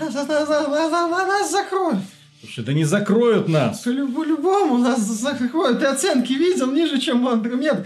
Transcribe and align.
Нас 0.00 1.50
закроют. 1.50 1.98
Слушай, 2.40 2.64
да 2.64 2.72
не 2.72 2.84
закроют 2.84 3.48
нас. 3.48 3.80
По-любому 3.80 4.78
нас 4.78 5.00
закроют. 5.00 5.80
Ты 5.80 5.86
оценки 5.86 6.32
видел 6.32 6.70
ниже, 6.70 6.98
чем 6.98 7.26
у 7.26 7.28
Андромеды. 7.28 7.84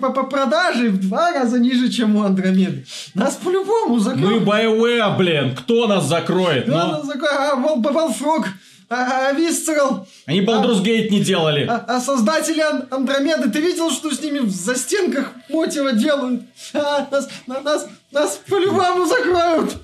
По 0.00 0.22
продаже 0.24 0.88
в 0.88 0.98
два 1.00 1.32
раза 1.32 1.58
ниже, 1.58 1.90
чем 1.90 2.16
у 2.16 2.22
Андромеды. 2.22 2.86
Нас 3.14 3.34
по-любому 3.34 3.96
Мы 3.96 4.00
закроют. 4.00 4.44
BioWare, 4.44 5.16
блин. 5.18 5.54
Кто 5.54 5.86
нас 5.86 6.06
закроет? 6.06 6.66
Да, 6.66 6.86
Ну, 6.86 6.92
нас 6.92 7.06
закроют. 7.06 7.36
А 7.38 7.54
Вол- 7.56 7.82
Волфрог, 7.82 8.46
а, 8.88 9.28
а 9.28 9.32
Висцерал, 9.32 10.08
они 10.24 10.40
Baldur's 10.40 10.82
Gate 10.82 11.10
не 11.10 11.20
делали. 11.20 11.66
а, 11.68 11.84
а 11.86 12.00
создатели 12.00 12.60
Ан- 12.60 12.86
Андромеды, 12.90 13.50
ты 13.50 13.60
видел, 13.60 13.90
что 13.90 14.10
с 14.10 14.22
ними 14.22 14.38
в 14.38 14.48
застенках 14.50 15.32
мотива 15.50 15.92
делают? 15.92 16.44
А, 16.72 17.06
нас, 17.10 17.28
на- 17.46 17.60
нас, 17.60 17.86
нас 18.10 18.40
по-любому 18.48 19.04
закроют. 19.04 19.76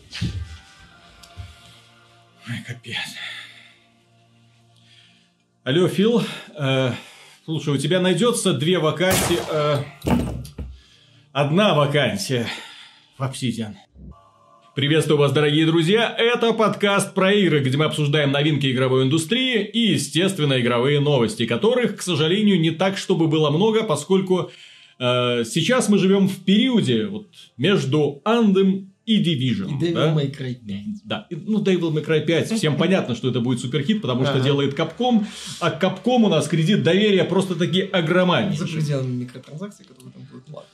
Ой, 2.49 2.57
капец. 2.67 2.97
Алло, 5.63 5.87
Фил. 5.87 6.23
Э, 6.59 6.91
слушай, 7.45 7.73
у 7.73 7.77
тебя 7.77 8.01
найдется 8.01 8.53
две 8.53 8.81
вакансии. 8.81 9.39
э, 9.49 9.77
одна 11.33 11.75
вакансия 11.75 12.49
в 13.17 13.23
Obsidian. 13.23 13.75
Приветствую 14.75 15.19
вас, 15.19 15.31
дорогие 15.31 15.67
друзья. 15.67 16.13
Это 16.19 16.53
подкаст 16.53 17.15
про 17.15 17.33
игры, 17.33 17.61
где 17.61 17.77
мы 17.77 17.85
обсуждаем 17.85 18.33
новинки 18.33 18.73
игровой 18.73 19.05
индустрии 19.05 19.63
и, 19.63 19.93
естественно, 19.93 20.61
игровые 20.61 20.99
новости, 20.99 21.47
которых, 21.47 21.99
к 21.99 22.03
сожалению, 22.03 22.59
не 22.59 22.73
так, 22.73 22.99
чтобы 22.99 23.29
было 23.29 23.51
много, 23.51 23.85
поскольку 23.85 24.51
э, 24.99 25.45
сейчас 25.45 25.89
мы 25.89 25.99
живем 25.99 26.27
в 26.27 26.45
периоде 26.45 27.07
вот, 27.07 27.29
между 27.57 28.21
Андом 28.25 28.92
и 29.05 29.23
Division. 29.23 29.69
И 29.69 29.85
Devil 29.85 29.95
да? 29.95 30.15
May 30.15 30.31
Cry 30.37 30.55
5. 30.55 30.85
Да, 31.05 31.27
ну 31.31 31.61
Devil 31.63 31.93
May 31.93 32.05
Cry 32.07 32.25
5, 32.25 32.53
всем 32.53 32.77
понятно, 32.77 33.15
что 33.15 33.29
это 33.31 33.41
будет 33.41 33.61
суперхит, 33.61 34.01
потому 34.01 34.25
что 34.25 34.35
Ага. 34.35 34.45
делает 34.45 34.79
Capcom, 34.79 35.27
а 35.61 35.71
Capcom 35.71 36.25
у 36.25 36.29
нас 36.29 36.47
кредит 36.49 36.83
доверия 36.83 37.25
просто-таки 37.25 37.89
За 37.91 37.99
огромнейший. 37.99 38.67
пределами 38.69 39.15
микротранзакций, 39.23 39.85
которые 39.87 40.13
там 40.13 40.23
будут 40.31 40.45
платные. 40.45 40.73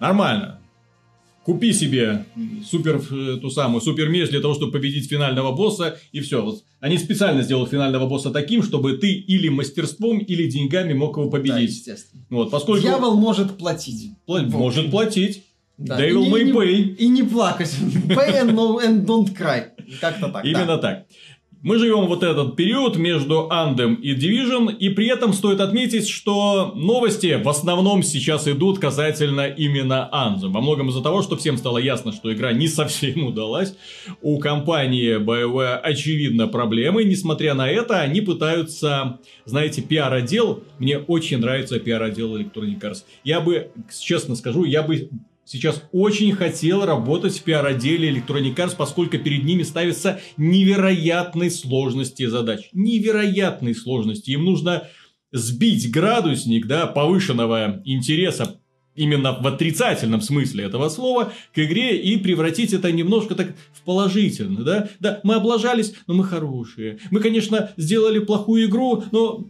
Нормально. 0.00 0.60
Купи 1.48 1.72
себе 1.72 2.26
супер, 2.70 3.00
э, 3.10 3.38
ту 3.40 3.48
самую 3.48 3.80
супер 3.80 4.10
меч 4.10 4.28
для 4.28 4.40
того, 4.40 4.52
чтобы 4.52 4.70
победить 4.70 5.08
финального 5.08 5.52
босса, 5.52 5.96
и 6.12 6.20
все. 6.20 6.42
Вот 6.44 6.62
они 6.80 6.98
специально 6.98 7.40
сделали 7.42 7.66
финального 7.70 8.06
босса 8.06 8.30
таким, 8.30 8.62
чтобы 8.62 8.98
ты 8.98 9.10
или 9.12 9.48
мастерством, 9.48 10.18
или 10.18 10.46
деньгами 10.50 10.92
мог 10.92 11.16
его 11.16 11.30
Да, 11.30 11.38
победить. 11.38 11.70
естественно. 11.70 12.22
вот, 12.28 12.50
поскольку 12.50 12.82
Дьявол 12.82 13.16
может 13.16 13.56
платить. 13.56 14.10
пла- 14.28 14.46
может 14.46 14.90
платить. 14.90 15.44
Да. 15.78 15.98
Devil 15.98 16.26
И 16.26 16.28
не- 16.28 16.30
may 16.30 16.52
pay. 16.52 16.96
И 16.96 17.08
не 17.08 17.22
плакать. 17.22 17.74
Pay 18.08 18.42
and, 18.42 18.52
no, 18.54 18.78
and 18.84 19.06
don't 19.06 19.34
cry. 19.34 19.68
Как-то 20.02 20.28
так. 20.28 20.44
Именно 20.44 20.66
да. 20.66 20.78
так. 20.78 21.06
Мы 21.60 21.78
живем 21.78 22.06
вот 22.06 22.22
этот 22.22 22.54
период 22.54 22.98
между 22.98 23.50
Андем 23.50 23.94
и 23.96 24.14
Division, 24.14 24.72
и 24.72 24.90
при 24.90 25.08
этом 25.08 25.32
стоит 25.32 25.60
отметить, 25.60 26.08
что 26.08 26.70
новости 26.76 27.40
в 27.42 27.48
основном 27.48 28.04
сейчас 28.04 28.46
идут 28.46 28.78
касательно 28.78 29.48
именно 29.48 30.08
Anthem. 30.12 30.52
Во 30.52 30.60
многом 30.60 30.90
из-за 30.90 31.02
того, 31.02 31.20
что 31.20 31.36
всем 31.36 31.56
стало 31.56 31.78
ясно, 31.78 32.12
что 32.12 32.32
игра 32.32 32.52
не 32.52 32.68
совсем 32.68 33.24
удалась. 33.26 33.74
У 34.22 34.38
компании 34.38 35.18
BioWare 35.18 35.78
очевидно 35.78 36.46
проблемы. 36.46 37.02
Несмотря 37.02 37.54
на 37.54 37.68
это, 37.68 37.98
они 37.98 38.20
пытаются, 38.20 39.18
знаете, 39.44 39.82
пиар-отдел. 39.82 40.62
Мне 40.78 40.98
очень 40.98 41.38
нравится 41.38 41.80
пиар-отдел 41.80 42.36
Electronic 42.36 42.80
Arts. 42.80 43.02
Я 43.24 43.40
бы, 43.40 43.72
честно 44.00 44.36
скажу, 44.36 44.62
я 44.62 44.84
бы 44.84 45.10
сейчас 45.48 45.82
очень 45.92 46.32
хотел 46.32 46.84
работать 46.84 47.38
в 47.38 47.42
пиар-отделе 47.42 48.10
Electronic 48.10 48.54
Arts, 48.54 48.74
поскольку 48.76 49.18
перед 49.18 49.44
ними 49.44 49.62
ставятся 49.62 50.20
невероятной 50.36 51.50
сложности 51.50 52.26
задач. 52.26 52.68
Невероятной 52.72 53.74
сложности. 53.74 54.30
Им 54.32 54.44
нужно 54.44 54.88
сбить 55.32 55.90
градусник 55.90 56.66
да, 56.66 56.86
повышенного 56.86 57.80
интереса 57.84 58.60
именно 58.98 59.32
в 59.32 59.46
отрицательном 59.46 60.20
смысле 60.20 60.64
этого 60.64 60.88
слова 60.88 61.32
к 61.54 61.58
игре 61.58 61.96
и 61.96 62.16
превратить 62.18 62.72
это 62.72 62.90
немножко 62.92 63.34
так 63.34 63.54
в 63.72 63.82
положительно, 63.82 64.64
да? 64.64 64.88
Да, 65.00 65.20
мы 65.22 65.34
облажались, 65.34 65.94
но 66.06 66.14
мы 66.14 66.24
хорошие. 66.24 66.98
Мы, 67.10 67.20
конечно, 67.20 67.70
сделали 67.76 68.18
плохую 68.18 68.66
игру, 68.66 69.04
но, 69.12 69.46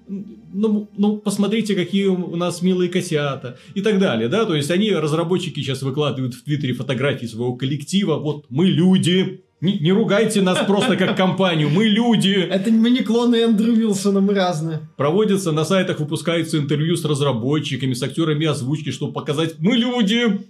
но, 0.53 0.89
но 0.97 1.17
посмотрите, 1.17 1.75
какие 1.75 2.07
у 2.07 2.37
нас 2.37 2.63
милые 2.63 2.91
котята 2.91 3.59
и 3.75 3.81
так 3.81 3.99
далее, 3.99 4.29
да? 4.29 4.45
То 4.45 4.55
есть, 4.55 4.71
они, 4.71 4.93
разработчики, 4.93 5.61
сейчас 5.61 5.83
выкладывают 5.83 6.35
в 6.35 6.45
Твиттере 6.45 6.75
фотографии 6.75 7.27
своего 7.27 7.55
коллектива, 7.55 8.17
вот, 8.17 8.47
мы 8.49 8.67
люди, 8.67 9.43
не, 9.61 9.79
не 9.79 9.93
ругайте 9.93 10.41
нас 10.41 10.59
просто 10.67 10.97
как 10.97 11.17
компанию, 11.17 11.69
мы 11.69 11.87
люди. 11.87 12.31
Это 12.31 12.71
мы 12.71 12.91
не 12.91 13.01
клоны 13.01 13.37
Эндрю 13.37 13.73
Уилсона, 13.73 14.21
мы 14.21 14.35
разные. 14.35 14.81
Проводятся 14.97 15.53
на 15.53 15.65
сайтах, 15.65 15.99
выпускаются 15.99 16.59
интервью 16.59 16.97
с 16.97 17.05
разработчиками, 17.05 17.95
с 17.95 18.03
актерами 18.03 18.47
озвучки, 18.47 18.91
чтобы 18.91 19.13
показать, 19.13 19.57
мы 19.59 19.77
люди. 19.77 20.41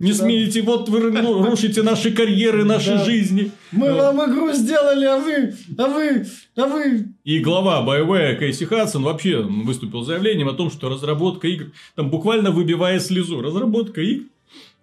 Не 0.00 0.10
Да. 0.10 0.18
смеете, 0.18 0.60
вот 0.62 0.88
вы 0.88 1.12
ну, 1.12 1.46
рушите 1.46 1.82
наши 1.82 2.10
карьеры, 2.10 2.64
наши 2.64 2.90
Да. 2.90 3.04
жизни. 3.04 3.52
Мы 3.70 3.92
Вот. 3.92 4.00
вам 4.02 4.30
игру 4.30 4.52
сделали, 4.52 5.04
а 5.06 5.18
вы, 5.18 5.54
а 5.78 5.86
вы, 5.86 6.26
а 6.56 6.66
вы... 6.66 7.06
И 7.22 7.38
глава 7.38 7.80
BioWare 7.86 8.38
Кейси 8.38 8.64
Хадсон 8.64 9.04
вообще 9.04 9.40
выступил 9.40 10.02
с 10.02 10.06
заявлением 10.08 10.48
о 10.48 10.52
том, 10.54 10.70
что 10.70 10.88
разработка 10.88 11.46
игр, 11.46 11.66
там 11.94 12.10
буквально 12.10 12.50
выбивая 12.50 12.98
слезу, 12.98 13.40
разработка 13.40 14.00
игр 14.02 14.24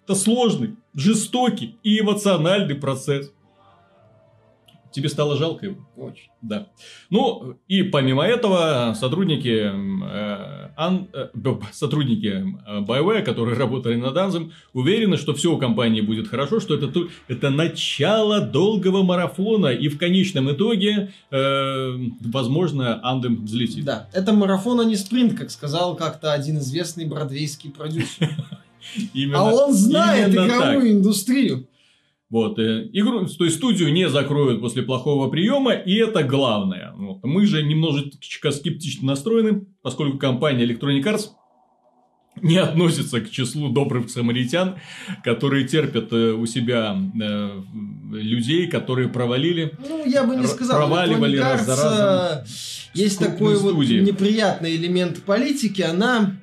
это 0.04 0.14
сложный, 0.14 0.76
жестокий 0.94 1.76
и 1.82 2.00
эмоциональный 2.00 2.74
процесс. 2.74 3.32
Тебе 4.92 5.08
стало 5.08 5.36
жалко 5.36 5.64
его? 5.64 5.76
Очень. 5.96 6.28
Да. 6.42 6.66
Ну, 7.08 7.56
и 7.66 7.82
помимо 7.82 8.24
этого, 8.24 8.94
сотрудники, 8.94 9.48
э, 9.48 10.70
ан- 10.76 11.08
э, 11.14 11.28
сотрудники 11.72 12.26
э, 12.26 12.80
BioWare, 12.80 13.22
которые 13.22 13.56
работали 13.56 13.94
над 13.94 14.14
Анзом, 14.18 14.52
уверены, 14.74 15.16
что 15.16 15.32
все 15.32 15.50
у 15.50 15.56
компании 15.56 16.02
будет 16.02 16.28
хорошо, 16.28 16.60
что 16.60 16.74
это, 16.74 16.92
это 17.28 17.48
начало 17.48 18.42
долгого 18.42 19.02
марафона, 19.02 19.68
и 19.68 19.88
в 19.88 19.96
конечном 19.96 20.52
итоге, 20.52 21.10
э, 21.30 21.96
возможно, 22.20 23.00
Андем 23.02 23.46
взлетит. 23.46 23.86
Да, 23.86 24.10
это 24.12 24.34
марафон, 24.34 24.78
а 24.80 24.84
не 24.84 24.96
спринт, 24.96 25.38
как 25.38 25.50
сказал 25.50 25.96
как-то 25.96 26.34
один 26.34 26.58
известный 26.58 27.06
бродвейский 27.06 27.70
продюсер. 27.70 28.28
Именно- 29.14 29.38
А 29.38 29.52
он 29.54 29.72
знает 29.72 30.30
игровую 30.32 30.80
так. 30.82 30.90
индустрию. 30.90 31.68
Вот, 32.30 32.58
э, 32.58 32.88
игру, 32.94 33.26
то 33.26 33.44
есть 33.44 33.56
студию 33.58 33.92
не 33.92 34.08
закроют 34.08 34.60
после 34.62 34.82
плохого 34.82 35.28
приема, 35.28 35.72
и 35.74 35.96
это 35.96 36.22
главное. 36.22 36.92
Вот. 36.96 37.18
Мы 37.24 37.44
же 37.46 37.62
немножечко 37.62 38.50
скептично 38.52 39.08
настроены, 39.08 39.66
поскольку 39.82 40.16
компания 40.16 40.64
Electronic 40.64 41.02
Arts 41.04 41.26
не 42.40 42.56
относится 42.56 43.20
к 43.20 43.30
числу 43.30 43.68
добрых 43.68 44.08
самаритян, 44.08 44.76
которые 45.22 45.68
терпят 45.68 46.10
э, 46.12 46.32
у 46.32 46.46
себя 46.46 46.96
э, 47.20 47.60
людей, 48.12 48.66
которые 48.66 49.08
провалили. 49.10 49.74
Ну, 49.86 50.02
я 50.06 50.24
бы 50.24 50.34
не 50.34 50.46
сказал. 50.46 50.78
проваливали 50.78 51.38
Electronic 51.38 51.42
раз 51.42 51.66
за 51.66 51.72
Arts, 51.72 51.82
разом. 51.82 52.38
э, 52.38 52.44
Есть 52.94 53.18
такой 53.18 53.56
вот 53.58 53.72
студии. 53.72 54.00
неприятный 54.00 54.74
элемент 54.76 55.22
политики. 55.24 55.82
Она, 55.82 56.36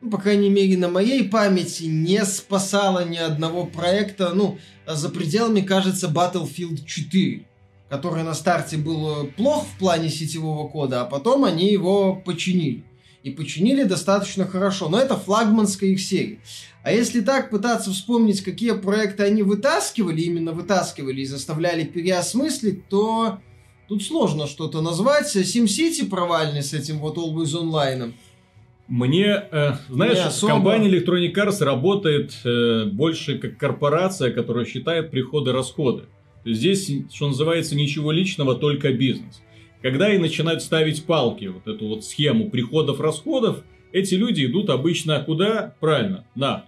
ну, 0.00 0.10
по 0.10 0.18
крайней 0.18 0.50
мере, 0.50 0.76
на 0.76 0.88
моей 0.88 1.24
памяти 1.28 1.84
не 1.84 2.24
спасала 2.24 3.04
ни 3.04 3.16
одного 3.16 3.66
проекта. 3.66 4.32
Ну, 4.34 4.58
за 4.86 5.08
пределами, 5.08 5.60
кажется, 5.60 6.08
Battlefield 6.08 6.84
4 6.84 7.46
который 7.88 8.24
на 8.24 8.34
старте 8.34 8.76
был 8.76 9.24
э, 9.24 9.26
плох 9.36 9.64
в 9.64 9.78
плане 9.78 10.08
сетевого 10.08 10.68
кода, 10.68 11.02
а 11.02 11.04
потом 11.04 11.44
они 11.44 11.70
его 11.70 12.16
починили. 12.16 12.84
И 13.22 13.30
починили 13.30 13.82
достаточно 13.82 14.46
хорошо. 14.46 14.88
Но 14.88 14.98
это 14.98 15.16
флагманская 15.16 15.90
их 15.90 16.00
серия. 16.00 16.38
А 16.84 16.92
если 16.92 17.20
так 17.20 17.50
пытаться 17.50 17.90
вспомнить, 17.90 18.42
какие 18.42 18.72
проекты 18.72 19.24
они 19.24 19.42
вытаскивали, 19.42 20.20
именно 20.20 20.52
вытаскивали 20.52 21.22
и 21.22 21.26
заставляли 21.26 21.84
переосмыслить, 21.84 22.88
то 22.88 23.40
тут 23.88 24.04
сложно 24.04 24.46
что-то 24.46 24.80
назвать. 24.80 25.34
SimCity 25.34 26.08
провальный 26.08 26.62
с 26.62 26.72
этим 26.72 26.98
вот 26.98 27.18
Always 27.18 27.60
Online. 27.60 28.14
Мне, 28.88 29.42
э, 29.50 29.72
знаешь, 29.88 30.18
особо. 30.18 30.52
компания 30.54 30.88
Electronic 30.88 31.34
Arts 31.34 31.64
работает 31.64 32.38
э, 32.44 32.84
больше 32.84 33.38
как 33.38 33.58
корпорация, 33.58 34.32
которая 34.32 34.64
считает 34.64 35.10
приходы-расходы. 35.10 36.04
Здесь, 36.44 36.90
что 37.12 37.26
называется, 37.28 37.74
ничего 37.74 38.12
личного, 38.12 38.54
только 38.54 38.92
бизнес. 38.92 39.42
Когда 39.82 40.12
и 40.12 40.18
начинают 40.18 40.62
ставить 40.62 41.04
палки, 41.04 41.46
вот 41.46 41.66
эту 41.66 41.88
вот 41.88 42.04
схему 42.04 42.48
приходов-расходов, 42.48 43.64
эти 43.92 44.14
люди 44.14 44.46
идут 44.46 44.70
обычно 44.70 45.20
куда? 45.20 45.74
Правильно, 45.80 46.24
на. 46.36 46.64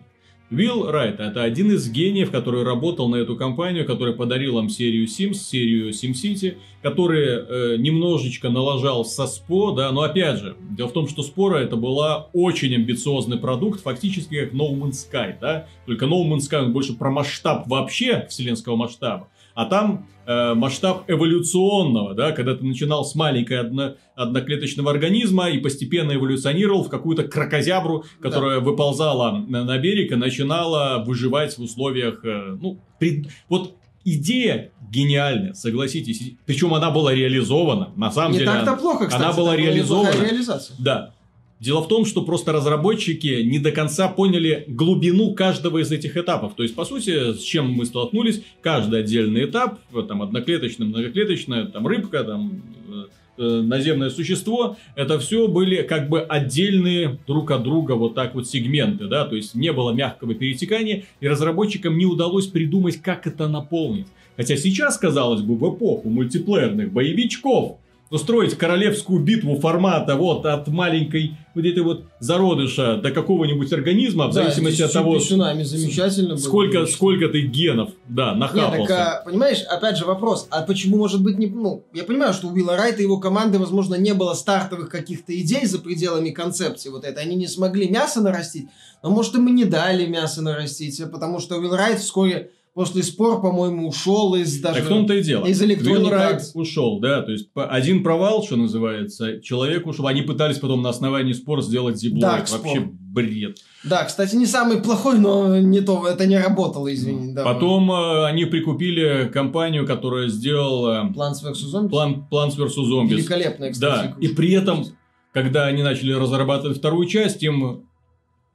Уилл 0.51 0.91
Райт– 0.91 1.19
это 1.21 1.43
один 1.43 1.73
из 1.73 1.91
гениев, 1.91 2.31
который 2.31 2.63
работал 2.63 3.11
на 3.11 3.17
эту 3.17 3.37
компанию, 3.37 3.85
который 3.85 4.15
подарил 4.15 4.59
им 4.59 4.71
серию 4.71 5.07
Sims, 5.07 5.35
серию 5.35 5.91
SimCity, 5.91 6.57
который 6.81 7.27
э, 7.27 7.77
немножечко 7.77 8.49
налажал 8.49 9.05
со 9.05 9.27
СПО, 9.27 9.73
да, 9.73 9.93
но 9.93 10.03
опять 10.03 10.39
же, 10.39 10.57
дело 10.71 10.89
в 10.89 10.93
том, 10.93 11.07
что 11.07 11.23
Спора 11.23 11.59
это 11.59 11.77
была 11.77 12.29
очень 12.33 12.75
амбициозный 12.75 13.37
продукт, 13.37 13.83
фактически 13.83 14.43
как 14.43 14.55
No 14.55 14.73
Man's 14.73 15.07
Sky, 15.11 15.35
да, 15.39 15.67
только 15.85 16.07
No 16.07 16.25
Man's 16.25 16.49
Sky 16.51 16.67
больше 16.69 16.95
про 16.95 17.11
масштаб 17.11 17.69
вообще, 17.69 18.27
вселенского 18.31 18.77
масштаба, 18.77 19.29
а 19.59 19.65
там 19.65 20.07
э, 20.25 20.55
масштаб 20.55 21.11
эволюционного, 21.11 22.15
да, 22.15 22.31
когда 22.31 22.55
ты 22.55 22.65
начинал 22.65 23.05
с 23.05 23.17
маленькой 23.17 23.59
одно, 23.59 23.97
одноклеточного 24.15 24.93
организма 24.93 25.51
и 25.51 25.59
постепенно 25.59 26.13
эволюционировал 26.13 26.85
в 26.85 26.89
какую-то 26.89 27.25
крокозябру, 27.25 28.05
которая 28.21 28.61
да. 28.61 28.65
выползала 28.65 29.33
на, 29.33 29.65
на 29.65 29.77
берег 29.79 30.13
и 30.13 30.15
начинала 30.15 31.03
выживать 31.05 31.59
в 31.59 31.63
условиях, 31.63 32.25
э, 32.25 32.57
ну, 32.63 32.79
при, 33.01 33.27
вот 33.49 33.75
идея 34.05 34.71
гениальная, 34.93 35.55
согласитесь. 35.55 36.35
Причем 36.47 36.73
она 36.73 36.93
была 36.93 37.13
реализована. 37.13 37.91
На 37.97 38.13
самом 38.13 38.35
не 38.35 38.39
деле. 38.39 38.53
Не 38.53 38.57
так-то 38.59 38.77
плохо, 38.77 39.07
кстати. 39.09 39.21
Она 39.21 39.33
была 39.33 39.57
реализована. 39.57 40.23
Реализация. 40.23 40.77
Да. 40.79 41.15
Дело 41.61 41.83
в 41.83 41.89
том, 41.89 42.05
что 42.05 42.23
просто 42.23 42.53
разработчики 42.53 43.43
не 43.43 43.59
до 43.59 43.73
конца 43.73 44.09
поняли 44.09 44.65
глубину 44.69 45.35
каждого 45.35 45.79
из 45.79 45.91
этих 45.91 46.17
этапов. 46.17 46.55
То 46.55 46.63
есть, 46.63 46.77
по 46.77 46.85
сути, 46.85 47.33
с 47.33 47.41
чем 47.41 47.71
мы 47.73 47.85
столкнулись, 47.85 48.43
каждый 48.61 49.01
отдельный 49.01 49.45
этап, 49.45 49.81
там 50.07 50.23
одноклеточный, 50.23 50.87
многоклеточный, 50.87 51.67
там 51.67 51.85
рыбка, 51.89 52.23
там 52.23 52.63
э, 52.89 53.05
э, 53.39 53.61
наземное 53.63 54.11
существо, 54.11 54.77
это 54.95 55.19
все 55.19 55.49
были 55.49 55.83
как 55.83 56.09
бы 56.09 56.21
отдельные 56.21 57.19
друг 57.27 57.51
от 57.51 57.65
друга 57.65 57.93
вот 57.93 58.15
так 58.15 58.37
вот 58.37 58.49
сегменты, 58.49 59.09
да, 59.09 59.25
то 59.25 59.35
есть 59.35 59.57
не 59.57 59.73
было 59.73 59.91
мягкого 59.91 60.35
перетекания, 60.35 61.07
и 61.19 61.27
разработчикам 61.27 61.99
не 61.99 62.07
удалось 62.07 62.47
придумать, 62.47 63.03
как 63.03 63.27
это 63.27 63.49
наполнить. 63.49 64.07
Хотя 64.37 64.57
сейчас, 64.57 64.97
казалось 64.97 65.41
бы, 65.41 65.57
в 65.57 65.75
эпоху 65.75 66.09
мультиплеерных 66.09 66.93
боевичков, 66.93 67.79
устроить 68.11 68.57
королевскую 68.57 69.23
битву 69.23 69.59
формата 69.59 70.17
вот 70.17 70.47
от 70.47 70.69
маленькой 70.69 71.37
вот 71.55 71.65
этой 71.65 71.83
вот 71.83 72.05
зародыша 72.21 72.97
до 72.97 73.11
какого-нибудь 73.11 73.73
организма, 73.73 74.29
в 74.29 74.35
да, 74.35 74.45
зависимости 74.45 74.83
от 74.83 74.93
того, 74.93 75.19
замечательно 75.19 76.37
сколько, 76.37 76.87
сколько 76.87 77.29
ты 77.29 77.43
генов, 77.43 77.91
да, 78.09 78.35
нахапался. 78.35 78.79
Нет, 78.79 78.89
так, 78.89 79.21
а, 79.21 79.25
понимаешь, 79.25 79.63
опять 79.69 79.99
же 79.99 80.05
вопрос, 80.05 80.47
а 80.51 80.63
почему 80.63 80.97
может 80.97 81.23
быть 81.23 81.37
не... 81.39 81.47
Ну, 81.49 81.85
я 81.93 82.05
понимаю, 82.05 82.33
что 82.33 82.47
у 82.47 82.53
Уилла 82.53 82.77
Райта 82.77 83.01
и 83.01 83.03
его 83.03 83.19
команды, 83.19 83.59
возможно, 83.59 83.97
не 83.97 84.15
было 84.15 84.35
стартовых 84.35 84.89
каких-то 84.89 85.39
идей 85.39 85.67
за 85.67 85.79
пределами 85.81 86.31
концепции 86.31 86.89
вот 86.91 87.05
этой. 87.05 87.23
Они 87.25 87.37
не 87.37 87.49
смогли 87.49 87.89
мясо 87.89 88.21
нарастить, 88.21 88.69
но, 89.03 89.11
может, 89.11 89.35
им 89.35 89.49
и 89.49 89.53
не 89.53 89.65
дали 89.65 90.07
мясо 90.07 90.43
нарастить, 90.43 91.03
потому 91.11 91.41
что 91.41 91.57
Уилл 91.57 91.75
Райт 91.75 91.99
вскоре 91.99 92.53
после 92.79 93.03
спор, 93.03 93.43
по-моему, 93.43 93.89
ушел 93.89 94.37
из 94.37 94.61
даже... 94.61 94.77
Так 94.77 94.85
в 94.85 94.89
том-то 94.89 95.15
и 95.15 95.23
дело. 95.25 95.45
Из 95.47 95.61
электроники. 95.61 96.57
ушел, 96.57 97.01
да, 97.01 97.23
то 97.23 97.33
есть 97.33 97.49
один 97.57 98.05
провал, 98.05 98.45
что 98.45 98.55
называется, 98.55 99.41
человек 99.41 99.85
ушел. 99.89 100.07
Они 100.07 100.23
пытались 100.23 100.59
потом 100.59 100.83
на 100.83 100.91
основании 100.91 101.33
спор 101.33 101.61
сделать 101.61 101.99
зиблой. 101.99 102.21
Да, 102.21 102.45
Вообще 102.49 102.89
бред. 102.89 103.59
Да, 103.83 104.05
кстати, 104.05 104.37
не 104.37 104.47
самый 104.47 104.81
плохой, 104.81 105.19
но 105.19 105.59
не 105.59 105.81
то, 105.81 106.07
это 106.07 106.25
не 106.27 106.39
работало, 106.39 106.95
извини. 106.95 107.35
Да. 107.35 107.43
Потом 107.43 107.91
э, 107.91 108.27
они 108.27 108.45
прикупили 108.45 109.29
компанию, 109.35 109.85
которая 109.85 110.29
сделала... 110.29 111.13
Plants 111.13 111.43
vs. 111.45 111.75
Zombies. 111.75 111.91
Plan, 111.91 112.29
Plants 112.31 112.57
vs. 112.57 112.77
Zombies. 112.77 113.09
Великолепная, 113.09 113.73
кстати. 113.73 114.07
Да, 114.07 114.17
и 114.21 114.29
при 114.29 114.53
этом, 114.53 114.85
когда 115.33 115.67
они 115.67 115.83
начали 115.83 116.13
разрабатывать 116.13 116.79
вторую 116.79 117.09
часть, 117.09 117.43
им 117.43 117.88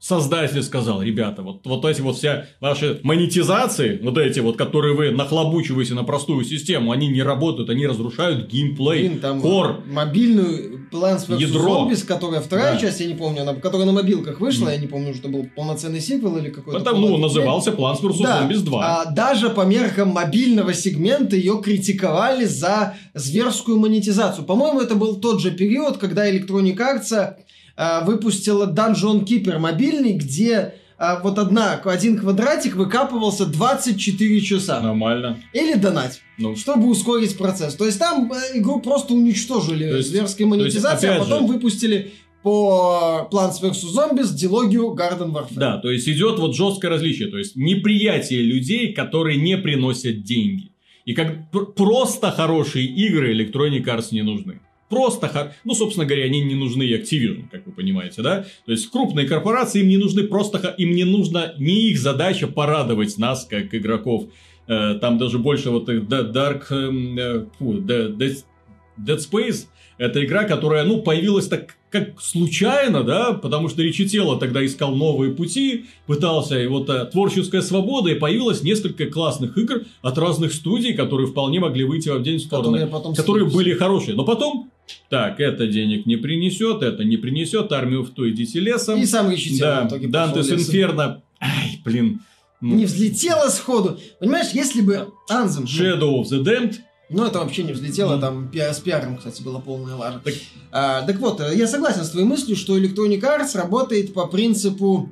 создатель 0.04 0.62
сказал, 0.64 1.02
ребята, 1.02 1.44
вот, 1.44 1.66
вот 1.66 1.86
эти 1.86 2.02
вот 2.02 2.18
все 2.18 2.48
ваши 2.60 3.00
монетизации, 3.04 4.00
вот 4.04 4.18
эти 4.18 4.42
вот, 4.42 4.58
которые 4.58 4.96
вы 4.96 5.12
нахлобучиваете 5.12 5.94
на 5.94 6.04
простую 6.04 6.44
систему, 6.44 6.92
они 6.92 7.08
не 7.08 7.24
работают, 7.24 7.70
они 7.70 7.88
разрушают 7.88 8.50
геймплей, 8.50 9.08
Блин, 9.08 9.20
там 9.20 9.40
кор, 9.40 9.82
мобильную 9.88 10.90
Plants 10.92 11.30
vs. 11.30 11.40
ядро. 11.40 11.88
Zombies, 11.88 12.06
которая 12.06 12.42
вторая 12.42 12.74
да. 12.74 12.80
часть, 12.82 13.00
я 13.00 13.08
не 13.08 13.14
помню, 13.14 13.44
она, 13.44 13.54
которая 13.54 13.86
на 13.88 13.94
мобилках 13.94 14.42
вышла, 14.42 14.68
mm. 14.68 14.72
я 14.74 14.78
не 14.78 14.88
помню, 14.88 15.14
что 15.16 15.30
был 15.30 15.48
полноценный 15.56 16.02
сиквел 16.02 16.36
или 16.36 16.50
какой-то. 16.50 16.82
Это, 16.82 16.92
ну, 16.92 17.16
назывался 17.16 17.72
Plants 17.72 18.02
vs. 18.02 18.24
Да. 18.24 18.44
Zombies 18.44 18.60
2. 18.60 18.84
А, 18.84 19.06
даже 19.06 19.52
по 19.52 19.62
меркам 19.62 20.10
мобильного 20.10 20.74
сегмента 20.74 21.38
ее 21.38 21.62
критиковали 21.64 22.44
за 22.44 22.96
зверскую 23.14 23.80
монетизацию. 23.80 24.46
По-моему, 24.46 24.82
это 24.82 24.96
был 24.96 25.16
тот 25.16 25.40
же 25.40 25.52
период, 25.52 25.98
когда 25.98 26.30
Electronic 26.30 26.76
Arts 26.78 27.36
выпустила 27.76 28.72
Dungeon 28.72 29.26
Keeper 29.26 29.58
мобильный, 29.58 30.14
где 30.14 30.76
э, 31.00 31.22
вот 31.24 31.40
одна, 31.40 31.74
один 31.74 32.18
квадратик 32.18 32.76
выкапывался 32.76 33.46
24 33.46 34.42
часа. 34.42 34.80
Нормально. 34.80 35.38
Или 35.54 35.76
донать, 35.76 36.22
ну. 36.38 36.56
чтобы 36.56 36.88
ускорить 36.88 37.38
процесс. 37.38 37.76
То 37.76 37.86
есть 37.86 38.00
там 38.00 38.32
э, 38.32 38.60
игру 38.60 38.80
просто 38.80 39.14
уничтожили 39.14 39.90
то 39.90 39.98
есть, 39.98 40.10
зверской 40.10 40.46
монетизацией, 40.46 41.16
а 41.16 41.20
потом 41.20 41.48
же... 41.48 41.54
выпустили 41.54 42.12
по 42.44 43.28
Plants 43.32 43.62
vs. 43.62 43.86
Zombies 43.96 44.34
дилогию 44.34 44.96
Garden 44.96 45.32
Warfare. 45.32 45.56
Да, 45.56 45.78
то 45.78 45.90
есть 45.90 46.08
идет 46.08 46.40
вот 46.40 46.56
жесткое 46.56 46.92
различие, 46.92 47.30
то 47.30 47.38
есть 47.38 47.56
неприятие 47.56 48.42
людей, 48.42 48.94
которые 48.94 49.38
не 49.38 49.58
приносят 49.58 50.24
деньги. 50.24 50.72
И 51.06 51.14
как 51.14 51.50
просто 51.76 52.32
хорошие 52.32 52.86
игры 52.86 53.34
Electronic 53.34 53.84
Arts 53.86 54.08
не 54.12 54.22
нужны 54.22 54.60
просто, 54.90 55.54
ну, 55.64 55.74
собственно 55.74 56.06
говоря, 56.06 56.26
они 56.26 56.42
не 56.42 56.56
нужны 56.56 56.84
Activision, 56.84 57.50
как 57.52 57.66
вы 57.66 57.72
понимаете, 57.72 58.22
да? 58.22 58.46
То 58.66 58.72
есть, 58.72 58.90
крупные 58.90 59.28
корпорации 59.28 59.82
им 59.82 59.88
не 59.88 59.98
нужны 59.98 60.24
просто, 60.24 60.76
им 60.78 60.92
не 60.92 61.04
нужно, 61.04 61.54
не 61.58 61.90
их 61.90 62.00
задача 62.00 62.48
порадовать 62.48 63.18
нас, 63.18 63.46
как 63.46 63.74
игроков. 63.74 64.26
Э, 64.68 64.96
там 65.00 65.18
даже 65.18 65.40
больше 65.40 65.70
вот 65.70 65.90
Dark, 65.90 66.66
эм, 66.72 67.18
э, 67.18 67.46
Dead 67.60 69.18
Space, 69.18 69.68
это 69.98 70.24
игра, 70.24 70.44
которая, 70.44 70.84
ну, 70.84 71.02
появилась 71.02 71.48
так 71.48 71.76
как 71.94 72.20
случайно, 72.20 73.04
да, 73.04 73.34
потому 73.34 73.70
что 73.70 73.84
Ричи 73.84 74.10
Тело 74.10 74.40
тогда 74.40 74.66
искал 74.66 74.96
новые 74.96 75.32
пути, 75.32 75.86
пытался, 76.08 76.60
и 76.60 76.66
вот 76.66 76.90
а, 76.90 77.06
творческая 77.06 77.62
свобода, 77.62 78.10
и 78.10 78.16
появилось 78.16 78.64
несколько 78.64 79.06
классных 79.06 79.56
игр 79.60 79.84
от 80.02 80.18
разных 80.18 80.54
студий, 80.54 80.96
которые 80.96 81.28
вполне 81.28 81.60
могли 81.60 81.84
выйти 81.84 82.10
в 82.10 82.24
день 82.24 82.40
стороны, 82.40 82.80
которые, 82.80 82.88
потом 82.88 83.16
которые 83.16 83.48
были 83.48 83.76
хорошие. 83.76 84.16
Но 84.16 84.26
потом 84.26 84.72
так, 85.10 85.40
это 85.40 85.68
денег 85.68 86.06
не 86.06 86.18
принесет, 86.18 86.82
это 86.82 87.04
не 87.04 87.18
принесет, 87.18 87.72
армию 87.72 88.04
в 88.04 88.10
то 88.12 88.30
идите 88.30 88.60
лесом. 88.60 89.00
И 89.00 89.06
сам 89.06 89.30
Ричи 89.30 89.60
Да, 89.60 89.84
Дантес 89.84 90.52
Инферно, 90.52 91.22
ай, 91.40 91.82
блин. 91.84 92.22
Ну. 92.62 92.76
Не 92.76 92.86
взлетело 92.86 93.50
сходу. 93.50 94.00
Понимаешь, 94.20 94.52
если 94.54 94.82
бы 94.82 95.10
Анзем... 95.30 95.66
Shadow 95.66 96.22
of 96.22 96.30
the 96.32 96.44
Damned 96.44 96.76
ну, 97.10 97.26
это 97.26 97.40
вообще 97.40 97.64
не 97.64 97.74
взлетело, 97.74 98.20
там 98.20 98.50
с 98.52 98.80
пиаром, 98.80 99.18
кстати, 99.18 99.44
была 99.44 99.60
полная 99.60 99.96
лажа. 99.96 100.20
Так... 100.24 100.34
А, 100.72 101.04
так 101.04 101.20
вот, 101.20 101.42
я 101.54 101.68
согласен 101.68 102.04
с 102.04 102.10
твоей 102.10 102.26
мыслью, 102.26 102.56
что 102.56 102.78
Electronic 102.78 103.22
Arts 103.22 103.56
работает 103.56 104.14
по 104.14 104.26
принципу 104.26 105.12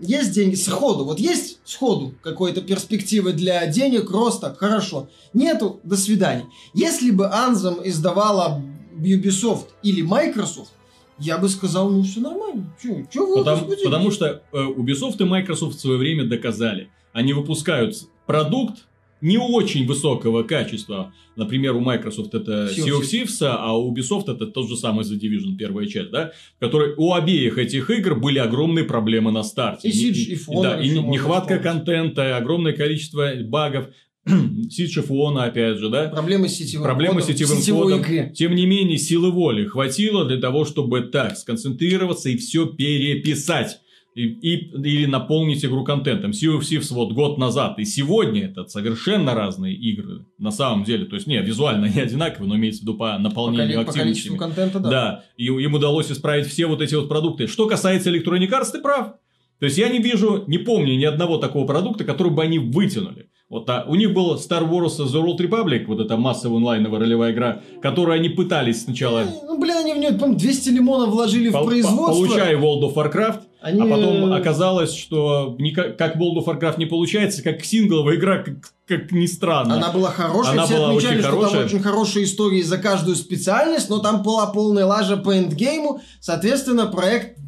есть 0.00 0.32
деньги 0.32 0.54
сходу, 0.54 1.04
вот 1.04 1.18
есть 1.18 1.58
сходу 1.64 2.14
какой-то 2.22 2.60
перспективы 2.60 3.32
для 3.32 3.66
денег, 3.66 4.10
роста, 4.10 4.54
хорошо. 4.58 5.08
Нету, 5.34 5.80
до 5.82 5.96
свидания. 5.96 6.46
Если 6.74 7.10
бы 7.10 7.24
Anthem 7.24 7.80
издавала 7.84 8.62
Ubisoft 9.02 9.68
или 9.82 10.02
Microsoft, 10.02 10.72
я 11.18 11.38
бы 11.38 11.48
сказал, 11.48 11.90
ну 11.90 12.02
все 12.02 12.20
нормально. 12.20 12.72
Че, 12.82 13.06
че 13.12 13.26
вы 13.26 13.38
потому, 13.38 13.66
потому 13.84 14.10
что 14.10 14.42
э, 14.52 14.66
Ubisoft 14.76 15.16
и 15.20 15.24
Microsoft 15.24 15.76
в 15.76 15.80
свое 15.80 15.98
время 15.98 16.24
доказали. 16.24 16.90
Они 17.12 17.32
выпускают 17.32 17.96
продукт, 18.26 18.84
не 19.20 19.38
очень 19.38 19.86
высокого 19.86 20.42
качества. 20.42 21.12
Например, 21.34 21.74
у 21.74 21.80
Microsoft 21.80 22.34
это 22.34 22.68
Sea 22.68 23.00
of 23.00 23.02
Thieves, 23.02 23.42
а 23.42 23.76
у 23.76 23.92
Ubisoft 23.92 24.32
это 24.32 24.46
тот 24.46 24.68
же 24.68 24.76
самый 24.76 25.04
The 25.04 25.18
Division 25.18 25.56
первая 25.56 25.86
часть, 25.86 26.10
да? 26.10 26.32
В 26.56 26.60
которой 26.60 26.94
у 26.96 27.12
обеих 27.12 27.58
этих 27.58 27.90
игр 27.90 28.14
были 28.14 28.38
огромные 28.38 28.84
проблемы 28.84 29.32
на 29.32 29.42
старте. 29.42 29.88
И 29.88 29.92
Siege, 29.92 30.32
и 30.32 30.34
Фона. 30.36 30.62
Да, 30.62 30.80
и 30.80 30.90
нехватка 30.90 31.58
контента, 31.58 32.36
огромное 32.36 32.72
количество 32.72 33.34
багов. 33.42 33.88
Of 34.68 35.08
Honor, 35.08 35.44
опять 35.44 35.78
же, 35.78 35.88
да? 35.90 36.08
Проблемы 36.08 36.48
с 36.48 36.56
сетевым 36.56 36.84
Проблемы 36.84 37.20
кодом, 37.20 37.36
сетевым 37.36 37.62
кодом. 37.62 38.02
Игре. 38.02 38.32
Тем 38.34 38.54
не 38.54 38.66
менее, 38.66 38.98
силы 38.98 39.30
воли 39.30 39.64
хватило 39.66 40.24
для 40.24 40.38
того, 40.38 40.64
чтобы 40.64 41.02
так 41.02 41.36
сконцентрироваться 41.36 42.28
и 42.28 42.36
все 42.36 42.66
переписать 42.66 43.78
и, 44.18 44.24
и, 44.24 44.54
или 44.74 45.06
наполнить 45.06 45.64
игру 45.64 45.84
контентом. 45.84 46.32
Sea 46.32 46.58
of 46.58 46.60
Thieves 46.60 46.92
вот 46.92 47.12
год 47.12 47.38
назад 47.38 47.78
и 47.78 47.84
сегодня 47.84 48.46
это 48.46 48.66
совершенно 48.66 49.34
разные 49.34 49.74
игры 49.74 50.26
на 50.38 50.50
самом 50.50 50.84
деле. 50.84 51.04
То 51.04 51.14
есть, 51.14 51.28
нет, 51.28 51.46
визуально 51.46 51.86
они 51.86 52.00
одинаковые, 52.00 52.48
но 52.48 52.56
имеется 52.56 52.80
в 52.80 52.82
виду 52.82 52.94
по 52.94 53.16
наполнению 53.18 53.84
по, 53.84 53.92
по 53.92 53.92
количеству 53.92 54.36
контента, 54.36 54.80
да. 54.80 54.90
Да, 54.90 55.24
и 55.36 55.44
им 55.44 55.74
удалось 55.74 56.10
исправить 56.10 56.46
все 56.46 56.66
вот 56.66 56.82
эти 56.82 56.96
вот 56.96 57.08
продукты. 57.08 57.46
Что 57.46 57.66
касается 57.66 58.10
Electronic 58.10 58.50
Arts, 58.50 58.72
ты 58.72 58.80
прав. 58.80 59.14
То 59.60 59.66
есть, 59.66 59.78
я 59.78 59.88
не 59.88 60.00
вижу, 60.00 60.44
не 60.46 60.58
помню 60.58 60.96
ни 60.96 61.04
одного 61.04 61.38
такого 61.38 61.66
продукта, 61.66 62.04
который 62.04 62.32
бы 62.32 62.42
они 62.42 62.58
вытянули. 62.58 63.27
Вот, 63.50 63.68
а 63.70 63.86
у 63.88 63.94
них 63.94 64.12
был 64.12 64.34
Star 64.34 64.68
Wars 64.68 64.98
The 64.98 65.24
Old 65.24 65.38
Republic, 65.38 65.86
вот 65.86 66.00
эта 66.00 66.18
массовая 66.18 66.58
онлайновая 66.58 67.00
ролевая 67.00 67.32
игра, 67.32 67.62
которую 67.80 68.14
они 68.14 68.28
пытались 68.28 68.82
сначала... 68.82 69.24
Ну, 69.46 69.58
блин, 69.58 69.78
они 69.78 69.94
в 69.94 69.96
нее, 69.96 70.12
по 70.12 70.28
200 70.28 70.68
лимонов 70.68 71.08
вложили 71.08 71.48
Пол- 71.48 71.64
в 71.64 71.66
производство. 71.66 72.26
Получай 72.26 72.54
World 72.56 72.82
of 72.82 72.94
Warcraft, 72.94 73.40
Они, 73.62 73.80
а 73.80 73.84
потом 73.84 74.32
э, 74.32 74.36
оказалось, 74.36 74.94
что 74.94 75.56
никак, 75.58 75.96
как 75.96 76.16
World 76.16 76.44
of 76.44 76.44
Warcraft 76.44 76.74
не 76.76 76.84
получается, 76.84 77.42
как 77.42 77.64
сингловая 77.64 78.16
игра, 78.16 78.42
как, 78.42 78.56
как 78.86 79.12
ни 79.12 79.24
странно. 79.24 79.76
Она 79.76 79.92
была 79.92 80.10
хорошая, 80.10 80.52
Она 80.52 80.66
все 80.66 80.76
была 80.76 80.90
отмечали, 80.90 81.14
очень 81.14 81.22
что 81.22 81.30
хорошая. 81.30 81.52
там 81.56 81.64
очень 81.64 81.80
хорошие 81.80 82.24
истории 82.26 82.60
за 82.60 82.76
каждую 82.76 83.16
специальность, 83.16 83.88
но 83.88 84.00
там 84.00 84.22
была 84.22 84.48
полная 84.48 84.84
лажа 84.84 85.16
по 85.16 85.34
эндгейму, 85.34 86.02
соответственно, 86.20 86.84
проект 86.84 87.38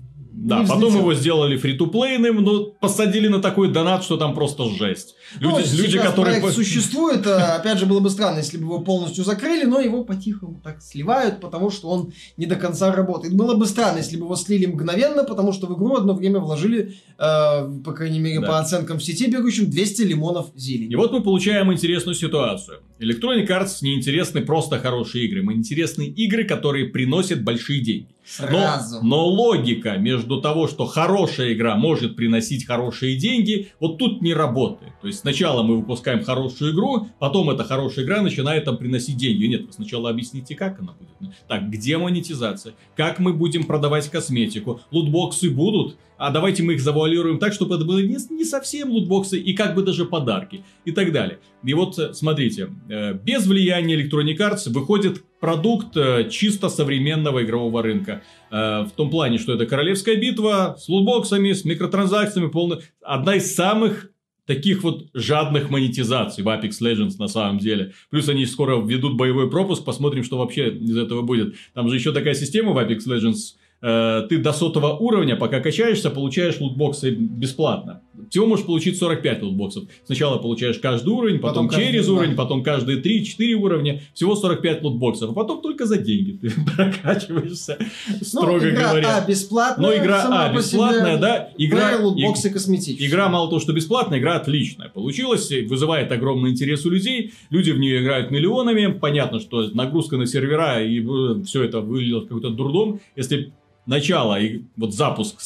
Да, 0.43 0.65
потом 0.67 0.97
его 0.97 1.13
сделали 1.13 1.59
фри-то-плейным, 1.59 2.43
но 2.43 2.65
посадили 2.65 3.29
на 3.29 3.41
такой 3.43 3.71
донат, 3.71 4.03
что 4.03 4.17
там 4.17 4.35
просто 4.35 4.65
жесть. 4.71 5.15
Люди, 5.39 5.67
Ну, 5.71 5.83
люди 5.83 5.99
которые... 5.99 6.41
проект 6.41 6.57
существует, 6.57 7.27
а, 7.27 7.57
опять 7.61 7.79
же, 7.79 7.85
было 7.85 8.01
бы 8.01 8.09
странно, 8.09 8.39
если 8.39 8.57
бы 8.57 8.65
его 8.65 8.81
полностью 8.81 9.23
закрыли, 9.25 9.65
но 9.65 9.81
его 9.81 10.03
по-тихому 10.03 10.59
так 10.65 10.81
сливают, 10.83 11.41
потому 11.41 11.71
что 11.71 11.89
он 11.89 12.13
не 12.39 12.47
до 12.47 12.57
конца 12.57 12.91
работает. 12.91 13.35
Было 13.35 13.55
бы 13.55 13.67
странно, 13.67 13.99
если 13.99 14.17
бы 14.17 14.25
его 14.25 14.37
слили 14.37 14.65
мгновенно, 14.65 15.25
потому 15.25 15.53
что 15.53 15.67
в 15.67 15.77
игру 15.77 15.95
одно 15.97 16.15
время 16.15 16.41
вложили, 16.41 16.95
э, 17.19 17.81
по 17.85 17.93
крайней 17.93 18.19
мере, 18.19 18.41
Да. 18.41 18.47
по 18.47 18.59
оценкам 18.61 18.99
в 18.99 19.05
сети 19.05 19.27
бегущим, 19.27 19.71
200 19.71 20.03
лимонов 20.03 20.47
зелени. 20.55 20.93
И 20.93 20.97
вот 20.97 21.13
мы 21.13 21.23
получаем 21.23 21.71
интересную 21.71 22.15
ситуацию. 22.15 22.79
Electronic 22.99 23.47
Arts 23.47 23.79
не 23.83 23.95
интересны 23.95 24.41
просто 24.41 24.79
хорошие 24.79 25.27
игры. 25.27 25.43
Мы 25.43 25.53
интересны 25.55 26.05
игры, 26.05 26.45
которые 26.45 26.87
приносят 26.87 27.43
большие 27.45 27.81
деньги. 27.81 28.09
Но, 28.39 28.81
но 29.03 29.27
логика 29.27 29.97
между 29.97 30.41
того, 30.41 30.69
что 30.69 30.87
хорошая 30.87 31.53
игра 31.53 31.77
может 31.77 32.17
приносить 32.17 32.67
хорошие 32.67 33.17
деньги, 33.17 33.73
вот 33.81 33.99
тут 33.99 34.23
не 34.23 34.35
работает. 34.35 34.93
То 35.01 35.09
есть 35.09 35.21
сначала 35.21 35.63
мы 35.63 35.79
выпускаем 35.79 36.23
хорошую 36.23 36.73
игру, 36.73 37.09
потом 37.19 37.51
эта 37.51 37.65
хорошая 37.65 38.05
игра 38.05 38.23
начинает 38.23 38.65
там 38.65 38.77
приносить 38.77 39.17
деньги. 39.17 39.47
Нет, 39.47 39.67
вы 39.67 39.73
сначала 39.73 40.11
объясните, 40.11 40.55
как 40.55 40.81
она 40.81 40.93
будет. 40.93 41.35
Так, 41.49 41.71
где 41.71 41.99
монетизация? 41.99 42.75
Как 42.97 43.19
мы 43.19 43.33
будем 43.33 43.65
продавать 43.65 44.09
косметику? 44.09 44.81
Лутбоксы 44.91 45.51
будут? 45.51 45.97
А 46.21 46.31
давайте 46.31 46.63
мы 46.63 46.75
их 46.75 46.83
завуалируем 46.83 47.39
так, 47.39 47.55
чтобы 47.55 47.77
это 47.77 47.87
были 47.87 48.07
не, 48.07 48.19
не 48.37 48.45
совсем 48.45 48.91
лутбоксы 48.91 49.41
и 49.41 49.55
как 49.55 49.75
бы 49.75 49.83
даже 49.83 50.05
подарки 50.05 50.63
и 50.85 50.93
так 50.93 51.13
далее. 51.13 51.39
И 51.65 51.73
вот 51.73 51.99
э, 51.99 52.13
смотрите, 52.13 52.69
э, 52.91 53.15
без 53.15 53.47
влияния 53.47 53.97
Electronic 53.97 54.37
Arts 54.37 54.71
выходит 54.71 55.25
продукт 55.41 55.97
э, 55.97 56.29
чисто 56.29 56.69
современного 56.69 57.43
игрового 57.43 57.83
рынка. 57.83 58.23
В 58.51 58.91
том 58.97 59.11
плане, 59.11 59.39
что 59.39 59.55
это 59.55 59.65
королевская 59.65 60.17
битва 60.17 60.77
с 60.79 60.89
лутбоксами, 60.89 61.53
с 61.53 61.65
микротранзакциями, 61.65 62.49
полно... 62.49 62.81
одна 63.01 63.37
из 63.37 63.55
самых 63.55 64.11
таких 64.45 64.83
вот 64.83 65.07
жадных 65.15 65.71
монетизаций 65.71 66.43
в 66.43 66.49
Apex 66.49 66.83
Legends 66.83 67.13
на 67.19 67.29
самом 67.29 67.59
деле. 67.59 67.93
Плюс 68.11 68.29
они 68.29 68.45
скоро 68.45 68.85
введут 68.85 69.17
боевой 69.17 69.49
пропуск, 69.49 69.85
посмотрим, 69.85 70.25
что 70.25 70.37
вообще 70.37 70.71
из 70.71 70.99
этого 70.99 71.23
будет. 71.23 71.55
Там 71.73 71.89
же 71.89 71.95
еще 71.95 72.13
такая 72.13 72.35
система 72.35 72.73
в 72.73 72.79
Apex 72.79 73.07
Legends. 73.07 73.55
Э, 73.83 74.27
Ты 74.29 74.39
до 74.39 74.53
сотого 74.53 74.97
уровня, 74.97 75.37
пока 75.37 75.61
качаешься, 75.61 76.11
получаешь 76.11 76.61
лутбоксы 76.61 77.11
бесплатно. 77.11 78.03
Всего 78.29 78.47
можешь 78.47 78.67
получить 78.67 78.99
45 78.99 79.43
лутбоксов. 79.43 79.85
Сначала 80.05 80.39
получаешь 80.39 80.79
каждый 80.79 81.09
уровень, 81.09 81.39
потом, 81.41 81.69
Потом 81.69 81.81
через 81.83 82.09
уровень, 82.09 82.37
потом 82.37 82.63
каждые 82.63 83.01
3-4 83.01 83.53
уровня. 83.55 84.03
Всего 84.15 84.37
45 84.37 84.83
лутбоксов. 84.83 85.31
А 85.31 85.33
потом 85.33 85.63
только 85.63 85.87
за 85.87 85.97
деньги 85.99 86.33
ты 86.33 86.51
прокачиваешься, 86.77 87.79
Ну, 88.09 88.25
строго 88.25 88.69
игра 88.71 88.91
говоря. 88.91 89.17
А 89.17 89.27
бесплатная, 89.27 89.87
Но 89.89 89.97
игра 89.97 90.29
А 90.31 90.55
бесплатная, 90.55 91.17
да? 91.19 91.51
Игра, 91.57 91.97
лутбоксы 91.99 92.51
косметические. 92.51 93.09
игра 93.09 93.29
мало 93.29 93.49
того, 93.49 93.61
что 93.61 93.73
бесплатная, 93.73 94.19
игра 94.19 94.37
отличная. 94.37 94.89
Получилась, 94.91 95.51
вызывает 95.69 96.13
огромный 96.13 96.51
интерес 96.51 96.85
у 96.85 96.91
людей. 96.91 97.33
Люди 97.51 97.71
в 97.71 97.79
нее 97.79 98.03
играют 98.03 98.31
миллионами. 98.31 98.93
Понятно, 98.93 99.41
что 99.41 99.63
нагрузка 99.71 100.17
на 100.17 100.27
сервера 100.27 100.83
и 100.85 101.01
все 101.45 101.65
это 101.65 101.81
выглядело 101.81 102.21
в 102.21 102.25
какой-то 102.29 102.51
дурдом. 102.51 103.01
Если 103.17 103.53
начало 103.91 104.41
и 104.41 104.63
вот 104.77 104.95
запуск. 104.95 105.41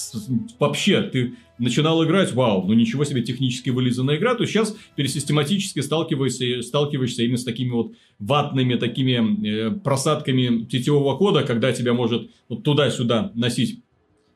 Вообще 0.60 1.00
ты 1.00 1.34
начинал 1.56 2.04
играть, 2.04 2.34
вау, 2.34 2.66
ну 2.66 2.74
ничего 2.74 3.04
себе 3.04 3.22
технически 3.22 3.70
вылизанная 3.70 4.16
игра, 4.16 4.34
то 4.34 4.44
сейчас 4.44 4.76
пересистематически 4.96 5.80
сталкиваешься, 5.80 6.62
сталкиваешься 6.62 7.22
именно 7.22 7.38
с 7.38 7.44
такими 7.44 7.70
вот 7.70 7.92
ватными 8.18 8.74
такими 8.74 9.46
э, 9.46 9.70
просадками 9.70 10.68
сетевого 10.70 11.16
кода, 11.16 11.42
когда 11.42 11.72
тебя 11.72 11.94
может 11.94 12.30
вот 12.50 12.62
туда-сюда 12.62 13.32
носить. 13.34 13.80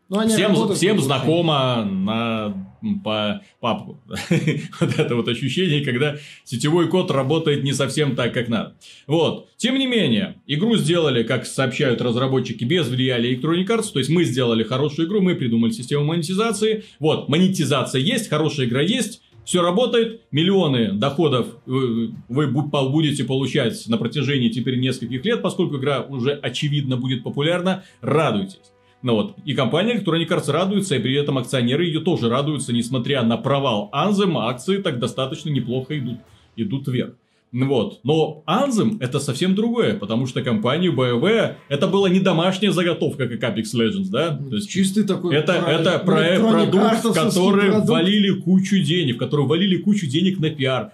Но 0.08 0.20
они 0.20 0.32
Всем, 0.32 0.74
всем 0.74 1.00
знакомо 1.00 1.84
на 1.84 2.67
по 3.04 3.42
папку. 3.60 4.00
вот 4.80 4.98
это 4.98 5.14
вот 5.14 5.28
ощущение, 5.28 5.84
когда 5.84 6.16
сетевой 6.44 6.88
код 6.88 7.10
работает 7.10 7.64
не 7.64 7.72
совсем 7.72 8.16
так, 8.16 8.32
как 8.34 8.48
надо. 8.48 8.76
Вот. 9.06 9.48
Тем 9.56 9.78
не 9.78 9.86
менее, 9.86 10.36
игру 10.46 10.76
сделали, 10.76 11.22
как 11.22 11.46
сообщают 11.46 12.00
разработчики, 12.00 12.64
без 12.64 12.88
влияния 12.88 13.34
Electronic 13.34 13.66
Arts. 13.66 13.92
То 13.92 13.98
есть, 13.98 14.10
мы 14.10 14.24
сделали 14.24 14.62
хорошую 14.62 15.08
игру, 15.08 15.20
мы 15.20 15.34
придумали 15.34 15.70
систему 15.70 16.04
монетизации. 16.04 16.84
Вот, 16.98 17.28
монетизация 17.28 18.00
есть, 18.00 18.28
хорошая 18.28 18.66
игра 18.66 18.82
есть. 18.82 19.22
Все 19.44 19.62
работает, 19.62 20.20
миллионы 20.30 20.92
доходов 20.92 21.46
вы, 21.64 22.12
будете 22.28 23.24
получать 23.24 23.88
на 23.88 23.96
протяжении 23.96 24.50
теперь 24.50 24.78
нескольких 24.78 25.24
лет, 25.24 25.40
поскольку 25.40 25.78
игра 25.78 26.02
уже 26.02 26.32
очевидно 26.32 26.98
будет 26.98 27.22
популярна. 27.22 27.82
Радуйтесь. 28.02 28.60
Ну 29.02 29.14
вот, 29.14 29.36
и 29.44 29.54
компания 29.54 29.94
Electronic 29.94 30.28
Arts 30.28 30.50
радуется, 30.50 30.96
и 30.96 30.98
при 30.98 31.14
этом 31.14 31.38
акционеры 31.38 31.84
ее 31.84 32.00
тоже 32.00 32.28
радуются, 32.28 32.72
несмотря 32.72 33.22
на 33.22 33.36
провал 33.36 33.90
Anthem, 33.94 34.36
акции 34.36 34.78
так 34.78 34.98
достаточно 34.98 35.50
неплохо 35.50 35.96
идут, 35.98 36.18
идут 36.56 36.88
вверх. 36.88 37.14
Ну 37.50 37.66
Вот. 37.66 38.00
Но 38.04 38.42
Anthem 38.46 38.98
это 39.00 39.20
совсем 39.20 39.54
другое, 39.54 39.94
потому 39.94 40.26
что 40.26 40.42
компанию 40.42 40.92
BioWare 40.92 41.54
это 41.68 41.86
была 41.86 42.10
не 42.10 42.20
домашняя 42.20 42.72
заготовка, 42.72 43.28
как 43.28 43.42
Apex 43.42 43.64
Legends, 43.74 44.10
да? 44.10 44.36
То 44.36 44.56
есть 44.56 44.68
Чистый 44.68 45.04
такой 45.04 45.34
это, 45.34 45.54
проект, 45.54 45.80
это 45.80 45.98
проект, 46.00 46.42
продукт, 46.42 47.04
в 47.04 47.14
который 47.14 47.70
продукт. 47.70 47.88
валили 47.88 48.40
кучу 48.40 48.82
денег, 48.82 49.16
в 49.16 49.18
который 49.18 49.46
валили 49.46 49.76
кучу 49.78 50.06
денег 50.06 50.40
на 50.40 50.50
пиар. 50.50 50.92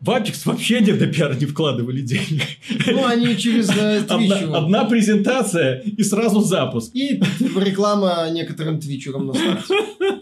В 0.00 0.08
Apex 0.08 0.42
вообще 0.46 0.80
не 0.80 0.92
на 0.92 1.06
пиар 1.06 1.36
не 1.38 1.46
вкладывали 1.46 2.00
денег. 2.00 2.42
Ну, 2.86 3.04
они 3.06 3.36
через 3.36 3.70
э, 3.70 4.04
Одна, 4.08 4.58
одна 4.58 4.84
презентация 4.84 5.80
и 5.80 6.02
сразу 6.02 6.40
запуск. 6.40 6.94
И 6.94 7.20
реклама 7.40 8.28
некоторым 8.30 8.80
твичерам 8.80 9.26
на 9.26 9.34
старте. 9.34 9.74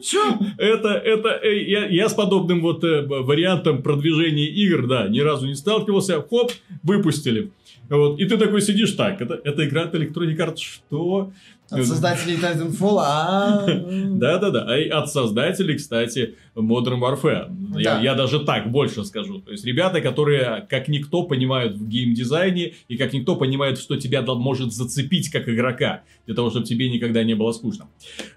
Все. 0.02 0.38
Это, 0.58 0.88
это, 0.90 1.28
э, 1.42 1.62
я, 1.62 1.86
я 1.86 2.08
с 2.08 2.14
подобным 2.14 2.60
вот 2.60 2.82
э, 2.82 3.02
вариантом 3.06 3.82
продвижения 3.82 4.48
игр, 4.48 4.86
да, 4.86 5.08
ни 5.08 5.20
разу 5.20 5.46
не 5.46 5.54
сталкивался. 5.54 6.24
Хоп, 6.28 6.52
выпустили. 6.82 7.52
Вот, 7.88 8.20
и 8.20 8.26
ты 8.26 8.36
такой 8.36 8.60
сидишь, 8.60 8.92
так, 8.92 9.20
это, 9.22 9.40
это 9.42 9.66
игра 9.66 9.84
от 9.84 9.94
Electronic 9.94 10.36
Arts, 10.36 10.58
что? 10.58 11.32
От 11.70 11.84
создателей 11.86 12.36
Titanfall, 12.36 12.98
а... 13.00 13.66
Да-да-да, 13.66 14.64
а 14.68 14.78
и 14.78 14.88
от 14.88 15.10
создателей, 15.10 15.76
кстати, 15.76 16.36
Modern 16.56 16.98
Warfare. 17.00 17.78
Я, 17.78 17.96
Да. 17.96 18.00
я 18.00 18.14
даже 18.14 18.40
так 18.40 18.70
больше 18.70 19.04
скажу. 19.04 19.40
То 19.40 19.52
есть, 19.52 19.64
ребята, 19.64 20.00
которые 20.00 20.66
как 20.68 20.88
никто 20.88 21.24
понимают 21.24 21.76
в 21.76 21.86
геймдизайне 21.86 22.72
и 22.88 22.96
как 22.96 23.12
никто 23.12 23.36
понимают, 23.36 23.78
что 23.78 23.96
тебя 23.96 24.22
может 24.22 24.72
зацепить 24.72 25.30
как 25.30 25.48
игрока, 25.48 26.02
для 26.26 26.34
того, 26.34 26.50
чтобы 26.50 26.66
тебе 26.66 26.88
никогда 26.88 27.22
не 27.22 27.34
было 27.34 27.52
скучно. 27.52 27.88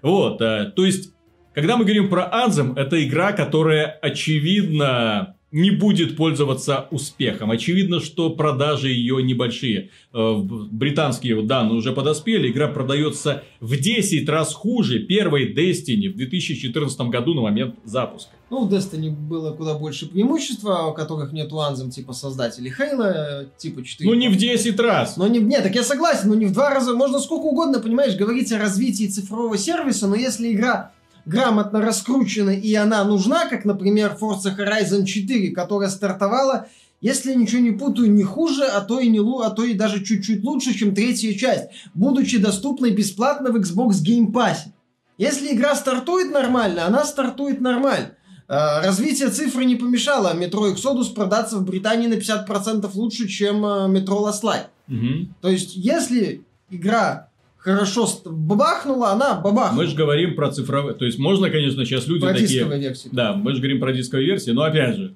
Вот, 0.02 0.40
э, 0.40 0.72
то 0.76 0.84
есть, 0.84 1.12
когда 1.54 1.76
мы 1.76 1.84
говорим 1.84 2.08
про 2.08 2.30
Anthem, 2.32 2.78
это 2.78 3.02
игра, 3.02 3.32
которая, 3.32 3.86
очевидно, 3.86 5.36
не 5.52 5.70
будет 5.70 6.16
пользоваться 6.16 6.88
успехом. 6.90 7.50
Очевидно, 7.50 8.00
что 8.00 8.30
продажи 8.30 8.88
ее 8.88 9.22
небольшие. 9.22 9.90
Э, 10.12 10.32
в- 10.32 10.68
Британские 10.72 11.40
данные 11.42 11.76
уже 11.76 11.92
подоспели. 11.92 12.50
Игра 12.50 12.68
продается 12.68 13.44
в 13.60 13.76
10 13.76 14.28
раз 14.28 14.54
хуже 14.54 14.98
первой 15.00 15.52
Destiny 15.54 16.08
в 16.08 16.16
2014 16.16 17.10
году 17.10 17.34
на 17.34 17.42
момент 17.42 17.74
запуска. 17.84 18.30
Ну, 18.50 18.66
в 18.66 18.72
Destiny 18.72 19.10
было 19.10 19.52
куда 19.52 19.74
больше 19.74 20.06
преимущества, 20.08 20.86
у 20.90 20.94
которых 20.94 21.32
нет 21.32 21.52
у 21.52 21.90
типа 21.90 22.12
создателей 22.12 22.70
Halo, 22.70 23.46
типа 23.58 23.82
4. 23.84 24.08
Ну, 24.08 24.14
не 24.16 24.28
в 24.28 24.36
10 24.36 24.78
раз. 24.80 25.16
Но 25.16 25.26
не, 25.26 25.38
в- 25.38 25.44
нет, 25.44 25.62
так 25.62 25.74
я 25.74 25.82
согласен, 25.82 26.28
но 26.28 26.34
не 26.34 26.46
в 26.46 26.52
два 26.52 26.70
раза, 26.70 26.94
можно 26.94 27.18
сколько 27.18 27.44
угодно, 27.44 27.78
понимаешь, 27.80 28.16
говорить 28.16 28.52
о 28.52 28.58
развитии 28.58 29.06
цифрового 29.06 29.56
сервиса, 29.58 30.06
но 30.06 30.14
если 30.14 30.52
игра 30.52 30.91
грамотно 31.24 31.80
раскручена 31.80 32.50
и 32.50 32.74
она 32.74 33.04
нужна, 33.04 33.46
как, 33.46 33.64
например, 33.64 34.16
Forza 34.20 34.56
Horizon 34.56 35.04
4, 35.04 35.50
которая 35.50 35.88
стартовала, 35.88 36.68
если 37.00 37.34
ничего 37.34 37.60
не 37.60 37.72
путаю, 37.72 38.12
не 38.12 38.22
хуже, 38.22 38.64
а 38.64 38.80
то 38.80 39.00
и 39.00 39.08
не 39.08 39.20
лу, 39.20 39.40
а 39.40 39.50
то 39.50 39.64
и 39.64 39.74
даже 39.74 40.04
чуть-чуть 40.04 40.44
лучше, 40.44 40.72
чем 40.72 40.94
третья 40.94 41.34
часть, 41.34 41.70
будучи 41.94 42.38
доступной 42.38 42.90
бесплатно 42.90 43.50
в 43.50 43.56
Xbox 43.56 43.94
Game 44.04 44.30
Pass. 44.30 44.58
Если 45.18 45.52
игра 45.52 45.74
стартует 45.74 46.32
нормально, 46.32 46.86
она 46.86 47.04
стартует 47.04 47.60
нормально. 47.60 48.12
Э, 48.48 48.84
Развитие 48.84 49.30
цифры 49.30 49.64
не 49.64 49.76
помешало 49.76 50.36
Metro 50.36 50.72
Exodus 50.72 51.12
продаться 51.12 51.58
в 51.58 51.64
Британии 51.64 52.06
на 52.06 52.14
50% 52.14 52.88
лучше, 52.94 53.28
чем 53.28 53.64
э, 53.64 53.88
Metro 53.88 54.24
Last 54.24 54.42
Light. 54.42 54.66
Мгм. 54.86 55.34
То 55.40 55.48
есть, 55.48 55.74
если 55.74 56.44
игра 56.70 57.30
хорошо 57.62 58.08
бабахнула, 58.24 59.10
она 59.12 59.34
бабахнула. 59.40 59.82
Мы 59.82 59.88
же 59.88 59.96
говорим 59.96 60.34
про 60.34 60.50
цифровые... 60.50 60.94
То 60.94 61.04
есть, 61.04 61.18
можно, 61.18 61.48
конечно, 61.50 61.84
сейчас 61.84 62.06
люди 62.06 62.22
Про 62.26 62.34
такие... 62.34 62.64
версию. 62.78 63.12
Да, 63.12 63.34
мы 63.34 63.52
же 63.52 63.58
говорим 63.58 63.80
про 63.80 63.92
дисковые 63.92 64.26
версии, 64.26 64.50
но 64.50 64.62
опять 64.62 64.96
же, 64.96 65.14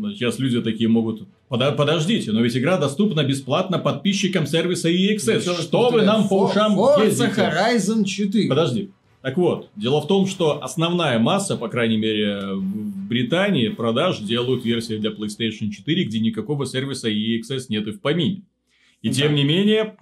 Сейчас 0.00 0.38
люди 0.38 0.62
такие 0.62 0.88
могут... 0.88 1.26
Подо- 1.50 1.72
Подождите, 1.74 2.30
но 2.30 2.40
ведь 2.40 2.56
игра 2.56 2.76
доступна 2.78 3.24
бесплатно 3.24 3.80
подписчикам 3.80 4.46
сервиса 4.46 4.88
EXS. 4.88 5.40
Еще 5.40 5.50
раз 5.50 5.62
Что 5.62 5.90
вы 5.90 6.02
нам 6.02 6.28
по 6.28 6.44
ушам 6.44 6.78
Forza 6.78 7.04
ездите? 7.06 7.32
Horizon 7.40 8.04
4. 8.04 8.48
Подожди. 8.48 8.90
Так 9.22 9.36
вот, 9.36 9.68
дело 9.74 10.00
в 10.00 10.06
том, 10.06 10.28
что 10.28 10.62
основная 10.62 11.18
масса, 11.18 11.56
по 11.56 11.66
крайней 11.66 11.96
мере, 11.96 12.52
в 12.54 13.08
Британии 13.08 13.68
продаж 13.70 14.20
делают 14.20 14.64
версии 14.64 14.98
для 14.98 15.10
PlayStation 15.10 15.70
4, 15.70 16.04
где 16.04 16.20
никакого 16.20 16.64
сервиса 16.64 17.10
EXS 17.10 17.64
нет 17.68 17.88
и 17.88 17.90
в 17.90 18.00
помине. 18.00 18.42
И 19.02 19.08
Да. 19.08 19.14
тем 19.14 19.34
не 19.34 19.42
менее, 19.42 19.96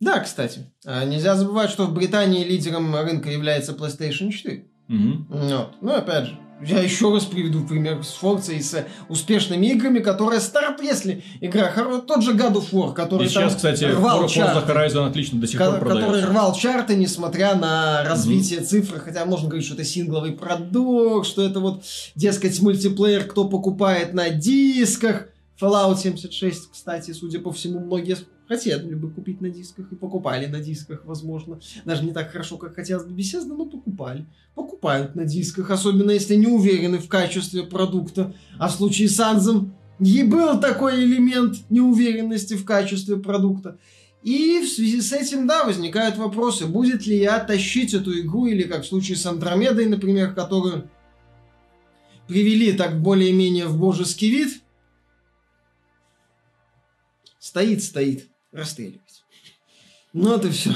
Да, 0.00 0.20
кстати. 0.20 0.66
А, 0.84 1.04
Нельзя 1.04 1.34
забывать, 1.36 1.70
что 1.70 1.86
в 1.86 1.94
Британии 1.94 2.44
лидером 2.44 2.94
рынка 2.94 3.30
является 3.30 3.72
PlayStation 3.72 4.30
4. 4.30 4.64
мгм. 4.88 5.26
Вот. 5.30 5.70
Ну, 5.80 5.92
опять 5.92 6.26
же, 6.26 6.38
я 6.66 6.80
еще 6.80 7.12
раз 7.12 7.24
приведу 7.24 7.66
пример 7.66 8.02
с 8.04 8.16
Forza 8.22 8.54
и 8.54 8.60
с 8.62 8.84
успешными 9.08 9.66
играми, 9.66 9.98
которые 9.98 10.40
старт, 10.40 10.80
если 10.82 11.22
игра 11.40 11.70
тот 12.06 12.22
же 12.22 12.32
God 12.34 12.54
of 12.54 12.70
War, 12.72 12.94
который 12.94 13.26
И 13.26 13.28
сейчас, 13.28 13.52
там 13.52 13.56
кстати, 13.56 13.84
рвал 13.84 14.24
Forza 14.24 14.28
чарты. 14.28 14.72
Horizon 14.72 15.06
отлично 15.08 15.40
до 15.40 15.46
сих 15.46 15.58
Ко- 15.58 15.70
пор 15.72 15.80
который 15.80 16.02
продается. 16.02 16.30
рвал 16.30 16.54
чарты, 16.54 16.96
несмотря 16.96 17.54
на 17.56 18.04
развитие 18.04 18.60
цифр, 18.60 19.00
хотя 19.00 19.24
можно 19.26 19.48
говорить, 19.48 19.66
что 19.66 19.74
это 19.74 19.84
сингловый 19.84 20.32
продукт, 20.32 21.26
что 21.26 21.42
это 21.42 21.60
вот, 21.60 21.84
дескать, 22.14 22.60
мультиплеер, 22.60 23.24
кто 23.24 23.48
покупает 23.48 24.12
на 24.14 24.28
дисках. 24.30 25.28
Fallout 25.60 25.96
76, 25.98 26.70
кстати, 26.70 27.12
судя 27.12 27.40
по 27.40 27.50
всему, 27.50 27.80
многие 27.80 28.16
хотели 28.48 28.94
бы 28.94 29.10
купить 29.10 29.40
на 29.40 29.50
дисках 29.50 29.92
и 29.92 29.96
покупали 29.96 30.46
на 30.46 30.60
дисках, 30.60 31.04
возможно. 31.04 31.60
Даже 31.84 32.04
не 32.04 32.12
так 32.12 32.30
хорошо, 32.30 32.56
как 32.56 32.74
хотелось 32.74 33.04
бы 33.04 33.14
Bethesda, 33.14 33.54
но 33.56 33.66
покупали. 33.66 34.26
Покупают 34.54 35.14
на 35.14 35.24
дисках, 35.24 35.70
особенно 35.70 36.10
если 36.10 36.34
не 36.34 36.46
уверены 36.46 36.98
в 36.98 37.08
качестве 37.08 37.62
продукта. 37.62 38.34
А 38.58 38.68
в 38.68 38.72
случае 38.72 39.08
с 39.08 39.18
Анзом 39.20 39.74
и 39.98 40.22
был 40.22 40.60
такой 40.60 41.04
элемент 41.04 41.56
неуверенности 41.70 42.54
в 42.54 42.64
качестве 42.64 43.16
продукта. 43.16 43.78
И 44.22 44.60
в 44.60 44.68
связи 44.68 45.00
с 45.00 45.12
этим, 45.12 45.46
да, 45.46 45.64
возникают 45.64 46.16
вопросы, 46.16 46.66
будет 46.66 47.06
ли 47.06 47.16
я 47.16 47.38
тащить 47.38 47.94
эту 47.94 48.18
игру, 48.20 48.46
или 48.46 48.64
как 48.64 48.82
в 48.82 48.86
случае 48.86 49.16
с 49.16 49.24
Андромедой, 49.24 49.86
например, 49.86 50.34
которую 50.34 50.90
привели 52.26 52.72
так 52.72 53.00
более-менее 53.00 53.66
в 53.66 53.78
божеский 53.78 54.30
вид. 54.30 54.62
Стоит, 57.38 57.84
стоит, 57.84 58.28
расстреливать. 58.56 59.00
Ну, 60.12 60.34
это 60.36 60.50
все. 60.50 60.70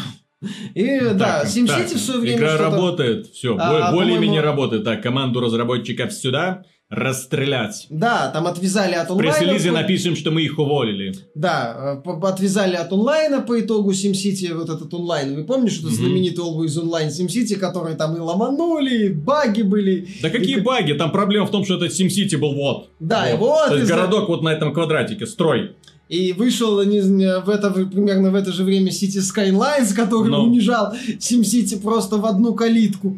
И 0.74 1.00
да, 1.14 1.40
Так, 1.42 1.46
SimCity 1.48 1.66
так, 1.66 1.86
в 1.92 1.98
свое 1.98 2.20
время 2.20 2.38
Игра 2.38 2.56
работает, 2.56 3.26
все, 3.28 3.56
А, 3.58 3.92
более-менее 3.92 4.40
по-моему- 4.40 4.42
работает. 4.46 4.84
Так, 4.84 5.02
команду 5.02 5.40
разработчиков 5.40 6.12
сюда, 6.12 6.62
расстрелять. 6.88 7.86
Да, 7.90 8.30
там 8.30 8.46
отвязали 8.46 8.94
от 8.94 9.08
В 9.08 9.12
онлайна. 9.12 9.32
пресс-релизе 9.32 9.68
по- 9.68 9.74
напишем, 9.76 10.16
что 10.16 10.30
мы 10.30 10.42
их 10.42 10.58
уволили. 10.58 11.14
Да, 11.34 12.00
э, 12.04 12.10
отвязали 12.26 12.74
от 12.74 12.92
онлайна 12.92 13.42
по 13.42 13.60
итогу 13.60 13.92
SimCity, 13.92 14.54
вот 14.54 14.68
этот 14.70 14.92
онлайн. 14.94 15.34
Вы 15.36 15.44
помните, 15.44 15.74
что 15.76 15.86
Мгм. 15.86 15.94
знаменитый 15.96 16.42
Always 16.44 16.76
Online 16.82 17.08
SimCity, 17.10 17.56
который 17.56 17.94
там 17.94 18.16
и 18.16 18.18
ломанули, 18.20 19.06
и 19.06 19.08
баги 19.10 19.62
были. 19.62 20.08
Да 20.22 20.30
какие 20.30 20.56
И- 20.56 20.60
баги? 20.60 20.92
Там 20.94 21.12
проблема 21.12 21.46
в 21.46 21.50
том, 21.50 21.64
что 21.64 21.76
это 21.76 21.86
SimCity 21.86 22.36
был 22.38 22.54
вот. 22.54 22.88
Да, 22.98 23.30
и 23.30 23.36
вот 23.36 23.68
То 23.68 23.76
есть 23.76 23.88
городок 23.88 24.28
вот 24.28 24.42
на 24.42 24.48
этом 24.48 24.72
квадратике, 24.74 25.26
строй. 25.26 25.76
И 26.10 26.32
вышел 26.32 26.82
не 26.82 27.00
знаю, 27.02 27.40
в 27.42 27.48
это, 27.48 27.70
примерно 27.70 28.32
в 28.32 28.34
это 28.34 28.50
же 28.52 28.64
время 28.64 28.90
City 28.90 29.20
Skylines, 29.20 29.94
который 29.94 30.30
Ну. 30.30 30.42
унижал 30.42 30.92
SimCity 30.92 31.80
просто 31.80 32.16
в 32.16 32.26
одну 32.26 32.52
калитку. 32.52 33.16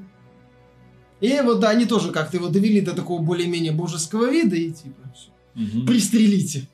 И 1.22 1.40
вот 1.42 1.60
да, 1.60 1.70
они 1.70 1.86
тоже 1.86 2.12
как-то 2.12 2.36
его 2.36 2.48
довели 2.48 2.82
до 2.82 2.92
такого 2.92 3.22
более-менее 3.22 3.72
божеского 3.72 4.30
вида 4.30 4.56
и 4.56 4.70
типа. 4.70 5.00
Мгм. 5.54 5.86
пристрелите. 5.86 6.68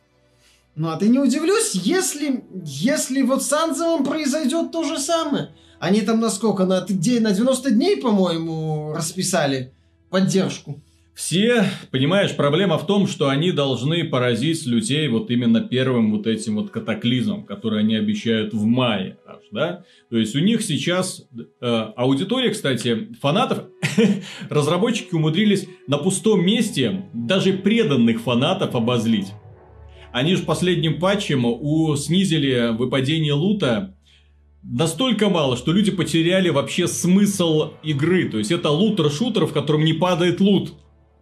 Ну, 0.75 0.89
а 0.89 0.97
ты 0.97 1.09
не 1.09 1.19
удивлюсь, 1.19 1.75
если, 1.75 2.45
если 2.65 3.23
вот 3.23 3.43
с 3.43 3.53
Анзовым 3.53 4.05
произойдет 4.05 4.71
то 4.73 4.85
же 4.85 4.99
самое. 4.99 5.51
Они 5.81 6.01
там 6.01 6.21
на 6.21 6.31
сколько? 6.31 6.65
На, 6.65 6.81
на 6.81 6.87
90 7.33 7.71
дней, 7.71 7.97
по-моему, 7.97 8.93
расписали 8.93 9.73
поддержку. 10.11 10.81
Все, 11.19 11.65
понимаешь, 11.91 12.37
проблема 12.37 12.79
в 12.79 12.87
том, 12.87 13.09
что 13.09 13.29
они 13.29 13.51
должны 13.51 14.05
поразить 14.05 14.65
людей 14.67 15.09
вот 15.09 15.33
именно 15.33 15.61
первым 15.61 16.13
вот 16.13 16.29
этим 16.29 16.55
вот 16.55 16.71
катаклизмом, 16.71 17.45
который 17.45 17.81
они 17.81 17.97
обещают 17.97 18.55
в 18.55 18.65
мае 18.65 19.19
аж, 19.27 19.43
да? 19.51 19.85
То 20.11 20.17
есть 20.17 20.37
у 20.37 20.39
них 20.39 20.63
сейчас 20.63 21.27
э, 21.61 21.67
аудитория, 21.97 22.51
кстати, 22.51 23.09
фанатов, 23.21 23.65
разработчики 24.49 25.13
умудрились 25.13 25.67
на 25.89 25.99
пустом 25.99 26.47
месте 26.47 27.07
даже 27.13 27.53
преданных 27.53 28.21
фанатов 28.21 28.77
обозлить. 28.77 29.33
Они 30.13 30.37
же 30.37 30.45
последним 30.45 31.01
патчем 31.01 31.45
у, 31.45 31.97
снизили 31.97 32.77
выпадение 32.79 33.33
лута 33.33 33.97
настолько 34.63 35.29
мало, 35.29 35.57
что 35.57 35.73
люди 35.73 35.91
потеряли 35.91 36.51
вообще 36.51 36.87
смысл 36.87 37.73
игры. 37.83 38.29
То 38.29 38.39
есть 38.39 38.53
это 38.53 38.71
looter-shooter, 38.71 39.47
в 39.47 39.53
котором 39.53 39.85
не 39.85 39.95
падает 39.95 40.39
лут. 40.39 40.75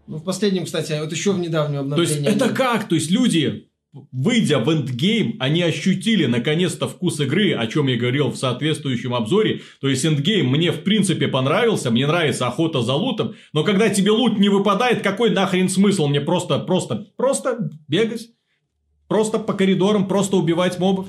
Ну, 0.06 0.18
в 0.18 0.24
последнем, 0.24 0.64
кстати, 0.64 0.98
вот 1.00 1.10
еще 1.10 1.32
в 1.32 1.38
недавнем 1.38 1.90
То 1.90 2.00
есть 2.00 2.16
обновлении. 2.18 2.44
это 2.44 2.54
как? 2.54 2.88
То 2.88 2.94
есть 2.94 3.10
люди, 3.10 3.68
выйдя 4.12 4.58
в 4.58 4.70
endgame, 4.70 5.36
они 5.40 5.62
ощутили 5.62 6.26
наконец-то 6.26 6.88
вкус 6.88 7.18
игры, 7.20 7.54
о 7.54 7.66
чем 7.66 7.86
я 7.88 7.96
говорил 7.96 8.30
в 8.30 8.36
соответствующем 8.36 9.14
обзоре. 9.14 9.62
То 9.80 9.88
есть 9.88 10.04
endgame 10.04 10.48
мне 10.48 10.70
в 10.70 10.82
принципе 10.84 11.28
понравился, 11.28 11.90
мне 11.90 12.06
нравится 12.06 12.46
охота 12.46 12.82
за 12.82 12.94
лутом, 12.94 13.34
но 13.52 13.64
когда 13.64 13.88
тебе 13.88 14.10
лут 14.10 14.38
не 14.38 14.48
выпадает, 14.48 15.02
какой 15.02 15.30
нахрен 15.30 15.68
смысл 15.68 16.06
мне 16.06 16.20
просто, 16.20 16.58
просто, 16.58 17.06
просто 17.16 17.70
бегать? 17.88 18.28
Просто 19.08 19.38
по 19.38 19.54
коридорам, 19.54 20.08
просто 20.08 20.36
убивать 20.36 20.78
мобов? 20.78 21.06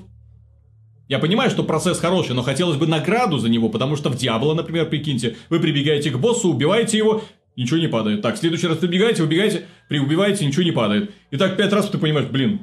Я 1.07 1.19
понимаю, 1.19 1.49
что 1.49 1.63
процесс 1.63 1.99
хороший, 1.99 2.35
но 2.35 2.43
хотелось 2.43 2.77
бы 2.77 2.85
награду 2.85 3.37
за 3.37 3.47
него, 3.47 3.69
потому 3.69 3.95
что 3.95 4.09
в 4.09 4.17
Диабло, 4.17 4.53
например, 4.53 4.89
прикиньте, 4.89 5.37
вы 5.49 5.59
прибегаете 5.59 6.11
к 6.11 6.17
боссу, 6.17 6.49
убиваете 6.49 6.97
его, 6.97 7.23
ничего 7.57 7.79
не 7.79 7.87
падает. 7.87 8.21
Так, 8.21 8.35
в 8.35 8.37
следующий 8.39 8.67
раз 8.67 8.77
прибегаете, 8.77 9.23
убегаете, 9.23 9.65
приубиваете, 9.89 10.45
ничего 10.45 10.63
не 10.63 10.71
падает. 10.71 11.11
И 11.31 11.37
так 11.37 11.57
пять 11.57 11.73
раз 11.73 11.89
ты 11.89 11.97
понимаешь, 11.97 12.27
блин, 12.29 12.61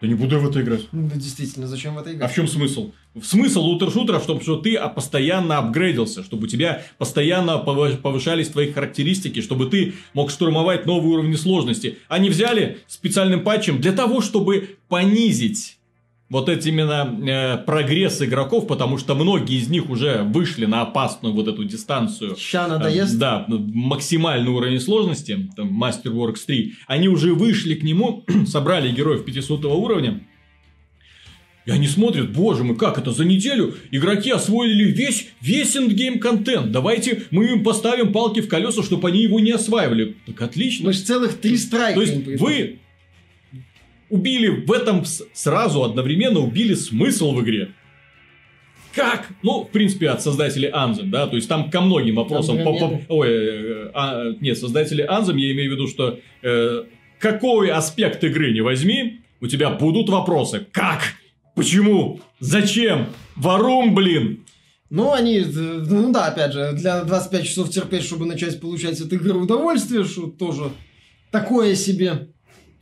да 0.00 0.08
не 0.08 0.14
буду 0.14 0.34
я 0.34 0.40
в 0.40 0.48
это 0.50 0.60
играть. 0.60 0.82
Ну, 0.90 1.08
да, 1.08 1.14
действительно, 1.14 1.68
зачем 1.68 1.94
в 1.94 1.98
это 1.98 2.10
А 2.10 2.12
играть? 2.12 2.32
в 2.32 2.34
чем 2.34 2.48
смысл? 2.48 2.90
Смысл 3.22 3.60
лутер-шутера 3.60 4.18
в 4.18 4.26
том, 4.26 4.40
что 4.40 4.56
ты 4.56 4.74
а, 4.74 4.88
постоянно 4.88 5.58
апгрейдился, 5.58 6.24
чтобы 6.24 6.44
у 6.44 6.46
тебя 6.48 6.82
постоянно 6.98 7.62
повы- 7.64 7.96
повышались 7.98 8.48
твои 8.48 8.72
характеристики, 8.72 9.40
чтобы 9.40 9.66
ты 9.66 9.94
мог 10.12 10.30
штурмовать 10.30 10.86
новые 10.86 11.12
уровни 11.12 11.36
сложности. 11.36 11.98
Они 12.08 12.30
взяли 12.30 12.78
специальным 12.88 13.42
патчем 13.44 13.80
для 13.80 13.92
того, 13.92 14.22
чтобы 14.22 14.76
понизить 14.88 15.78
вот 16.32 16.48
этот 16.48 16.64
именно 16.64 17.14
э, 17.28 17.58
прогресс 17.58 18.22
игроков, 18.22 18.66
потому 18.66 18.96
что 18.96 19.14
многие 19.14 19.58
из 19.58 19.68
них 19.68 19.90
уже 19.90 20.22
вышли 20.22 20.64
на 20.64 20.80
опасную 20.80 21.34
вот 21.34 21.46
эту 21.46 21.64
дистанцию. 21.64 22.36
Ща 22.36 22.64
Э, 22.64 22.68
надоест? 22.68 23.18
Да, 23.18 23.44
максимальный 23.48 24.50
уровень 24.50 24.80
сложности, 24.80 25.50
там, 25.54 25.82
Masterworks 25.82 26.40
3, 26.46 26.74
они 26.86 27.08
уже 27.08 27.34
вышли 27.34 27.74
к 27.74 27.82
нему, 27.82 28.24
собрали 28.46 28.90
героев 28.90 29.26
500 29.26 29.66
уровня, 29.66 30.22
и 31.66 31.70
они 31.70 31.86
смотрят, 31.86 32.32
боже 32.32 32.64
мой, 32.64 32.76
как 32.76 32.98
это 32.98 33.12
за 33.12 33.24
неделю 33.24 33.74
игроки 33.90 34.30
освоили 34.30 34.84
весь, 34.84 35.28
весь 35.42 35.76
эндгейм 35.76 36.18
контент. 36.18 36.72
Давайте 36.72 37.24
мы 37.30 37.44
им 37.44 37.62
поставим 37.62 38.12
палки 38.12 38.40
в 38.40 38.48
колеса, 38.48 38.82
чтобы 38.82 39.08
они 39.08 39.22
его 39.22 39.38
не 39.38 39.52
осваивали. 39.52 40.16
Так 40.26 40.42
отлично. 40.42 40.86
Мы 40.86 40.92
же 40.92 41.02
целых 41.02 41.38
три 41.38 41.56
страйка. 41.56 42.00
То 42.00 42.02
есть 42.02 42.40
вы 42.40 42.80
убили 44.12 44.48
в 44.48 44.70
этом 44.70 45.04
сразу 45.32 45.82
одновременно 45.82 46.40
убили 46.40 46.74
смысл 46.74 47.32
в 47.32 47.42
игре. 47.42 47.72
Как? 48.94 49.28
Ну, 49.42 49.64
в 49.64 49.70
принципе, 49.70 50.10
от 50.10 50.22
создателей 50.22 50.68
Anthem, 50.68 51.06
да, 51.06 51.26
то 51.26 51.36
есть 51.36 51.48
там 51.48 51.70
ко 51.70 51.80
многим 51.80 52.16
вопросам... 52.16 52.58
по- 52.62 52.74
по- 52.78 53.00
ой, 53.08 53.28
э, 53.30 53.90
а, 53.94 54.32
нет, 54.40 54.58
создатели 54.58 55.02
Anthem, 55.02 55.38
я 55.38 55.52
имею 55.52 55.70
в 55.70 55.74
виду, 55.74 55.88
что 55.88 56.18
э, 56.42 56.84
какой 57.18 57.70
аспект 57.70 58.22
игры 58.22 58.52
не 58.52 58.60
возьми, 58.60 59.22
у 59.40 59.46
тебя 59.46 59.70
будут 59.70 60.10
вопросы. 60.10 60.66
Как? 60.72 61.00
Почему? 61.56 62.20
Зачем? 62.38 63.06
Варум, 63.34 63.94
блин! 63.94 64.44
Ну, 64.90 65.12
они, 65.12 65.40
ну 65.40 66.12
да, 66.12 66.26
опять 66.26 66.52
же, 66.52 66.72
для 66.74 67.02
25 67.02 67.46
часов 67.46 67.70
терпеть, 67.70 68.02
чтобы 68.02 68.26
начать 68.26 68.60
получать 68.60 69.00
от 69.00 69.10
игры 69.10 69.32
удовольствие, 69.38 70.04
что 70.04 70.26
тоже 70.26 70.64
такое 71.30 71.74
себе, 71.76 72.28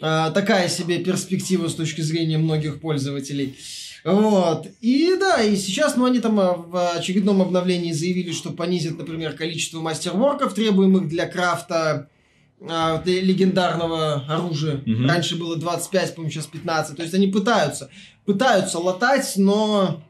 такая 0.00 0.68
себе 0.68 0.98
перспектива 0.98 1.68
с 1.68 1.74
точки 1.74 2.00
зрения 2.00 2.38
многих 2.38 2.80
пользователей. 2.80 3.56
Вот. 4.04 4.66
И 4.80 5.14
да, 5.18 5.42
и 5.42 5.56
сейчас, 5.56 5.96
ну, 5.96 6.06
они 6.06 6.20
там 6.20 6.40
а, 6.40 6.54
в 6.54 6.92
очередном 6.96 7.42
обновлении 7.42 7.92
заявили, 7.92 8.32
что 8.32 8.50
понизят, 8.50 8.98
например, 8.98 9.32
количество 9.34 9.80
мастерворков, 9.80 10.54
требуемых 10.54 11.08
для 11.08 11.26
крафта 11.26 12.08
а, 12.66 13.02
для 13.02 13.20
легендарного 13.20 14.24
оружия. 14.28 14.80
Мгм. 14.86 15.06
Раньше 15.06 15.36
было 15.36 15.56
25, 15.56 16.14
по-моему, 16.14 16.32
сейчас 16.32 16.46
15. 16.46 16.96
То 16.96 17.02
есть 17.02 17.14
они 17.14 17.26
пытаются, 17.26 17.90
пытаются 18.24 18.78
латать, 18.78 19.34
но... 19.36 20.02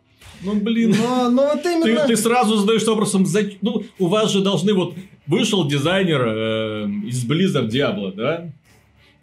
Ну, 0.43 0.55
блин. 0.55 0.95
Но, 0.97 1.29
но 1.29 1.43
вот 1.49 1.63
Ты, 1.63 1.73
именно... 1.75 2.07
ты 2.07 2.17
сразу 2.17 2.57
задаешь 2.57 2.85
вопросом, 2.85 3.27
за- 3.27 3.51
ну, 3.61 3.83
у 3.99 4.07
вас 4.07 4.31
же 4.31 4.41
должны 4.41 4.73
вот... 4.73 4.95
Вышел 5.27 5.69
дизайнер 5.69 6.23
э, 6.27 6.87
из 7.07 7.25
Blizzard 7.25 7.69
Diablo, 7.69 8.13
да? 8.13 8.51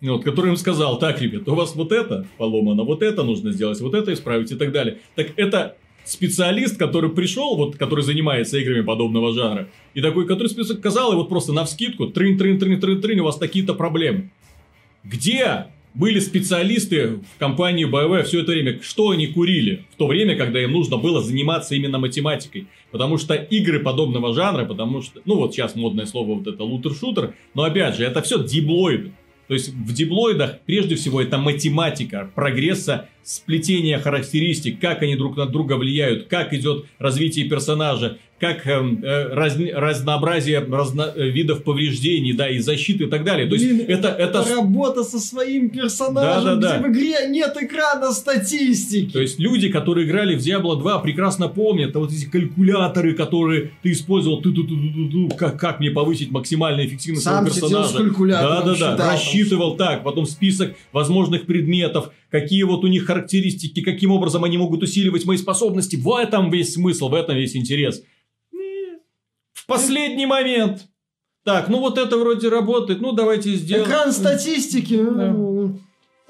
Вот, 0.01 0.23
который 0.23 0.51
им 0.51 0.57
сказал, 0.57 0.99
так, 0.99 1.21
ребят, 1.21 1.47
у 1.47 1.55
вас 1.55 1.75
вот 1.75 1.91
это 1.91 2.27
поломано, 2.37 2.83
вот 2.83 3.01
это 3.01 3.23
нужно 3.23 3.51
сделать, 3.51 3.79
вот 3.81 3.93
это 3.93 4.13
исправить 4.13 4.51
и 4.51 4.55
так 4.55 4.71
далее. 4.71 4.99
Так 5.15 5.33
это 5.37 5.75
специалист, 6.05 6.77
который 6.77 7.09
пришел, 7.09 7.55
вот, 7.57 7.75
который 7.75 8.03
занимается 8.03 8.57
играми 8.57 8.81
подобного 8.81 9.33
жанра, 9.33 9.69
и 9.93 10.01
такой, 10.01 10.25
который 10.25 10.47
список 10.47 10.79
сказал, 10.79 11.13
и 11.13 11.15
вот 11.15 11.29
просто 11.29 11.53
на 11.53 11.65
вскидку, 11.65 12.07
трын, 12.07 12.37
трын, 12.37 12.59
трын, 12.59 12.79
трын, 12.79 13.01
трын, 13.01 13.19
у 13.19 13.25
вас 13.25 13.37
такие-то 13.37 13.73
проблемы. 13.73 14.31
Где 15.03 15.67
были 15.93 16.19
специалисты 16.19 17.19
в 17.35 17.39
компании 17.39 17.89
BioWare 17.89 18.23
все 18.23 18.41
это 18.41 18.51
время, 18.51 18.79
что 18.83 19.09
они 19.09 19.27
курили 19.27 19.85
в 19.91 19.95
то 19.95 20.05
время, 20.05 20.35
когда 20.35 20.61
им 20.61 20.71
нужно 20.71 20.97
было 20.97 21.21
заниматься 21.21 21.73
именно 21.73 21.97
математикой. 21.97 22.67
Потому 22.91 23.17
что 23.17 23.33
игры 23.33 23.79
подобного 23.79 24.33
жанра, 24.33 24.65
потому 24.65 25.01
что, 25.01 25.21
ну 25.25 25.35
вот 25.35 25.53
сейчас 25.53 25.75
модное 25.75 26.05
слово 26.05 26.35
вот 26.35 26.47
это 26.47 26.63
лутер-шутер, 26.63 27.33
но 27.55 27.63
опять 27.63 27.95
же, 27.95 28.05
это 28.05 28.21
все 28.21 28.43
диблоиды. 28.43 29.11
То 29.47 29.53
есть 29.53 29.69
в 29.69 29.93
диблоидах 29.93 30.59
прежде 30.65 30.95
всего 30.95 31.21
это 31.21 31.37
математика 31.37 32.29
прогресса, 32.35 33.07
сплетение 33.23 33.97
характеристик, 33.99 34.79
как 34.79 35.01
они 35.01 35.15
друг 35.15 35.37
на 35.37 35.45
друга 35.45 35.73
влияют, 35.73 36.27
как 36.27 36.53
идет 36.53 36.85
развитие 36.99 37.49
персонажа, 37.49 38.17
как 38.39 38.67
эм, 38.67 39.03
э, 39.03 39.33
раз, 39.33 39.57
разнообразие 39.57 40.59
разно, 40.59 41.11
э, 41.15 41.29
видов 41.29 41.63
повреждений, 41.63 42.33
да, 42.33 42.47
и 42.47 42.59
защиты 42.59 43.05
и 43.05 43.07
так 43.07 43.23
далее. 43.23 43.47
То 43.47 43.55
есть 43.55 43.67
Блин, 43.67 43.85
это, 43.87 44.09
это... 44.09 44.45
Работа 44.47 45.03
со 45.03 45.19
своим 45.19 45.69
персонажем, 45.69 46.59
Да-да-да. 46.59 46.77
где 46.77 46.87
в 46.87 46.91
игре 46.91 47.27
нет 47.29 47.57
экрана 47.59 48.11
статистики. 48.11 49.11
То 49.11 49.21
есть 49.21 49.39
люди, 49.39 49.69
которые 49.69 50.05
играли 50.07 50.35
в 50.35 50.39
Diablo 50.39 50.79
2, 50.79 50.99
прекрасно 50.99 51.47
помнят 51.47 51.95
а 51.95 51.99
вот 51.99 52.11
эти 52.11 52.25
калькуляторы, 52.25 53.15
которые 53.15 53.71
ты 53.81 53.91
использовал, 53.91 54.39
ту 54.41 54.51
-ту 54.51 54.67
-ту 54.67 54.77
-ту 54.77 55.11
-ту, 55.11 55.35
как, 55.35 55.59
как 55.59 55.79
мне 55.79 55.89
повысить 55.89 56.29
максимальную 56.29 56.87
эффективность 56.87 57.23
Сам 57.23 57.47
своего 57.47 57.67
персонажа. 57.67 57.97
калькулятором, 57.97 58.53
Да-да-да, 58.53 58.75
считал 58.75 58.97
там. 58.97 59.09
рассчитывал 59.09 59.77
так, 59.77 60.03
потом 60.03 60.27
список 60.27 60.75
возможных 60.91 61.47
предметов, 61.47 62.11
какие 62.29 62.61
вот 62.63 62.83
у 62.83 62.87
них 62.87 63.05
характеристики, 63.05 63.81
каким 63.81 64.11
образом 64.11 64.43
они 64.43 64.59
могут 64.59 64.83
усиливать 64.83 65.25
мои 65.25 65.37
способности. 65.37 65.95
В 65.95 66.15
этом 66.15 66.51
весь 66.51 66.73
смысл, 66.73 67.09
в 67.09 67.15
этом 67.15 67.35
весь 67.35 67.55
интерес. 67.55 68.03
В 69.67 69.69
последний 69.69 70.25
момент. 70.25 70.87
Так, 71.43 71.67
ну 71.67 71.79
вот 71.79 71.97
это 71.97 72.15
вроде 72.15 72.47
работает, 72.47 73.01
ну 73.01 73.11
давайте 73.11 73.53
сделаем. 73.55 73.85
Экран 73.85 74.13
статистики. 74.13 74.97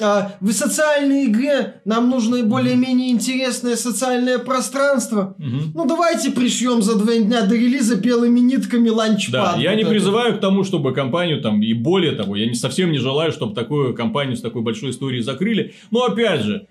А, 0.02 0.32
в 0.42 0.52
социальной 0.52 1.26
игре 1.26 1.82
нам 1.86 2.10
нужно 2.10 2.42
более-менее 2.44 3.12
интересное 3.12 3.76
социальное 3.76 4.40
пространство. 4.40 5.36
Мгм. 5.38 5.72
Ну, 5.76 5.86
давайте 5.86 6.32
пришьем 6.32 6.82
за 6.82 6.98
два 6.98 7.16
дня 7.16 7.44
до 7.44 7.56
релиза 7.56 7.96
белыми 7.96 8.40
нитками 8.40 8.90
ланчпад. 8.90 9.32
Да, 9.32 9.62
я 9.62 9.70
вот 9.72 9.76
не 9.76 9.82
этот. 9.82 9.90
призываю 9.92 10.38
к 10.38 10.40
тому, 10.40 10.64
чтобы 10.64 10.94
компанию 10.94 11.42
там, 11.42 11.62
и 11.62 11.74
более 11.74 12.14
того, 12.14 12.36
я 12.36 12.48
не, 12.48 12.56
совсем 12.56 12.92
не 12.92 13.00
желаю, 13.00 13.32
чтобы 13.32 13.54
такую 13.54 13.96
компанию 13.96 14.36
с 14.36 14.42
такой 14.42 14.64
большой 14.64 14.92
историей 14.92 15.22
закрыли. 15.22 15.74
Но 15.90 16.06
опять 16.06 16.42
же, 16.42 16.68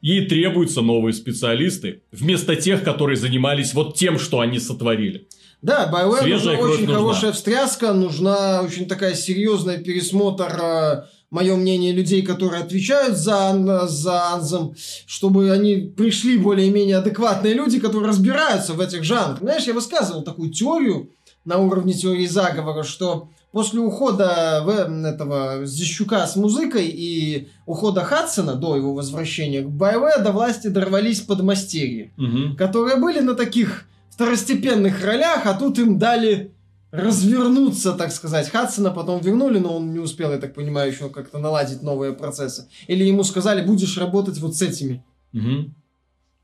ей 0.00 0.26
требуются 0.26 0.80
новые 0.80 1.12
специалисты, 1.12 2.02
вместо 2.12 2.56
тех, 2.56 2.82
которые 2.84 3.16
занимались 3.16 3.74
вот 3.74 3.96
тем, 3.96 4.18
что 4.18 4.38
они 4.40 4.58
сотворили. 4.60 5.26
Да, 5.62 5.90
BioWare 5.92 6.26
нужна 6.26 6.52
очень 6.52 6.80
нужна. 6.86 6.94
хорошая 6.94 7.32
встряска, 7.32 7.92
нужна 7.92 8.62
очень 8.62 8.86
такая 8.86 9.14
серьезная 9.14 9.76
пересмотр, 9.78 11.04
мое 11.30 11.54
мнение, 11.56 11.92
людей, 11.92 12.22
которые 12.22 12.62
отвечают 12.62 13.16
за, 13.16 13.86
за 13.86 14.32
Анзем, 14.32 14.74
чтобы 15.06 15.50
они 15.52 15.76
пришли 15.96 16.38
более-менее 16.38 16.96
адекватные 16.96 17.54
люди, 17.54 17.78
которые 17.78 18.08
разбираются 18.08 18.72
в 18.72 18.80
этих 18.80 19.04
жанрах. 19.04 19.38
Знаешь, 19.40 19.64
я 19.64 19.74
высказывал 19.74 20.22
такую 20.22 20.50
теорию 20.50 21.10
на 21.44 21.58
уровне 21.58 21.92
теории 21.92 22.26
заговора, 22.26 22.82
что 22.82 23.28
после 23.52 23.80
ухода 23.80 24.62
в- 24.64 25.04
этого 25.06 25.66
Зищука 25.66 26.26
с 26.26 26.36
музыкой 26.36 26.86
и 26.86 27.48
ухода 27.66 28.02
Хадсона 28.02 28.54
до 28.54 28.76
его 28.76 28.94
возвращения 28.94 29.60
к 29.62 29.66
BioWare 29.66 30.22
до 30.22 30.32
власти 30.32 30.68
дорвались 30.68 31.20
подмастерья 31.20 32.10
Мгм. 32.16 32.56
которые 32.56 32.96
были 32.96 33.20
на 33.20 33.34
таких 33.34 33.86
второстепенных 34.20 35.02
ролях, 35.02 35.46
а 35.46 35.54
тут 35.54 35.78
им 35.78 35.98
дали 35.98 36.52
развернуться, 36.90 37.92
так 37.92 38.12
сказать. 38.12 38.50
Хадсона 38.50 38.90
потом 38.90 39.20
вернули, 39.20 39.58
но 39.58 39.76
он 39.78 39.92
не 39.94 39.98
успел, 39.98 40.30
я 40.32 40.36
так 40.38 40.52
понимаю, 40.52 40.90
еще 40.92 41.08
как-то 41.08 41.38
наладить 41.38 41.82
новые 41.82 42.12
процессы. 42.12 42.68
Или 42.86 43.04
ему 43.04 43.24
сказали, 43.24 43.64
будешь 43.64 43.96
работать 43.96 44.38
вот 44.38 44.56
с 44.56 44.60
этими. 44.62 45.02
Мгм. 45.32 45.74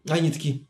Они 0.09 0.31
такие, 0.31 0.63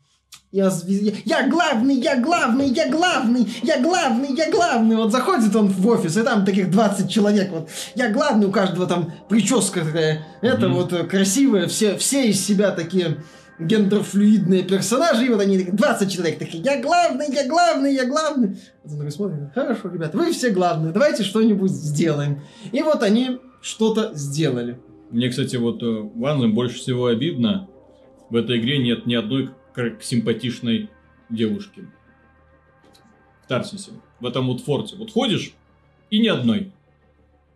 я, 0.51 0.69
я, 0.85 1.13
я 1.23 1.47
главный, 1.49 1.95
я 1.95 2.19
главный, 2.19 2.67
я 2.67 2.89
главный, 2.91 3.47
я 3.63 3.81
главный, 3.81 4.35
я 4.35 4.51
главный. 4.51 4.95
Вот 4.97 5.13
заходит 5.13 5.55
он 5.55 5.67
в 5.69 5.87
офис, 5.87 6.17
и 6.17 6.23
там 6.23 6.43
таких 6.43 6.69
20 6.69 7.09
человек. 7.09 7.51
Вот 7.51 7.69
я 7.95 8.11
главный, 8.11 8.47
у 8.47 8.51
каждого 8.51 8.85
там 8.85 9.13
прическа 9.29 9.85
такая. 9.85 10.27
Это 10.41 10.67
Мгм. 10.67 10.73
вот 10.75 10.91
э, 10.91 11.05
красивая, 11.05 11.67
все, 11.67 11.97
все 11.97 12.27
из 12.29 12.45
себя 12.45 12.71
такие 12.71 13.23
гендерфлюидные 13.59 14.63
персонажи, 14.63 15.25
и 15.25 15.29
вот 15.29 15.41
они 15.41 15.57
такие, 15.57 15.75
20 15.75 16.11
человек 16.11 16.39
такие, 16.39 16.63
я 16.63 16.81
главный, 16.81 17.25
я 17.33 17.47
главный, 17.47 17.93
я 17.93 18.05
главный. 18.05 18.57
Такой 18.83 19.11
смотрит, 19.11 19.51
хорошо, 19.53 19.89
ребята, 19.89 20.17
вы 20.17 20.31
все 20.31 20.51
главные, 20.51 20.93
давайте 20.93 21.23
что-нибудь 21.23 21.71
сделаем. 21.71 22.41
И 22.71 22.81
вот 22.83 23.01
они 23.03 23.39
что-то 23.61 24.11
сделали. 24.13 24.79
Мне, 25.09 25.29
кстати, 25.29 25.55
вот 25.55 25.81
э, 25.81 25.85
в 25.85 26.25
Anthem 26.25 26.51
больше 26.51 26.77
всего 26.77 27.07
обидно. 27.07 27.69
В 28.29 28.35
этой 28.35 28.59
игре 28.59 28.77
нет 28.77 29.05
ни 29.05 29.15
одной 29.15 29.49
симпатичной 30.01 30.89
девушки. 31.29 31.87
В 33.43 33.47
Тарсисе. 33.47 33.91
В 34.19 34.25
этом 34.25 34.47
вот 34.47 34.61
форте. 34.61 34.95
Вот 34.97 35.11
ходишь, 35.11 35.53
и 36.09 36.19
ни 36.19 36.27
одной. 36.27 36.71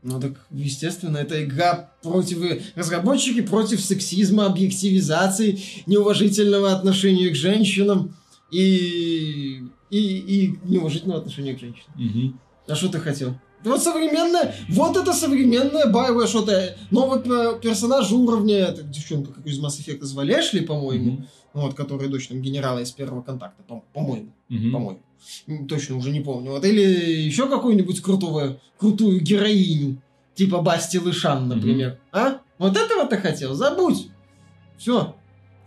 Ну 0.03 0.19
так, 0.19 0.33
естественно, 0.49 1.17
это 1.17 1.43
игра 1.43 1.91
против... 2.01 2.39
Разработчики 2.75 3.41
против 3.41 3.79
сексизма, 3.81 4.47
объективизации, 4.47 5.59
неуважительного 5.85 6.71
отношения 6.71 7.29
к 7.29 7.35
женщинам 7.35 8.15
и... 8.51 9.63
И, 9.89 9.97
и 9.99 10.59
неуважительного 10.63 11.19
отношения 11.19 11.53
к 11.53 11.59
женщинам. 11.59 11.93
Мгм. 11.95 12.39
А 12.67 12.75
что 12.75 12.87
ты 12.87 12.99
хотел? 12.99 13.37
Вот 13.63 13.81
современная, 13.83 14.55
вот 14.69 14.97
это 14.97 15.13
современная 15.13 15.87
боевая 15.87 16.27
что-то. 16.27 16.75
Новый 16.89 17.21
пе- 17.21 17.59
персонаж 17.61 18.11
уровня, 18.11 18.57
это 18.57 18.81
девчонка, 18.83 19.33
как 19.33 19.45
из 19.45 19.59
Mass 19.59 19.79
Effect 19.79 20.03
звали, 20.03 20.33
Эшли, 20.39 20.61
по-моему, 20.61 21.11
Мгм. 21.11 21.27
вот, 21.53 21.73
который 21.75 22.07
дочь 22.09 22.27
там 22.27 22.41
генерала 22.41 22.79
из 22.79 22.91
первого 22.91 23.21
контакта, 23.21 23.61
по- 23.63 23.83
по-моему 23.93 24.31
Мгм. 24.49 24.71
по-моему. 24.71 24.99
Точно 25.69 25.97
уже 25.97 26.09
не 26.11 26.21
помню. 26.21 26.51
Вот, 26.51 26.65
или 26.65 26.81
еще 26.81 27.47
какую-нибудь 27.47 28.01
крутого, 28.01 28.57
крутую 28.79 29.21
героиню. 29.21 30.01
Типа 30.33 30.61
Басти 30.61 30.97
Лышан, 30.97 31.47
например. 31.47 31.99
А? 32.11 32.39
Вот 32.57 32.75
этого 32.75 33.05
ты 33.05 33.17
хотел? 33.17 33.53
Забудь. 33.53 34.07
Все. 34.77 35.15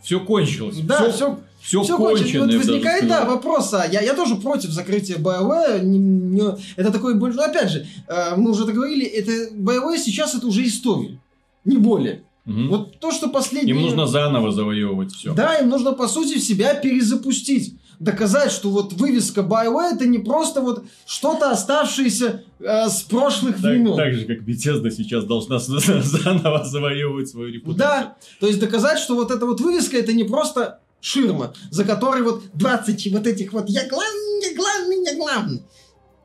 Все 0.02 0.18
кончилось. 0.20 0.78
Да, 0.80 0.96
все, 1.08 1.12
все, 1.12 1.38
все 1.64 1.96
кончено. 1.96 2.18
кончено. 2.20 2.44
Вот 2.46 2.54
возникает, 2.54 3.08
да, 3.08 3.24
вопрос. 3.24 3.72
а 3.74 3.86
Я, 3.86 4.00
я 4.02 4.14
тоже 4.14 4.36
против 4.36 4.70
закрытия 4.70 5.16
BioWare. 5.16 5.82
Не- 5.82 5.98
не- 5.98 6.56
это 6.76 6.90
такой 6.92 7.14
больше... 7.14 7.36
Ну, 7.38 7.42
опять 7.44 7.70
же, 7.70 7.86
э, 8.08 8.36
мы 8.36 8.50
уже 8.50 8.64
договорили, 8.64 9.04
это 9.06 9.54
BioWare 9.54 9.98
сейчас 9.98 10.34
это 10.34 10.46
уже 10.46 10.64
история. 10.66 11.18
Не 11.64 11.78
более. 11.78 12.22
Мгм. 12.44 12.68
Вот 12.68 12.98
то, 13.00 13.10
что 13.10 13.28
последние... 13.30 13.74
Им 13.74 13.80
нужно 13.82 14.06
заново 14.06 14.52
завоевывать 14.52 15.12
все. 15.12 15.32
Да, 15.32 15.54
им 15.56 15.70
нужно, 15.70 15.92
по 15.92 16.06
сути, 16.08 16.38
себя 16.38 16.74
перезапустить. 16.74 17.74
Доказать, 18.00 18.50
что 18.50 18.70
вот 18.70 18.92
вывеска 18.94 19.40
BioWare 19.42 19.94
это 19.94 20.04
не 20.06 20.18
просто 20.18 20.60
вот 20.60 20.84
что-то 21.06 21.52
оставшееся 21.52 22.42
э, 22.58 22.88
с 22.88 23.02
прошлых 23.02 23.54
Так, 23.54 23.64
времен. 23.70 23.96
так 23.96 24.12
же, 24.14 24.26
как 24.26 24.40
Bethesda 24.40 24.90
сейчас 24.90 25.24
должна 25.24 25.58
заново 25.60 26.64
завоевывать 26.64 27.28
свою 27.28 27.52
репутацию. 27.52 27.78
Да, 27.78 28.16
то 28.40 28.48
есть 28.48 28.58
доказать, 28.58 28.98
что 28.98 29.14
вот 29.14 29.30
эта 29.30 29.46
вот 29.46 29.60
вывеска 29.60 29.96
это 29.96 30.12
не 30.12 30.24
просто 30.24 30.80
ширма, 31.04 31.52
за 31.70 31.84
которой 31.84 32.22
вот 32.22 32.44
20 32.54 33.12
вот 33.12 33.26
этих 33.26 33.52
вот 33.52 33.68
я 33.68 33.86
главный, 33.86 34.48
я 34.48 34.56
главный, 34.56 35.04
я 35.04 35.16
главный. 35.16 35.62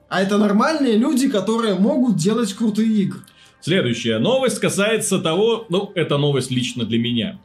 А 0.08 0.22
это 0.22 0.38
нормальные 0.38 0.98
люди, 0.98 1.30
которые 1.30 1.76
могут 1.76 2.16
делать 2.16 2.54
крутые 2.54 2.90
игры. 3.04 3.20
Следующая 3.62 4.20
новость 4.20 4.60
касается 4.60 5.20
того, 5.20 5.66
ну, 5.70 5.92
это 5.96 6.18
новость 6.18 6.50
лично 6.50 6.86
для 6.86 6.98
меня. 6.98 7.42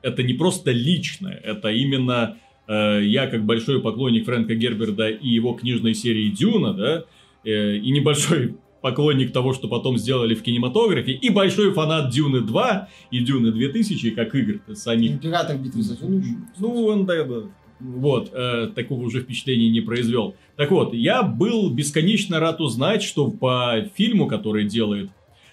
Это 0.00 0.22
не 0.22 0.32
просто 0.32 0.70
личное, 0.70 1.34
это 1.34 1.68
именно 1.68 2.38
э, 2.66 3.02
я, 3.04 3.26
как 3.26 3.44
большой 3.44 3.82
поклонник 3.82 4.24
Фрэнка 4.24 4.54
Герберда 4.54 5.08
и 5.08 5.28
его 5.28 5.52
книжной 5.52 5.94
серии 5.94 6.30
Дюна, 6.30 6.72
да, 6.72 7.04
э, 7.44 7.76
и 7.76 7.90
небольшой 7.90 8.56
поклонник 8.80 9.32
того, 9.32 9.52
что 9.52 9.68
потом 9.68 9.98
сделали 9.98 10.34
в 10.34 10.42
кинематографе, 10.42 11.12
и 11.12 11.30
большой 11.30 11.72
фанат 11.72 12.10
Дюны 12.10 12.40
2 12.40 12.88
и 13.10 13.20
Дюны 13.20 13.52
2000, 13.52 14.10
как 14.10 14.34
игр 14.34 14.60
самих 14.74 15.12
Император 15.12 15.56
битвы 15.56 15.82
за 15.82 15.96
Дюну. 15.96 16.22
ну, 16.58 16.86
он, 16.86 17.06
да, 17.06 17.24
да. 17.24 17.42
Вот, 17.80 18.30
э, 18.32 18.70
такого 18.74 19.02
уже 19.02 19.20
впечатления 19.20 19.70
не 19.70 19.80
произвел. 19.80 20.34
Так 20.56 20.72
вот, 20.72 20.94
я 20.94 21.22
был 21.22 21.70
бесконечно 21.70 22.40
рад 22.40 22.60
узнать, 22.60 23.02
что 23.02 23.30
по 23.30 23.88
фильму, 23.94 24.26
который 24.26 24.64
делает, 24.64 25.10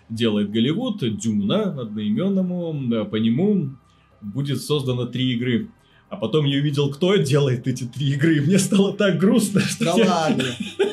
делает 0.10 0.50
Голливуд, 0.50 1.04
Дюна, 1.18 1.80
одноименному, 1.80 2.88
да, 2.90 3.06
по 3.06 3.18
нему 3.18 3.76
будет 4.22 4.62
создано 4.62 5.06
три 5.06 5.34
игры. 5.34 5.70
А 6.08 6.18
потом 6.18 6.46
я 6.46 6.60
увидел, 6.60 6.92
кто 6.92 7.16
делает 7.16 7.68
эти 7.68 7.84
три 7.84 8.12
игры, 8.12 8.38
и 8.38 8.40
мне 8.40 8.60
стало 8.60 8.94
так 8.94 9.18
грустно, 9.18 9.60
что 9.62 9.86
Да 9.86 9.94
я- 9.98 10.06
ладно, 10.06 10.44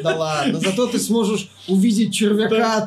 да 0.02 0.16
ладно. 0.16 0.58
Зато 0.58 0.86
ты 0.86 0.98
сможешь 0.98 1.48
увидеть 1.68 2.14
червяка 2.14 2.80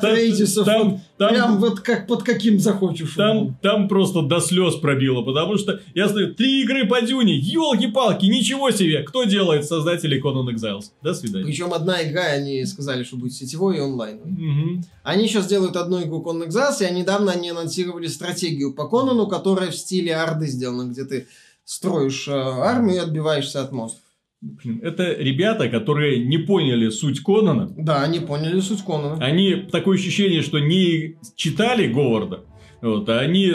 там- 0.64 0.90
вот 0.90 1.00
там- 1.16 1.28
прям 1.30 1.58
вот 1.60 1.80
как 1.80 2.06
под 2.08 2.24
каким 2.24 2.58
захочешь. 2.58 3.14
Там, 3.16 3.56
там 3.62 3.88
просто 3.88 4.22
до 4.22 4.40
слез 4.40 4.74
пробило, 4.74 5.22
потому 5.22 5.56
что 5.56 5.80
я 5.94 6.08
знаю, 6.08 6.34
три 6.34 6.62
игры 6.62 6.86
по 6.86 7.00
Дюне, 7.00 7.38
елки-палки, 7.38 8.26
ничего 8.26 8.70
себе, 8.72 9.02
кто 9.04 9.22
делает 9.24 9.64
создатели 9.64 10.20
Conan 10.22 10.52
Exiles? 10.52 10.90
До 11.02 11.14
свидания. 11.14 11.46
Причем 11.46 11.72
одна 11.72 12.02
игра, 12.02 12.22
они 12.24 12.64
сказали, 12.66 13.04
что 13.04 13.16
будет 13.16 13.32
сетевой 13.34 13.78
и 13.78 13.80
онлайн. 13.80 14.18
Мгм. 14.24 14.84
Они 15.04 15.28
сейчас 15.28 15.46
делают 15.46 15.76
одну 15.76 16.02
игру 16.02 16.22
Conan 16.26 16.48
Exiles, 16.48 16.86
и 16.86 16.92
недавно 16.92 17.32
они 17.32 17.50
анонсировали 17.50 18.08
стратегию 18.08 18.74
по 18.74 18.88
Конану, 18.88 19.26
которая 19.28 19.70
в 19.70 19.76
стиле 19.76 20.14
Арды 20.16 20.48
сделана, 20.48 20.90
где 20.90 21.04
ты 21.04 21.28
строишь 21.76 22.26
э, 22.28 22.32
армию 22.32 22.96
и 22.96 23.00
отбиваешься 23.00 23.60
от 23.60 23.72
монстров. 23.72 24.02
Блин, 24.40 24.80
Это 24.82 25.12
ребята, 25.14 25.68
которые 25.68 26.24
не 26.24 26.38
поняли 26.38 26.88
суть 26.90 27.20
Конана. 27.22 27.68
Да, 27.76 28.02
они 28.02 28.20
поняли 28.20 28.60
суть 28.60 28.82
Конана. 28.84 29.22
Они 29.22 29.54
такое 29.72 29.98
ощущение, 29.98 30.42
что 30.42 30.58
не 30.60 31.16
читали 31.34 31.86
Говарда, 31.92 32.44
вот, 32.80 33.08
а 33.08 33.18
они... 33.18 33.52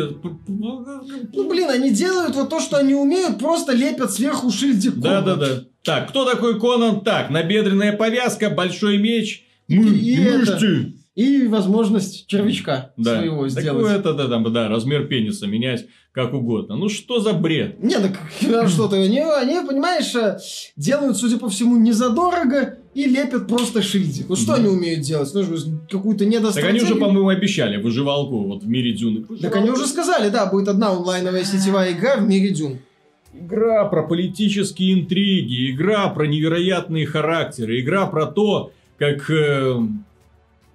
Ну, 0.47 1.50
блин, 1.50 1.69
они 1.69 1.91
делают 1.91 2.36
вот 2.36 2.50
то, 2.50 2.60
что 2.60 2.78
они 2.78 2.93
умеют, 2.93 3.39
просто 3.39 3.71
лепят 3.74 4.12
сверху 4.12 4.52
шильдик 4.52 4.95
Да, 4.95 5.21
да, 5.21 5.34
Конан. 5.36 5.39
да. 5.39 5.63
Так, 5.84 6.10
кто 6.10 6.26
такой 6.26 6.60
Конан? 6.60 7.02
Так, 7.02 7.30
набедренная 7.30 7.93
повязка, 7.95 8.50
большой 8.50 8.97
меч, 8.97 9.45
мы, 9.67 9.86
И 9.89 10.15
это- 10.21 10.38
мышцы. 10.38 10.93
И 11.13 11.45
возможность 11.47 12.26
червячка 12.28 12.93
Да. 12.95 13.17
своего 13.19 13.50
сделать. 13.50 13.82
Такое-то, 13.84 14.13
да, 14.13 14.30
там, 14.30 14.52
да, 14.54 14.69
размер 14.69 15.08
пениса 15.08 15.45
менять 15.45 15.88
как 16.13 16.34
угодно. 16.34 16.76
Ну 16.78 16.88
что 16.88 17.19
за 17.19 17.34
бред? 17.34 17.84
Не, 17.84 17.95
так 17.95 18.17
что-то 18.69 18.95
они, 18.95 19.19
они, 19.19 19.60
понимаешь, 19.67 20.15
э, 20.15 20.39
делают, 20.78 21.17
судя 21.17 21.38
по 21.38 21.50
всему, 21.50 21.76
не 21.78 21.91
задорого 21.91 22.78
и 22.93 23.06
лепят 23.06 23.47
просто 23.47 23.82
шильдик. 23.82 24.30
Вот 24.30 24.39
что 24.39 24.54
Мгм. 24.54 24.60
они 24.62 24.69
умеют 24.69 25.02
делать? 25.02 25.30
Ну, 25.34 25.43
какую-то 25.89 26.26
Так 26.54 26.63
они 26.65 26.82
уже, 26.82 26.95
по-моему, 26.95 27.28
обещали 27.30 27.76
выживалку 27.82 28.45
вот 28.45 28.63
в 28.63 28.67
мире 28.69 28.93
Дюны. 28.93 29.26
Так 29.41 29.56
они 29.58 29.69
уже 29.69 29.88
сказали, 29.88 30.30
да, 30.30 30.45
будет 30.45 30.69
одна 30.69 30.91
онлайновая 30.91 31.43
сетевая 31.43 31.91
игра 31.91 32.17
в 32.17 32.28
мире 32.28 32.52
Дюн. 32.52 32.80
Игра 33.34 33.86
про 33.86 34.04
политические 34.04 34.93
интриги, 34.93 35.71
игра 35.71 36.10
про 36.10 36.26
невероятные 36.26 37.06
характеры, 37.06 37.80
игра 37.80 38.06
про 38.06 38.26
то, 38.26 38.71
как 38.97 39.30
э, 39.30 39.76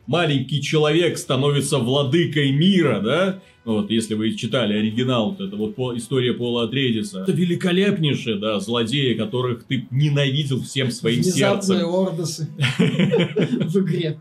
маленький 0.06 0.62
человек 0.62 1.18
становится 1.18 1.78
владыкой 1.78 2.52
мира, 2.52 3.00
да? 3.00 3.38
Вот, 3.64 3.90
если 3.90 4.14
вы 4.14 4.32
читали 4.34 4.74
оригинал, 4.78 5.30
вот 5.30 5.40
это 5.40 5.56
вот 5.56 5.74
по- 5.74 5.96
история 5.96 6.32
Пола 6.32 6.64
Атрейдиса. 6.64 7.22
Это 7.22 7.32
великолепнейшие, 7.32 8.36
да, 8.36 8.60
злодеи, 8.60 9.14
которых 9.14 9.64
ты 9.64 9.88
ненавидел 9.90 10.62
всем 10.62 10.92
своим 10.92 11.20
Внезапные 11.22 11.80
сердцем. 11.80 11.88
ордосы 11.88 12.48
в 12.78 13.76
игре. 13.80 14.20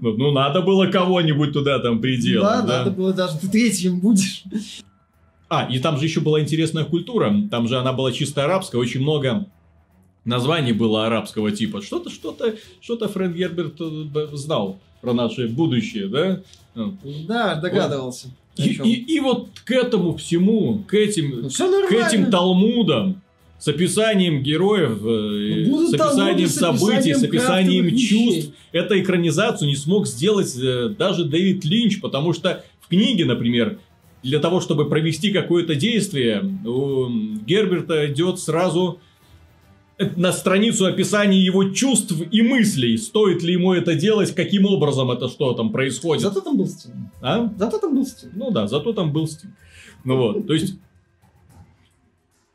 Ну, 0.00 0.16
ну, 0.16 0.32
надо 0.32 0.60
было 0.62 0.86
кого-нибудь 0.86 1.52
туда 1.52 1.78
там 1.78 2.00
приделать, 2.00 2.66
да? 2.66 2.78
надо 2.78 2.90
было 2.90 3.12
даже, 3.12 3.38
ты 3.38 3.48
третьим 3.48 4.00
будешь. 4.00 4.42
А, 5.48 5.68
и 5.70 5.78
там 5.78 5.98
же 5.98 6.06
еще 6.06 6.18
была 6.20 6.40
интересная 6.40 6.84
культура. 6.84 7.32
Там 7.52 7.68
же 7.68 7.78
она 7.78 7.92
была 7.92 8.10
чисто 8.10 8.44
арабская, 8.44 8.78
очень 8.78 9.02
много 9.02 9.46
названий 10.24 10.72
было 10.72 11.06
арабского 11.06 11.52
типа. 11.52 11.80
Что-то, 11.80 12.10
что-то, 12.10 12.56
что-то 12.80 13.08
Фрэнк 13.08 13.36
Герберт 13.36 13.74
э, 13.80 14.28
знал 14.32 14.80
про 15.04 15.12
наше 15.12 15.46
будущее, 15.48 16.08
да? 16.08 16.40
Вот. 16.74 16.94
Да, 17.28 17.54
догадывался. 17.56 18.28
И, 18.56 18.70
и- 18.84 19.16
и 19.16 19.20
вот 19.20 19.48
к 19.64 19.70
этому 19.72 20.16
всему, 20.16 20.82
к 20.86 20.94
этим, 20.94 21.42
Ну, 21.42 21.48
к 21.88 21.92
этим 21.92 22.30
талмудам, 22.30 23.20
с 23.58 23.68
описанием 23.68 24.42
героев, 24.42 24.98
э, 25.04 25.68
Будут 25.68 25.90
с 25.90 25.94
описанием 25.94 26.48
событий, 26.48 27.14
с 27.14 27.22
описанием 27.22 27.88
чувств, 27.90 28.36
вещей. 28.48 28.54
эту 28.72 29.00
экранизацию 29.00 29.68
не 29.68 29.76
смог 29.76 30.06
сделать 30.06 30.54
э, 30.60 30.94
даже 30.96 31.24
Дэвид 31.24 31.64
Линч, 31.64 32.00
потому 32.00 32.32
что 32.32 32.64
в 32.80 32.88
книге, 32.88 33.24
например, 33.24 33.78
для 34.22 34.38
того, 34.38 34.60
чтобы 34.60 34.88
провести 34.88 35.32
какое-то 35.32 35.74
действие, 35.74 36.42
у 36.64 37.08
Герберта 37.44 38.10
идет 38.12 38.38
сразу 38.38 39.00
на 39.98 40.32
страницу 40.32 40.86
описания 40.86 41.38
его 41.38 41.70
чувств 41.70 42.14
и 42.30 42.42
мыслей. 42.42 42.96
Стоит 42.98 43.42
ли 43.42 43.52
ему 43.52 43.72
это 43.72 43.94
делать, 43.94 44.34
каким 44.34 44.66
образом 44.66 45.10
это 45.10 45.28
что 45.28 45.52
там 45.52 45.70
происходит. 45.70 46.22
Зато 46.22 46.40
там 46.40 46.56
был 46.56 46.66
Стим. 46.66 47.10
А? 47.22 47.48
Зато 47.56 47.78
там 47.78 47.94
был 47.94 48.06
Стим. 48.06 48.30
Ну 48.34 48.50
да, 48.50 48.66
зато 48.66 48.92
там 48.92 49.12
был 49.12 49.26
Стим. 49.28 49.54
Ну 50.04 50.16
вот, 50.16 50.46
то 50.46 50.52
есть... 50.52 50.74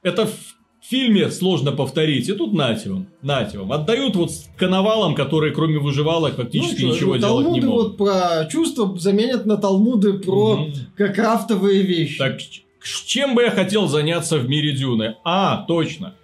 Это 0.01 0.27
в 0.27 0.33
фильме 0.81 1.29
сложно 1.29 1.73
повторить, 1.73 2.29
и 2.29 2.33
тут 2.33 2.53
нате 2.53 2.89
вам, 2.89 3.07
нате 3.21 3.59
вам. 3.59 3.73
Отдают 3.73 4.15
вот 4.15 4.31
коновалам, 4.55 5.13
которые 5.13 5.53
кроме 5.53 5.77
выживалок 5.77 6.35
фактически 6.35 6.83
Ну, 6.83 6.93
ничего 6.93 7.15
ну, 7.15 7.19
делать 7.19 7.45
не 7.47 7.61
Талмуды 7.61 7.67
могут. 7.67 7.83
вот 7.83 7.97
про 7.97 8.45
чувства 8.49 8.97
заменят 8.97 9.45
на 9.45 9.57
талмуды 9.57 10.13
про 10.13 10.67
как 10.95 11.15
крафтовые 11.15 11.81
вещи. 11.81 12.17
Так, 12.17 12.39
с 12.81 13.01
чем 13.03 13.35
бы 13.35 13.43
я 13.43 13.51
хотел 13.51 13.87
заняться 13.87 14.37
в 14.37 14.47
мире 14.47 14.71
Дюны? 14.71 15.17
А, 15.25 15.65
точно. 15.67 16.15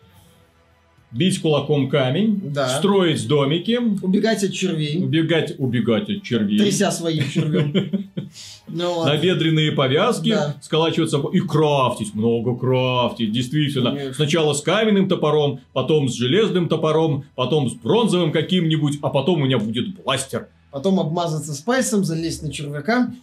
Бить 1.16 1.40
кулаком 1.42 1.88
камень, 1.90 2.42
Да. 2.54 2.68
строить 2.68 3.26
домики, 3.26 3.80
Убегать 4.02 4.44
от 4.44 4.52
червей. 4.52 5.02
убегать, 5.02 5.56
убегать 5.58 6.10
от 6.10 6.24
червей. 6.24 6.60
Тряся 6.60 6.92
своим 6.92 7.24
червем. 7.30 8.10
Ну. 8.68 9.06
Набедренные 9.06 9.72
повязки, 9.72 10.30
Да. 10.30 10.56
сколачивать 10.62 11.10
собой 11.10 11.38
и 11.38 11.40
крафтить, 11.40 12.14
много 12.16 12.56
крафтить, 12.58 13.32
действительно. 13.32 13.92
Конечно. 13.92 14.14
Сначала 14.16 14.54
с 14.54 14.62
каменным 14.62 15.08
топором, 15.08 15.60
потом 15.72 16.10
с 16.10 16.16
железным 16.16 16.68
топором, 16.68 17.24
потом 17.36 17.70
с 17.70 17.74
бронзовым 17.76 18.32
каким-нибудь, 18.34 18.98
а 19.02 19.10
потом 19.10 19.42
у 19.42 19.46
меня 19.46 19.58
будет 19.60 19.96
бластер. 20.04 20.48
Потом 20.72 21.00
обмазаться 21.00 21.54
спайсом, 21.54 22.04
залезть 22.04 22.42
на 22.44 22.52
червяка. 22.52 23.14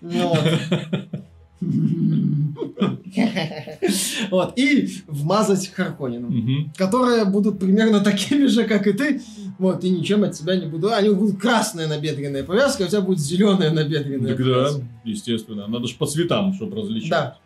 Ну 0.00 0.36
вот. 4.30 4.58
И 4.58 4.88
вмазать 5.06 5.68
Харконину. 5.68 6.70
Которые 6.76 7.24
будут 7.24 7.58
примерно 7.58 8.00
такими 8.00 8.46
же, 8.46 8.64
как 8.64 8.86
и 8.86 8.92
ты. 8.92 9.22
Вот, 9.58 9.84
и 9.84 9.90
ничем 9.90 10.24
от 10.24 10.32
тебя 10.32 10.56
не 10.56 10.66
буду. 10.66 10.92
Они 10.92 11.10
будут 11.10 11.40
красная 11.40 11.86
набедренная 11.86 12.42
повязка, 12.42 12.84
а 12.84 12.86
у 12.86 12.90
тебя 12.90 13.00
будет 13.02 13.20
зеленая 13.20 13.70
набедренная 13.70 14.34
Так 14.34 14.38
да, 14.38 14.44
повязка. 14.44 14.82
естественно. 15.04 15.66
Надо 15.68 15.86
же 15.86 15.94
по 15.94 16.06
цветам, 16.06 16.54
чтобы 16.54 16.76
различать. 16.76 17.10
Да. 17.10 17.36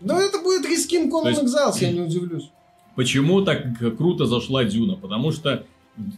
Но 0.00 0.20
это 0.20 0.38
будет 0.42 0.66
Conan 1.10 1.30
есть- 1.30 1.42
Exiles, 1.42 1.78
я 1.80 1.90
не 1.92 2.00
удивлюсь. 2.00 2.50
Почему 2.94 3.42
так 3.42 3.62
круто 3.96 4.26
зашла 4.26 4.64
Дюна? 4.64 4.96
Потому 4.96 5.32
что 5.32 5.64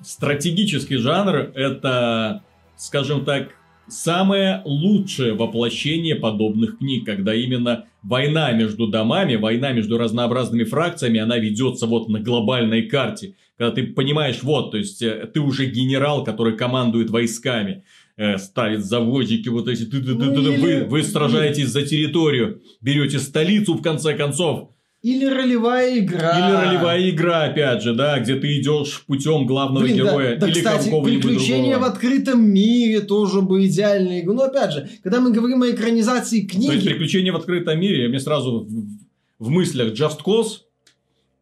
стратегический 0.04 0.96
жанр 0.96 1.52
это, 1.54 2.42
скажем 2.76 3.24
так, 3.24 3.50
самое 3.88 4.62
лучшее 4.64 5.34
воплощение 5.34 6.14
подобных 6.14 6.78
книг, 6.78 7.04
когда 7.06 7.34
именно 7.34 7.86
война 8.02 8.52
между 8.52 8.86
домами, 8.86 9.36
война 9.36 9.72
между 9.72 9.98
разнообразными 9.98 10.64
фракциями, 10.64 11.20
она 11.20 11.38
ведется 11.38 11.86
вот 11.86 12.08
на 12.08 12.20
глобальной 12.20 12.82
карте. 12.82 13.34
Когда 13.56 13.72
ты 13.74 13.86
понимаешь, 13.88 14.42
вот, 14.42 14.70
то 14.70 14.76
есть 14.78 15.02
э, 15.02 15.28
ты 15.32 15.40
уже 15.40 15.66
генерал, 15.66 16.22
который 16.22 16.56
командует 16.56 17.10
войсками, 17.10 17.82
э, 18.16 18.38
ставит 18.38 18.84
заводики 18.84 19.48
вот 19.48 19.68
эти, 19.68 19.84
ты- 19.84 20.00
ты- 20.00 20.14
ты- 20.14 20.34
ты- 20.34 20.60
вы, 20.60 20.84
вы 20.84 21.02
сражаетесь 21.02 21.68
за 21.68 21.82
территорию, 21.82 22.62
берете 22.80 23.18
столицу 23.18 23.74
в 23.74 23.82
конце 23.82 24.14
концов, 24.14 24.70
Или 25.00 25.26
ролевая 25.26 26.00
игра. 26.00 26.32
или 26.38 26.66
ролевая 26.66 27.10
игра, 27.10 27.44
опять 27.44 27.82
же, 27.82 27.94
да, 27.94 28.18
где 28.18 28.34
ты 28.34 28.58
идешь 28.60 29.04
путем 29.06 29.46
главного 29.46 29.84
Блин, 29.84 29.98
да- 29.98 30.04
героя 30.04 30.36
да, 30.36 30.48
или 30.48 30.54
кстати, 30.54 30.84
какого-нибудь 30.86 31.22
приключения 31.22 31.72
другого. 31.74 31.90
в 31.90 31.92
открытом 31.92 32.50
мире 32.50 33.00
тоже 33.02 33.40
бы 33.40 33.64
идеальная 33.66 34.20
игра. 34.20 34.34
Но 34.34 34.42
опять 34.42 34.72
же, 34.72 34.88
когда 35.04 35.20
мы 35.20 35.30
говорим 35.30 35.62
о 35.62 35.70
экранизации 35.70 36.40
То 36.40 36.56
есть 36.56 36.66
книги, 36.66 36.88
приключения 36.88 37.32
в 37.32 37.36
открытом 37.36 37.78
мире, 37.78 38.08
мне 38.08 38.18
сразу 38.18 38.66
в, 38.68 39.44
в 39.46 39.50
мыслях 39.50 39.92
Just 39.92 40.18
Cause, 40.26 40.62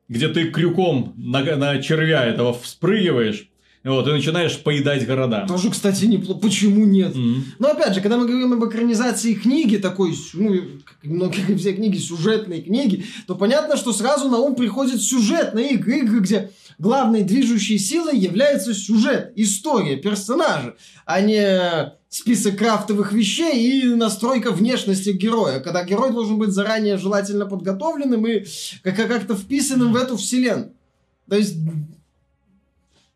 где 0.08 0.28
ты 0.28 0.50
крюком 0.50 1.14
на, 1.16 1.42
на 1.56 1.80
червя 1.80 2.26
этого 2.26 2.52
вспрыгиваешь, 2.52 3.48
вот, 3.90 4.08
и 4.08 4.12
начинаешь 4.12 4.58
поедать 4.58 5.06
города. 5.06 5.44
тоже, 5.46 5.70
кстати, 5.70 6.04
неплохо. 6.06 6.40
Почему 6.40 6.84
нет? 6.86 7.14
Мгм. 7.14 7.44
Но 7.58 7.68
опять 7.68 7.94
же, 7.94 8.00
когда 8.00 8.16
мы 8.16 8.26
говорим 8.26 8.52
об 8.52 8.64
экранизации 8.68 9.34
книги, 9.34 9.76
такой, 9.76 10.14
ну, 10.34 10.54
как 10.84 10.96
и 11.02 11.08
многие 11.08 11.56
все 11.56 11.72
книги, 11.72 11.96
сюжетные 11.98 12.62
книги, 12.62 13.04
то 13.26 13.34
понятно, 13.34 13.76
что 13.76 13.92
сразу 13.92 14.28
на 14.28 14.38
ум 14.38 14.54
приходят 14.56 15.00
сюжетные 15.00 15.72
игры, 15.74 15.98
игры, 16.00 16.20
где 16.20 16.50
главной 16.78 17.22
движущей 17.22 17.78
силой 17.78 18.18
является 18.18 18.74
сюжет, 18.74 19.32
история, 19.36 19.96
персонажи, 19.96 20.74
а 21.04 21.20
не 21.20 21.92
список 22.08 22.56
крафтовых 22.58 23.12
вещей 23.12 23.82
и 23.82 23.94
настройка 23.94 24.50
внешности 24.50 25.10
героя, 25.10 25.60
когда 25.60 25.84
герой 25.84 26.12
должен 26.12 26.38
быть 26.38 26.50
заранее 26.50 26.96
желательно 26.98 27.46
подготовленным 27.46 28.26
и 28.26 28.44
как- 28.82 28.96
как-то 29.08 29.36
вписанным 29.36 29.92
в 29.92 29.96
эту 29.96 30.16
вселенную. 30.16 30.72
То 31.28 31.36
есть 31.36 31.56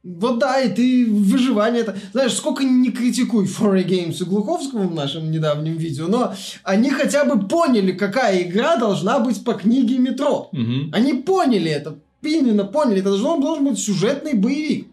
Вот 0.03 0.39
да, 0.39 0.61
и 0.61 0.75
ты 0.75 1.07
выживание 1.07 1.83
это... 1.83 1.95
Знаешь, 2.13 2.33
сколько 2.33 2.65
не 2.65 2.91
критикуй 2.91 3.47
4 3.47 3.83
Games 3.83 4.23
и 4.23 4.25
Глуховского 4.25 4.85
в 4.85 4.95
нашем 4.95 5.31
недавнем 5.31 5.77
видео, 5.77 6.07
но 6.09 6.35
они 6.63 6.89
хотя 6.91 7.25
бы 7.27 7.47
поняли, 7.47 7.93
какая 7.93 8.43
игра 8.43 8.77
должна 8.77 9.19
быть 9.19 9.45
по 9.45 9.53
книге 9.53 9.99
«Метро». 9.99 10.49
Мгм. 10.53 10.91
Они 10.95 11.13
поняли 11.13 11.71
это, 11.71 11.99
именно 12.23 12.65
поняли, 12.65 13.01
это 13.01 13.11
должен, 13.11 13.43
должен 13.43 13.67
быть 13.67 13.79
сюжетный 13.79 14.33
боевик. 14.33 14.89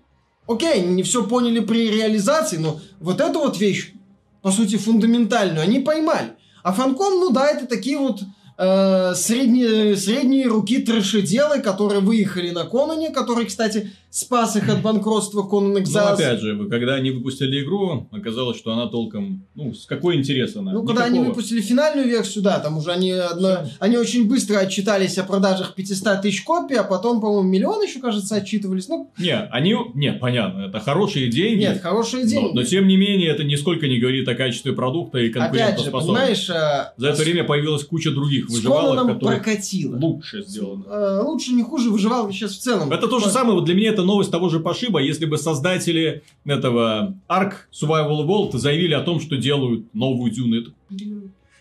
Окей, 0.45 0.73
они 0.81 0.95
не 0.95 1.03
все 1.03 1.25
поняли 1.25 1.61
при 1.61 1.89
реализации, 1.89 2.57
но 2.57 2.79
вот 2.99 3.21
эту 3.21 3.39
вот 3.39 3.57
вещь, 3.59 3.93
по 4.41 4.51
сути, 4.51 4.75
фундаментальную, 4.75 5.61
они 5.61 5.79
поймали. 5.79 6.33
А 6.63 6.73
Фанком, 6.73 7.13
ну 7.19 7.29
да, 7.29 7.47
это 7.47 7.65
такие 7.65 7.97
вот 7.97 8.21
э, 8.57 9.13
средние, 9.15 9.95
средние 9.95 10.47
руки 10.47 10.79
трэшеделы, 10.79 11.59
которые 11.59 12.01
выехали 12.01 12.49
на 12.51 12.65
Кононе, 12.65 13.11
который, 13.11 13.45
кстати, 13.45 13.91
спас 14.09 14.55
их 14.55 14.67
от 14.69 14.81
банкротства 14.81 15.43
Conan 15.43 15.73
Но 15.73 15.79
Exiles. 15.79 16.13
опять 16.13 16.39
же, 16.39 16.67
когда 16.69 16.95
они 16.95 17.11
выпустили 17.11 17.61
игру, 17.63 18.07
оказалось, 18.11 18.57
что 18.57 18.71
она 18.71 18.87
толком... 18.87 19.45
Ну, 19.53 19.73
с 19.73 19.85
какой 19.85 20.15
интерес 20.15 20.55
она? 20.55 20.71
Ну, 20.71 20.83
когда 20.83 21.03
они 21.05 21.19
выпустили 21.19 21.61
финальную 21.61 22.07
версию, 22.07 22.43
да, 22.43 22.59
там 22.59 22.77
уже 22.77 22.91
они, 22.91 23.11
одно, 23.11 23.65
они 23.79 23.97
очень 23.97 24.27
быстро 24.27 24.57
отчитались 24.57 25.17
о 25.17 25.23
продажах 25.23 25.75
500 25.75 26.21
тысяч 26.21 26.41
копий, 26.43 26.75
а 26.75 26.83
потом, 26.83 27.21
по-моему, 27.21 27.47
миллион 27.47 27.83
еще, 27.83 27.99
кажется, 27.99 28.35
отчитывались. 28.35 28.87
Ну, 28.87 29.11
Не, 29.19 29.37
они... 29.51 29.75
Не, 29.93 30.13
понятно, 30.13 30.67
это 30.67 30.79
хорошие 30.79 31.27
деньги. 31.29 31.59
нет, 31.61 31.81
хорошие 31.81 32.23
но, 32.23 32.29
деньги. 32.29 32.55
но 32.55 32.63
тем 32.63 32.87
не 32.87 32.97
менее, 32.97 33.29
это 33.29 33.43
нисколько 33.43 33.87
не 33.87 33.99
говорит 33.99 34.27
о 34.27 34.35
качестве 34.35 34.73
продукта 34.73 35.19
и 35.19 35.29
Опять 35.29 35.43
же, 35.43 35.91
конкурентоспособности. 35.91 36.07
понимаешь, 36.07 36.49
э, 36.49 36.93
За 36.97 37.09
это 37.09 37.21
время 37.21 37.43
появилась 37.43 37.83
куча 37.83 38.11
других 38.11 38.46
с 38.47 38.53
выживалок, 38.53 38.89
Конаном 38.97 39.15
которые 39.15 39.37
прокатило. 39.41 39.97
лучше 39.97 40.43
сделаны. 40.43 40.83
Э, 40.87 41.21
Лучше, 41.23 41.53
не 41.53 41.63
хуже, 41.63 41.89
выживалки 41.89 42.33
сейчас 42.33 42.53
в 42.53 42.59
целом. 42.59 42.91
Это 42.91 43.07
то 43.07 43.19
же 43.19 43.29
самое, 43.29 43.55
вот 43.55 43.65
для 43.65 43.75
меня 43.75 43.89
это 43.91 44.03
новость 44.03 44.31
того 44.31 44.49
же 44.49 44.59
пошиба, 44.59 44.99
если 45.01 45.25
бы 45.25 45.37
создатели 45.37 46.23
этого 46.45 47.15
Ark 47.29 47.53
Survival 47.71 48.25
World 48.25 48.57
заявили 48.57 48.93
о 48.93 49.01
том, 49.01 49.19
что 49.19 49.37
делают 49.37 49.93
новую 49.93 50.31
Дюну. 50.31 50.73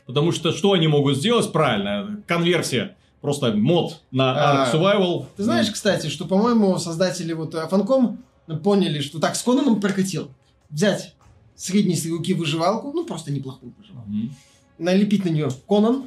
Потому 0.07 0.33
что 0.33 0.53
что 0.53 0.72
они 0.72 0.87
могут 0.88 1.16
сделать? 1.16 1.51
Правильно, 1.53 2.22
конверсия. 2.27 2.96
Просто 3.20 3.53
мод 3.55 4.03
на 4.12 4.31
Ark 4.35 4.70
А, 4.70 4.72
Survival. 4.72 5.27
Ты 5.37 5.42
знаешь, 5.42 5.68
кстати, 5.70 6.07
что, 6.09 6.27
по-моему, 6.27 6.79
создатели 6.79 7.33
вот 7.33 7.55
э, 7.55 7.66
Фанком 7.68 8.18
поняли, 8.62 9.01
что 9.01 9.18
так, 9.18 9.35
с 9.35 9.42
Конаном 9.42 9.81
прокатил. 9.81 10.29
Взять 10.70 11.14
средней 11.57 11.99
руки 12.11 12.35
выживалку, 12.35 12.92
ну, 12.94 13.05
просто 13.05 13.33
неплохую 13.33 13.72
выживалку. 13.79 14.09
Мгм. 14.11 14.31
налепить 14.79 15.25
на 15.25 15.31
нее 15.31 15.49
Конан, 15.66 16.05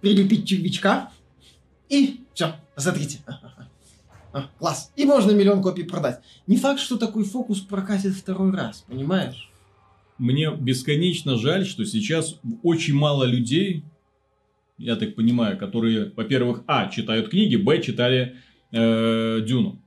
прилепить 0.00 0.46
червячка 0.46 1.10
и 1.88 2.20
все, 2.34 2.54
смотрите. 2.76 3.20
А, 4.32 4.50
класс. 4.58 4.92
И 4.96 5.04
можно 5.04 5.32
миллион 5.32 5.62
копий 5.62 5.84
продать. 5.84 6.20
Не 6.46 6.58
факт, 6.58 6.80
что 6.80 6.98
такой 6.98 7.24
фокус 7.24 7.60
прокатит 7.60 8.12
второй 8.14 8.52
раз, 8.52 8.84
понимаешь? 8.86 9.50
Мне 10.18 10.54
бесконечно 10.54 11.36
жаль, 11.36 11.64
что 11.64 11.84
сейчас 11.84 12.38
очень 12.62 12.94
мало 12.94 13.24
людей, 13.24 13.82
я 14.78 14.96
так 14.96 15.14
понимаю, 15.14 15.56
которые, 15.56 16.12
во-первых, 16.14 16.64
а, 16.66 16.90
читают 16.90 17.30
книги, 17.30 17.56
б, 17.56 17.80
читали 17.80 18.36
э, 18.72 19.40
Дюну. 19.46 19.80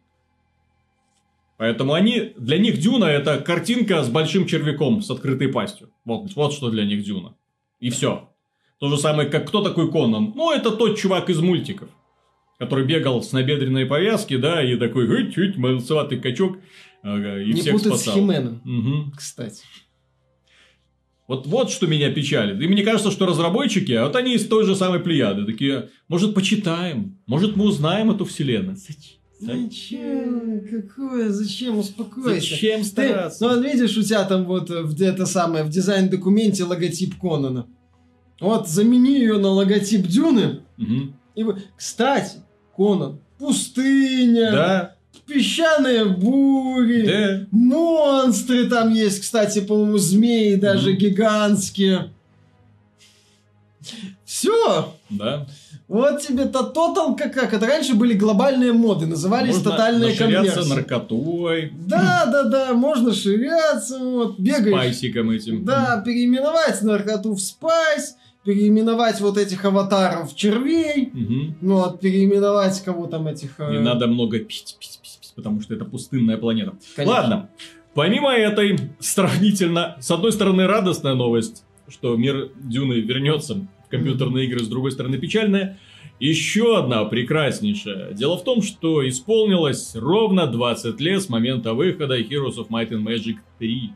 Поэтому 1.57 1.93
они, 1.93 2.33
для 2.37 2.57
них 2.57 2.79
Дюна 2.79 3.05
это 3.05 3.39
картинка 3.41 4.01
с 4.01 4.09
большим 4.09 4.47
червяком 4.47 5.01
с 5.01 5.11
открытой 5.11 5.49
пастью. 5.49 5.91
Вот, 6.05 6.33
вот 6.33 6.53
что 6.53 6.71
для 6.71 6.85
них 6.85 7.03
Дюна. 7.03 7.35
И 7.79 7.89
все. 7.89 8.29
То 8.79 8.89
же 8.89 8.97
самое, 8.97 9.29
как 9.29 9.47
кто 9.47 9.61
такой 9.61 9.91
Конан? 9.91 10.33
Ну, 10.35 10.51
это 10.51 10.71
тот 10.71 10.97
чувак 10.97 11.29
из 11.29 11.39
мультиков, 11.39 11.89
который 12.59 12.85
бегал 12.85 13.21
с 13.21 13.31
набедренной 13.33 13.85
повязки, 13.85 14.37
да, 14.37 14.63
и 14.63 14.77
такой, 14.77 15.07
хыть-хыть, 15.07 15.57
молодцеватый 15.57 16.19
качок, 16.19 16.57
и 17.03 17.07
Не 17.07 17.53
всех 17.59 17.73
путать 17.73 17.87
спасал. 17.87 18.13
с 18.13 18.17
Хименом, 18.17 18.61
Мгм. 18.63 19.11
кстати. 19.15 19.63
Вот, 21.27 21.45
вот 21.45 21.69
что 21.69 21.85
меня 21.87 22.11
печалит. 22.11 22.59
И 22.61 22.67
мне 22.67 22.81
кажется, 22.83 23.11
что 23.11 23.25
разработчики, 23.27 23.91
а 23.91 24.05
вот 24.05 24.15
они 24.15 24.33
из 24.33 24.47
той 24.47 24.65
же 24.65 24.75
самой 24.75 24.99
плеяды, 24.99 25.45
такие, 25.45 25.89
может, 26.07 26.33
почитаем, 26.33 27.19
может, 27.27 27.55
мы 27.55 27.65
узнаем 27.65 28.09
эту 28.09 28.25
вселенную. 28.25 28.77
Зачем? 29.39 30.61
Какое? 30.69 31.29
Зачем? 31.29 31.77
Успокойся. 31.77 32.39
Зачем 32.49 32.79
Ты, 32.81 32.85
стараться? 32.87 33.43
ну, 33.45 33.55
вот 33.55 33.63
видишь, 33.65 33.95
у 33.97 34.01
тебя 34.03 34.23
там 34.25 34.45
вот 34.45 34.69
в, 34.69 35.01
это 35.01 35.25
самое, 35.25 35.63
в 35.63 35.69
дизайн-документе 35.69 36.63
логотип 36.63 37.15
Конана. 37.19 37.67
Вот, 38.39 38.67
замени 38.69 39.19
ее 39.19 39.37
на 39.37 39.49
логотип 39.49 40.07
Дюны. 40.07 40.59
Мгм. 40.77 41.13
И. 41.35 41.45
Кстати, 41.75 42.37
Конан, 42.75 43.19
пустыня, 43.37 44.51
Да, 44.51 44.95
песчаные 45.25 46.05
бури, 46.05 47.05
да. 47.05 47.47
монстры 47.51 48.67
там 48.69 48.93
есть, 48.93 49.21
кстати, 49.21 49.59
по-моему, 49.61 49.97
змеи 49.97 50.55
даже 50.55 50.91
Мгм. 50.91 50.97
гигантские. 50.99 52.11
Все. 54.25 54.93
Да. 55.09 55.47
Вот 55.87 56.21
тебе-то 56.21 56.63
тотал 56.65 57.15
как 57.15 57.33
как. 57.33 57.51
Это 57.53 57.65
раньше 57.65 57.95
были 57.95 58.13
глобальные 58.13 58.73
моды, 58.73 59.07
назывались 59.07 59.55
Можно 59.55 59.71
тотальные 59.71 60.15
конверсии. 60.15 60.69
наркотой, 60.69 61.73
Да, 61.87 62.25
да, 62.27 62.43
да, 62.43 62.73
можно 62.73 63.11
ширяться, 63.11 63.97
вот, 63.97 64.39
бегаешь. 64.39 64.67
спайсиком 64.67 65.31
этим. 65.31 65.65
Да, 65.65 65.99
переименовать 66.05 66.79
наркоту 66.83 67.33
в 67.33 67.39
спайс, 67.41 68.17
переименовать 68.53 69.21
вот 69.21 69.37
этих 69.37 69.63
аватаров 69.63 70.31
в 70.31 70.35
червей, 70.35 71.11
Мгм. 71.13 71.55
ну, 71.61 71.75
вот, 71.75 71.99
переименовать 71.99 72.81
кого 72.83 73.05
там 73.05 73.27
этих... 73.27 73.59
э, 73.59 73.71
Не 73.73 73.79
надо 73.79 74.07
много 74.07 74.39
пить, 74.39 74.75
пить, 74.79 74.99
пить, 75.03 75.19
пить, 75.21 75.33
потому 75.35 75.61
что 75.61 75.75
это 75.75 75.85
пустынная 75.85 76.37
планета. 76.37 76.73
конечно. 76.95 77.15
Ладно. 77.21 77.49
Помимо 77.93 78.31
этой 78.33 78.79
сравнительно, 78.99 79.97
с 79.99 80.09
одной 80.09 80.31
стороны, 80.31 80.65
радостная 80.65 81.13
новость, 81.13 81.63
что 81.87 82.15
мир 82.15 82.49
Дюны 82.59 82.93
вернется 83.01 83.53
в 83.85 83.89
компьютерные 83.91 84.45
игры, 84.47 84.61
с 84.63 84.67
другой 84.67 84.91
стороны, 84.91 85.17
печальная. 85.19 85.77
Еще 86.19 86.77
одна 86.77 87.05
прекраснейшая. 87.05 88.13
Дело 88.13 88.37
в 88.37 88.43
том, 88.43 88.61
что 88.63 89.07
исполнилось 89.07 89.95
ровно 89.95 90.47
20 90.47 90.99
лет 90.99 91.21
с 91.21 91.29
момента 91.29 91.73
выхода 91.75 92.19
Heroes 92.19 92.55
of 92.57 92.69
Might 92.69 92.89
and 92.89 93.03
Magic 93.03 93.35
3. 93.59 93.91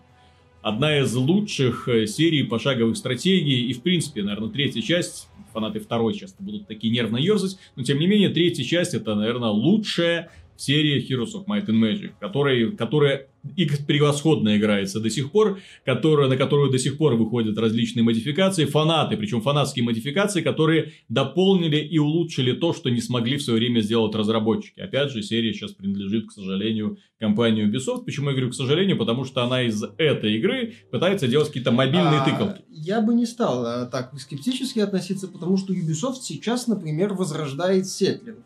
Одна 0.64 0.98
из 0.98 1.14
лучших 1.14 1.90
э, 1.90 2.08
серий 2.08 2.44
пошаговых 2.44 2.96
стратегий, 2.96 3.68
и 3.68 3.74
в 3.74 3.82
принципе, 3.82 4.24
наверное, 4.24 4.50
третья 4.50 4.82
часть, 4.82 5.28
фанаты 5.52 5.82
второй 5.82 6.14
часто 6.14 6.42
будут 6.42 6.68
такие 6.68 6.92
нервно 6.92 7.18
ерзать, 7.18 7.58
но 7.76 7.84
тем 7.84 8.00
не 8.00 8.08
менее, 8.08 8.30
третья 8.30 8.64
часть 8.64 8.94
это, 8.94 9.14
наверное, 9.14 9.50
лучшая 9.50 10.32
серия 10.64 11.00
Heroes 11.00 11.34
of 11.36 11.46
Might 11.48 11.66
and 11.68 11.80
Magic, 11.80 12.12
которая, 12.20 12.72
которая 12.72 13.28
и 13.58 13.66
превосходно 13.66 14.58
играется 14.58 15.02
до 15.02 15.10
сих 15.10 15.32
пор, 15.32 15.60
которая, 15.86 16.30
на 16.30 16.38
которую 16.38 16.72
до 16.72 16.80
сих 16.80 16.98
пор 16.98 17.16
выходят 17.16 17.58
различные 17.58 18.04
модификации, 18.04 18.64
фанаты, 18.66 19.18
причем 19.18 19.42
фанатские 19.42 19.84
модификации, 19.84 20.42
которые 20.42 20.94
дополнили 21.10 21.78
и 21.78 21.98
улучшили 21.98 22.54
то, 22.54 22.74
что 22.74 22.90
не 22.90 23.02
смогли 23.02 23.38
в 23.38 23.44
свое 23.44 23.60
время 23.60 23.82
сделать 23.82 24.16
разработчики. 24.16 24.80
Опять 24.80 25.12
же, 25.12 25.22
серия 25.22 25.54
сейчас 25.54 25.74
принадлежит, 25.74 26.30
к 26.30 26.32
сожалению, 26.32 26.98
компании 27.20 27.68
Ubisoft. 27.68 28.06
Почему 28.06 28.30
я 28.30 28.34
говорю 28.34 28.52
к 28.52 28.56
сожалению? 28.56 28.98
Потому 28.98 29.26
что 29.26 29.44
она 29.44 29.64
из 29.64 29.84
этой 29.98 30.38
игры 30.38 30.76
пытается 30.92 31.28
делать 31.28 31.48
какие-то 31.48 31.72
мобильные 31.72 32.22
А, 32.22 32.26
тыкалки. 32.26 32.64
Я 32.70 33.02
бы 33.02 33.14
не 33.14 33.26
стал 33.26 33.66
а, 33.66 33.86
так 33.86 34.18
скептически 34.18 34.80
относиться, 34.80 35.28
потому 35.28 35.58
что 35.58 35.74
Ubisoft 35.74 36.22
сейчас, 36.22 36.68
например, 36.68 37.14
возрождает 37.14 37.88
сетлеров. 37.88 38.40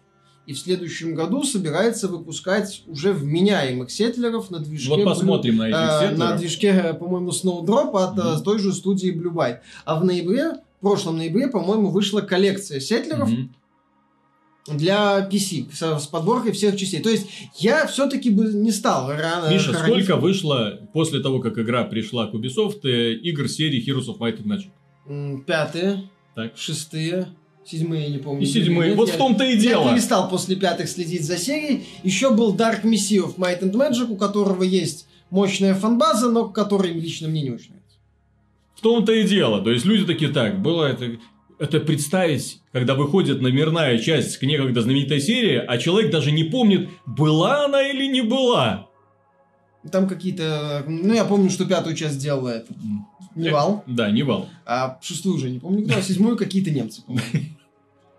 И 0.47 0.53
в 0.53 0.59
следующем 0.59 1.13
году 1.13 1.43
собирается 1.43 2.07
выпускать 2.07 2.81
уже 2.87 3.11
вменяемых 3.11 3.91
сетлеров 3.91 4.49
на 4.49 4.59
движке... 4.59 4.89
Вот 4.89 4.99
Blue- 5.01 5.03
посмотрим 5.03 5.57
на 5.57 5.67
этих 5.67 5.77
э, 5.77 5.99
сеттеров. 5.99 6.17
на 6.17 6.37
движке, 6.37 6.67
э, 6.69 6.93
по-моему, 6.93 7.29
Snowdrop 7.31 7.91
от 8.01 8.15
Мгм. 8.17 8.43
той 8.43 8.57
же 8.59 8.71
студии 8.73 9.11
Blue 9.13 9.33
Byte. 9.33 9.57
А 9.83 9.99
в 9.99 10.05
ноябре, 10.05 10.53
в 10.53 10.81
прошлом 10.81 11.17
ноябре, 11.17 11.49
по-моему, 11.49 11.89
вышла 11.89 12.21
коллекция 12.21 12.79
сетлеров 12.79 13.29
Мгм. 13.29 13.53
для 14.67 15.27
PC 15.29 15.67
с, 15.73 15.99
с 16.03 16.07
подборкой 16.07 16.53
всех 16.53 16.77
частей. 16.77 17.01
То 17.01 17.09
есть 17.09 17.27
я 17.57 17.85
все-таки 17.87 18.29
бы 18.29 18.45
не 18.45 18.71
стал 18.71 19.09
рано 19.11 19.49
Миша, 19.51 19.73
хоронить- 19.73 20.05
сколько 20.05 20.15
вышло 20.19 20.79
после 20.93 21.19
того, 21.19 21.39
как 21.39 21.57
игра 21.57 21.83
пришла 21.83 22.27
к 22.27 22.33
Ubisoft, 22.33 22.87
игр 22.87 23.49
серии 23.49 23.85
Heroes 23.85 24.07
of 24.07 24.17
Might 24.19 24.41
and 24.41 24.45
Magic? 24.45 25.43
Пятые, 25.45 26.09
Так. 26.35 26.57
шестые, 26.57 27.27
седьмые, 27.69 28.03
я 28.03 28.09
не 28.09 28.17
помню. 28.17 28.43
И 28.43 28.45
седьмые. 28.45 28.89
Нет, 28.89 28.97
Вот 28.97 29.09
я- 29.09 29.13
в 29.15 29.17
том-то 29.17 29.43
и 29.43 29.55
Я 29.55 29.61
дело. 29.61 29.91
перестал 29.91 30.29
после 30.29 30.55
пятых 30.55 30.87
следить 30.89 31.23
за 31.25 31.37
серией. 31.37 31.85
Еще 32.03 32.31
был 32.31 32.55
Dark 32.55 32.83
Messiah 32.83 33.25
of 33.25 33.35
Might 33.37 33.61
and 33.61 33.73
Magic, 33.73 34.07
у 34.09 34.15
которого 34.15 34.63
есть 34.63 35.07
мощная 35.29 35.75
фанбаза, 35.75 36.29
но 36.31 36.47
который 36.49 36.93
лично 36.93 37.27
мне 37.27 37.41
не 37.43 37.51
очень 37.51 37.69
нравится. 37.71 37.97
В 38.75 38.81
том-то 38.81 39.11
и 39.11 39.27
дело. 39.27 39.61
То 39.61 39.71
есть 39.71 39.85
люди 39.85 40.05
такие, 40.05 40.31
так, 40.31 40.61
было 40.61 40.85
это... 40.85 41.17
Это 41.59 41.79
представить, 41.79 42.59
когда 42.71 42.93
выходит 42.93 43.41
номерная 43.41 43.97
часть 43.97 44.37
к 44.37 44.43
некогда 44.43 44.83
знаменитой 44.83 45.19
серии, 45.19 45.55
а 45.57 45.79
человек 45.79 46.11
даже 46.11 46.31
не 46.31 46.43
помнит, 46.43 46.87
была 47.07 47.65
она 47.65 47.81
или 47.81 48.05
не 48.05 48.21
была. 48.21 48.87
Там 49.91 50.07
какие-то... 50.07 50.83
Ну, 50.87 51.15
я 51.15 51.25
помню, 51.25 51.49
что 51.49 51.65
пятую 51.65 51.95
часть 51.95 52.13
сделала 52.15 52.49
это. 52.49 52.71
Nival. 53.33 53.83
Да, 53.87 54.11
Nival. 54.11 54.47
А 54.67 54.99
шестую 55.01 55.35
уже 55.37 55.49
не 55.49 55.57
помню 55.57 55.83
кто, 55.87 55.97
а 55.97 56.01
седьмую 56.03 56.37
какие-то 56.37 56.69
немцы, 56.69 57.01
по-моему. 57.01 57.25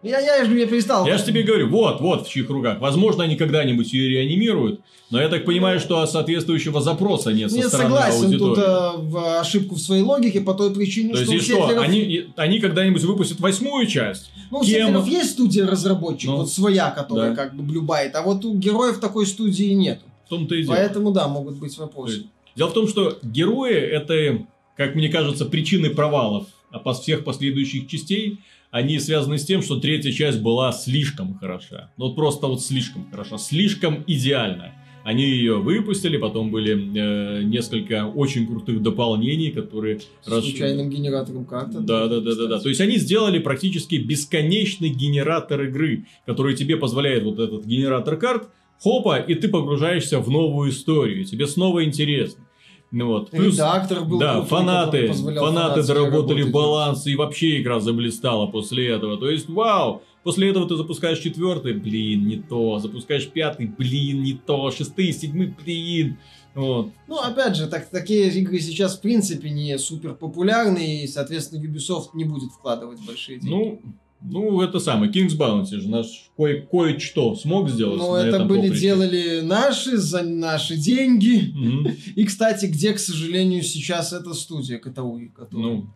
Я, 0.03 0.20
я 0.20 0.44
же 0.44 0.55
не 0.55 0.64
перестал. 0.66 1.07
Я 1.07 1.18
же 1.18 1.24
тебе 1.24 1.42
говорю, 1.42 1.68
вот, 1.68 2.01
вот 2.01 2.26
в 2.26 2.30
чьих 2.30 2.49
руках. 2.51 2.80
Возможно, 2.80 3.24
они 3.24 3.36
когда-нибудь 3.36 3.92
ее 3.92 4.09
реанимируют, 4.11 4.80
но 5.11 5.20
я 5.20 5.28
так 5.28 5.44
понимаю, 5.44 5.80
что 5.80 6.07
соответствующего 6.07 6.80
запроса 6.80 7.32
нет 7.32 7.51
со 7.51 7.57
Я 7.59 7.68
стороны 7.68 7.90
согласен 7.96 8.24
аудитории. 8.26 8.55
тут 8.55 8.59
э, 8.59 8.90
в 8.99 9.40
ошибку 9.40 9.74
в 9.74 9.80
своей 9.80 10.03
логике 10.03 10.40
по 10.40 10.55
той 10.55 10.72
причине, 10.72 11.14
То 11.14 11.20
есть, 11.20 11.24
что 11.24 11.34
и 11.34 11.38
у 11.38 11.40
что, 11.40 11.68
Сетлеров- 11.68 11.82
они, 11.82 12.26
они 12.36 12.61
когда-нибудь 12.61 13.03
выпустят 13.03 13.40
восьмую 13.40 13.86
часть? 13.86 14.30
Ну, 14.51 14.59
у 14.59 14.62
Кем? 14.62 14.86
Сетлеров 14.86 15.09
есть 15.09 15.30
студия 15.30 15.66
разработчиков, 15.66 16.34
Ну, 16.34 16.40
вот 16.42 16.51
своя, 16.53 16.90
которая 16.90 17.30
да. 17.30 17.36
как 17.36 17.55
Blue 17.57 17.80
Byte, 17.80 18.12
а 18.12 18.22
вот 18.22 18.44
у 18.44 18.55
героев 18.55 19.01
такой 19.01 19.26
студии 19.26 19.72
нет. 19.72 20.01
В 20.26 20.28
том-то 20.28 20.55
и 20.55 20.62
дело. 20.62 20.74
Поэтому, 20.76 21.11
да, 21.11 21.26
могут 21.26 21.57
быть 21.57 21.76
вопросы. 21.76 22.14
есть, 22.14 22.26
Дело 22.55 22.68
в 22.68 22.72
том, 22.72 22.86
что 22.86 23.18
герои 23.22 23.74
это, 23.74 24.44
как 24.76 24.94
мне 24.94 25.09
кажется, 25.09 25.44
причины 25.44 25.90
провалов 25.90 26.46
а 26.70 26.92
всех 26.92 27.24
последующих 27.24 27.88
частей. 27.88 28.40
Они 28.70 28.98
связаны 28.98 29.38
с 29.38 29.44
тем, 29.44 29.62
что 29.62 29.80
третья 29.80 30.12
часть 30.12 30.40
была 30.40 30.72
слишком 30.72 31.34
хороша. 31.38 31.90
Ну, 31.96 32.06
вот 32.06 32.16
просто 32.16 32.46
вот 32.46 32.62
слишком 32.62 33.10
хороша, 33.10 33.38
слишком 33.38 34.04
идеальна. 34.06 34.72
Они 35.04 35.24
ее 35.24 35.58
выпустили, 35.58 36.18
потом 36.18 36.50
были 36.50 36.74
э, 36.74 37.42
несколько 37.42 38.04
очень 38.06 38.46
крутых 38.46 38.82
дополнений, 38.82 39.50
которые... 39.50 40.00
С 40.22 40.28
расш- 40.28 40.42
случайным 40.42 40.90
генератором 40.90 41.46
карты. 41.46 41.78
Да, 41.80 42.08
да, 42.08 42.20
да, 42.20 42.34
да, 42.34 42.46
да. 42.46 42.60
То 42.60 42.68
есть 42.68 42.82
они 42.82 42.98
сделали 42.98 43.38
практически 43.38 43.94
бесконечный 43.94 44.90
генератор 44.90 45.62
игры, 45.62 46.06
который 46.26 46.54
тебе 46.54 46.76
позволяет 46.76 47.22
вот 47.22 47.38
этот 47.38 47.64
генератор 47.64 48.18
карт, 48.18 48.48
хопа, 48.82 49.16
и 49.16 49.34
ты 49.34 49.48
погружаешься 49.48 50.20
в 50.20 50.30
новую 50.30 50.70
историю, 50.70 51.24
тебе 51.24 51.46
снова 51.46 51.84
интересно. 51.84 52.44
Ну 52.91 53.07
вот. 53.07 53.30
Плюс, 53.30 53.55
Редактор 53.55 54.05
был 54.05 54.18
да, 54.18 54.34
крутой, 54.34 54.49
фанаты, 54.49 55.12
фанаты 55.12 55.82
доработали 55.82 56.41
работать. 56.41 56.53
баланс, 56.53 57.07
и 57.07 57.16
вообще 57.16 57.61
игра 57.61 57.80
заблистала 57.80 58.47
после 58.47 58.89
этого. 58.89 59.18
То 59.18 59.28
есть, 59.28 59.49
вау! 59.49 60.03
После 60.24 60.51
этого 60.51 60.68
ты 60.68 60.76
запускаешь 60.76 61.18
четвертый, 61.18 61.74
блин, 61.74 62.26
не 62.26 62.36
то. 62.36 62.78
Запускаешь 62.78 63.28
пятый, 63.28 63.66
блин, 63.66 64.22
не 64.22 64.34
то. 64.34 64.70
Шестый, 64.70 65.12
седьмой, 65.12 65.55
блин. 65.62 66.18
Вот. 66.55 66.91
Ну, 67.07 67.18
опять 67.18 67.57
же, 67.57 67.66
так, 67.68 67.89
такие 67.89 68.28
игры 68.30 68.59
сейчас 68.59 68.97
в 68.99 69.01
принципе 69.01 69.51
не 69.51 69.78
супер 69.78 70.14
популярны, 70.14 71.03
и, 71.03 71.07
соответственно, 71.07 71.62
Ubisoft 71.64 72.09
не 72.14 72.24
будет 72.24 72.51
вкладывать 72.51 72.99
большие 73.07 73.39
деньги. 73.39 73.55
Ну, 73.55 73.82
ну, 74.22 74.60
это 74.60 74.80
самое, 74.80 75.10
King's 75.12 75.36
Bounty 75.38 75.80
же 75.80 75.88
наш 75.88 76.06
кое- 76.36 76.62
кое-что 76.70 77.34
смог 77.36 77.68
сделать. 77.70 78.00
На 78.00 78.26
это 78.28 78.44
были 78.44 78.62
поприще. 78.68 78.80
делали 78.80 79.40
наши 79.42 79.96
за 79.96 80.22
наши 80.22 80.76
деньги. 80.76 81.52
Мгм. 81.54 81.88
И, 82.16 82.24
кстати, 82.24 82.66
где, 82.66 82.92
к 82.92 82.98
сожалению, 82.98 83.62
сейчас 83.62 84.12
эта 84.12 84.34
студия 84.34 84.78
Катауи, 84.78 85.28
которая... 85.28 85.66
Ну, 85.66 85.86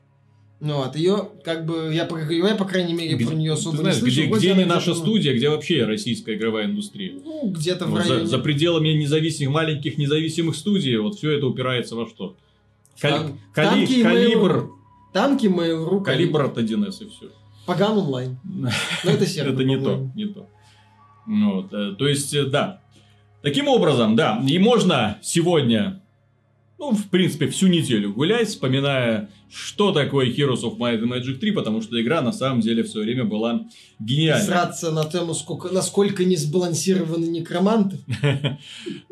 Ну, 0.60 0.76
вот, 0.76 0.94
ее, 0.94 1.28
как 1.44 1.66
бы, 1.66 1.90
я, 1.92 2.08
я, 2.30 2.54
по 2.54 2.64
крайней 2.64 2.94
мере, 2.94 3.16
где- 3.16 3.26
про 3.26 3.34
нее 3.34 3.54
особо 3.54 3.78
знаешь, 3.78 3.96
не 3.96 4.00
слышал. 4.02 4.24
где, 4.36 4.36
где 4.52 4.54
не 4.54 4.64
наша 4.64 4.94
студия, 4.94 5.34
где 5.34 5.48
вообще 5.48 5.84
российская 5.84 6.36
игровая 6.36 6.66
индустрия? 6.66 7.14
Ну, 7.24 7.50
где-то 7.50 7.86
в 7.86 7.90
Вот 7.90 8.00
районе. 8.02 8.20
за, 8.26 8.26
за 8.26 8.38
пределами 8.38 8.90
независимых, 8.90 9.54
маленьких 9.54 9.98
независимых 9.98 10.54
студий, 10.54 10.96
вот 10.98 11.16
все 11.16 11.32
это 11.32 11.46
упирается 11.48 11.96
во 11.96 12.06
что? 12.06 12.36
Кали- 13.00 13.14
Тан- 13.14 13.38
кали- 13.52 13.66
танки 13.86 14.02
калибр, 14.02 14.52
Mail.ru. 14.52 14.68
Танки 15.12 15.46
Mail.ru. 15.46 16.04
калибр 16.04 16.42
от 16.44 16.56
1С 16.58 17.02
и 17.04 17.08
все. 17.08 17.26
Паган 17.66 17.98
онлайн. 17.98 18.38
Но 18.44 18.70
это 19.04 19.26
сервер. 19.26 19.54
Это 19.54 19.64
не 19.64 19.78
то, 19.78 20.10
не 20.14 20.26
то. 20.26 20.48
Вот, 21.26 21.72
э, 21.72 21.94
то 21.96 22.08
есть, 22.08 22.34
э, 22.34 22.44
да. 22.44 22.80
Таким 23.42 23.68
образом, 23.68 24.14
да, 24.14 24.40
и 24.46 24.58
можно 24.58 25.18
сегодня, 25.20 26.00
ну, 26.78 26.92
в 26.92 27.08
принципе, 27.08 27.48
всю 27.48 27.66
неделю 27.66 28.12
гулять, 28.12 28.48
вспоминая, 28.48 29.30
что 29.52 29.92
такое 29.92 30.26
Heroes 30.26 30.62
of 30.62 30.78
Might 30.78 31.00
and 31.00 31.08
Magic 31.08 31.34
3, 31.34 31.50
потому 31.50 31.82
что 31.82 32.00
игра 32.00 32.22
на 32.22 32.32
самом 32.32 32.60
деле 32.60 32.84
все 32.84 33.00
время 33.00 33.24
была 33.24 33.66
гениальной. 33.98 34.46
Сраться 34.46 34.92
на 34.92 35.04
тему, 35.04 35.34
сколько, 35.34 35.68
насколько 35.70 36.24
не 36.24 36.36
сбалансированы 36.36 37.26
некроманты. 37.26 37.98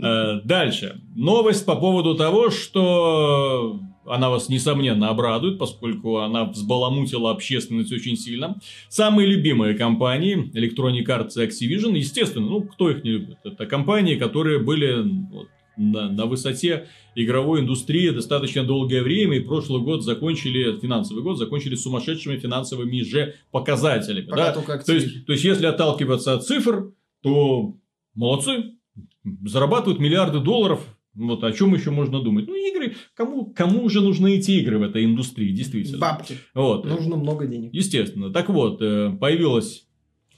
Э, 0.03 0.41
Дальше. 0.45 1.01
Новость 1.15 1.67
по 1.67 1.77
поводу 1.77 2.15
того, 2.15 2.51
что 2.51 3.81
она 4.11 4.31
вас, 4.31 4.49
несомненно, 4.49 5.09
обрадует, 5.09 5.59
поскольку 5.59 6.19
она 6.19 6.45
взбаламутила 6.45 7.31
общественность 7.31 7.93
очень 7.93 8.17
сильно. 8.17 8.59
Самые 8.89 9.29
любимые 9.29 9.75
компании 9.75 10.51
Electronic 10.55 11.07
Arts 11.07 11.33
и 11.37 11.47
Activision, 11.47 11.97
естественно, 11.97 12.47
ну, 12.47 12.63
кто 12.63 12.91
их 12.91 13.05
не 13.05 13.11
любит? 13.11 13.39
Это 13.45 13.67
компании, 13.67 14.17
которые 14.17 14.59
были 14.59 15.03
вот, 15.31 15.49
на, 15.77 16.11
на 16.11 16.27
высоте 16.27 16.89
игровой 17.15 17.61
индустрии 17.61 18.11
достаточно 18.11 18.65
долгое 18.65 19.03
время, 19.03 19.39
и 19.39 19.41
прошлый 19.41 19.83
год 19.83 20.05
закончили, 20.05 20.79
финансовый 20.79 21.23
год 21.23 21.39
закончили 21.39 21.75
сумасшедшими 21.75 22.37
финансовыми 22.37 23.03
же 23.03 23.35
показателями. 23.51 24.27
Пока 24.27 24.55
да? 24.55 24.79
То 24.79 24.93
есть, 24.93 25.27
то 25.27 25.33
есть, 25.33 25.45
если 25.45 25.67
отталкиваться 25.67 26.35
от 26.35 26.45
цифр, 26.45 26.93
то 27.23 27.75
молодцы, 28.15 28.75
зарабатывают 29.45 30.01
миллиарды 30.01 30.41
долларов. 30.41 30.81
Вот 31.15 31.43
о 31.43 31.53
чем 31.53 31.75
еще 31.75 31.91
можно 31.91 32.21
думать? 32.23 32.47
Ну, 32.47 32.55
игры, 32.55 32.95
кому, 33.15 33.47
кому 33.47 33.89
же 33.89 34.01
нужны 34.01 34.37
эти 34.37 34.53
игры 34.53 34.79
в 34.79 34.83
этой 34.83 35.05
индустрии, 35.05 35.53
действительно. 35.53 35.99
Бабки. 35.99 36.35
Вот. 36.55 36.85
Нужно 36.85 37.17
много 37.17 37.47
денег. 37.47 37.75
Естественно. 37.75 38.33
Так 38.33 38.49
вот, 38.49 38.81
э, 38.81 39.11
появилась 39.21 39.87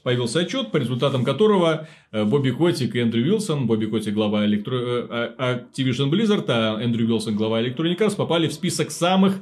Появился 0.02 0.40
отчет, 0.40 0.72
по 0.72 0.78
результатам 0.78 1.22
которого 1.22 1.86
э, 2.10 2.24
Бобби 2.24 2.50
Котик 2.50 2.96
и 2.96 2.98
Эндрю 2.98 3.22
Уилсон, 3.22 3.68
Бобби 3.68 3.86
Котик 3.86 4.14
глава 4.14 4.44
электро... 4.46 4.74
э, 4.76 5.06
а- 5.38 5.54
Activision 5.54 6.10
Blizzard, 6.10 6.44
а 6.48 6.80
Эндрю 6.82 7.06
Уилсон 7.06 7.36
глава 7.36 7.62
Electronic 7.62 7.98
Arts 7.98 8.16
попали 8.16 8.48
в 8.48 8.52
список 8.52 8.90
самых 8.90 9.40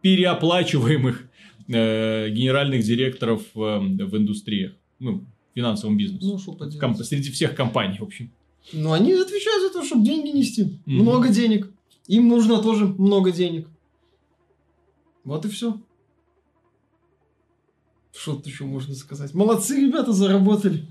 переоплачиваемых 0.00 1.28
э, 1.68 2.28
генеральных 2.30 2.82
директоров 2.82 3.42
э, 3.54 3.58
в 3.58 4.16
индустриях, 4.16 4.72
ну, 4.98 5.18
в 5.18 5.54
финансовом 5.54 5.96
бизнесе. 5.96 6.26
Ну, 6.26 6.38
что 6.38 6.52
поделать. 6.52 7.06
Среди 7.06 7.30
всех 7.30 7.54
компаний, 7.54 7.98
в 7.98 8.02
общем. 8.02 8.32
Ну, 8.72 8.92
они 8.92 9.12
отвечают 9.12 9.62
за 9.62 9.78
то, 9.78 9.84
чтобы 9.84 10.04
деньги 10.04 10.30
нести. 10.30 10.80
Мгм. 10.86 11.02
Много 11.02 11.28
денег. 11.28 11.70
Им 12.08 12.28
нужно 12.28 12.62
тоже 12.62 12.86
много 12.86 13.32
денег. 13.32 13.68
Вот 15.24 15.44
и 15.44 15.48
все. 15.48 15.80
Что 18.12 18.34
тут 18.36 18.46
еще 18.46 18.64
можно 18.64 18.94
сказать? 18.94 19.34
Молодцы, 19.34 19.80
ребята, 19.80 20.12
заработали. 20.12 20.86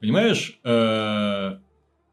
Понимаешь, 0.00 0.60
э, 0.62 1.58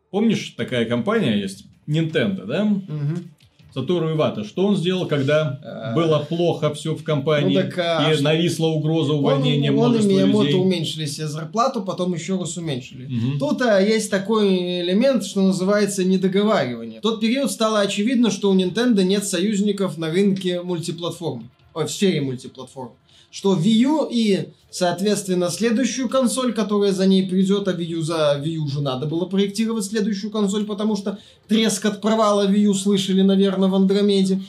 помнишь, 0.09 0.53
такая 0.57 0.85
компания 0.85 1.39
есть, 1.39 1.67
Nintendo, 1.87 2.45
да? 2.45 2.65
Мгм. 2.65 3.31
Сатору 3.75 4.09
Ивата, 4.13 4.45
что 4.45 4.65
он 4.67 4.77
сделал, 4.77 5.05
когда 5.05 5.59
А. 5.61 5.93
было 5.93 6.19
плохо 6.19 6.73
все 6.73 6.95
в 6.95 7.03
компании 7.03 7.57
Ну 7.57 7.61
так, 7.61 7.77
а 7.77 8.09
и 8.09 8.13
что? 8.13 8.23
нависла 8.23 8.67
угроза 8.67 9.11
увольнения 9.11 9.69
он, 9.69 9.77
он 9.77 9.85
и 9.85 9.89
множества 9.89 10.09
Миямото 10.11 10.45
людей? 10.45 10.61
уменьшили 10.61 11.05
себе 11.05 11.27
зарплату, 11.27 11.81
потом 11.81 12.13
еще 12.13 12.37
раз 12.39 12.55
уменьшили. 12.55 13.05
Мгм. 13.07 13.37
Тут 13.37 13.61
а, 13.63 13.81
есть 13.81 14.09
такой 14.09 14.81
элемент, 14.81 15.25
что 15.25 15.41
называется 15.41 16.05
недоговаривание. 16.05 16.99
В 16.99 17.03
тот 17.03 17.19
период 17.19 17.51
стало 17.51 17.81
очевидно, 17.81 18.31
что 18.31 18.49
у 18.49 18.55
Nintendo 18.55 19.03
нет 19.03 19.25
союзников 19.25 19.97
на 19.97 20.09
рынке 20.09 20.61
мультиплатформ. 20.61 21.51
В 21.83 21.89
сфере 21.89 22.21
мультиплатформ. 22.21 22.93
Что 23.29 23.53
Wii 23.53 23.69
U 23.83 24.07
и, 24.09 24.53
соответственно, 24.71 25.49
следующую 25.49 26.07
консоль, 26.07 26.53
которая 26.53 26.93
за 26.93 27.05
ней 27.05 27.27
придет, 27.27 27.67
а 27.67 27.73
Wii 27.73 27.85
U 27.95 28.01
за 28.01 28.41
Wii 28.41 28.53
U 28.53 28.63
уже 28.63 28.81
надо 28.81 29.07
было 29.07 29.25
проектировать 29.25 29.83
следующую 29.83 30.31
консоль, 30.31 30.65
потому 30.65 30.95
что 30.95 31.19
треск 31.49 31.83
от 31.85 31.99
провала 31.99 32.49
Wii 32.49 32.67
U 32.67 32.73
слышали, 32.73 33.21
наверное, 33.21 33.67
в 33.67 33.75
Андромеде. 33.75 34.41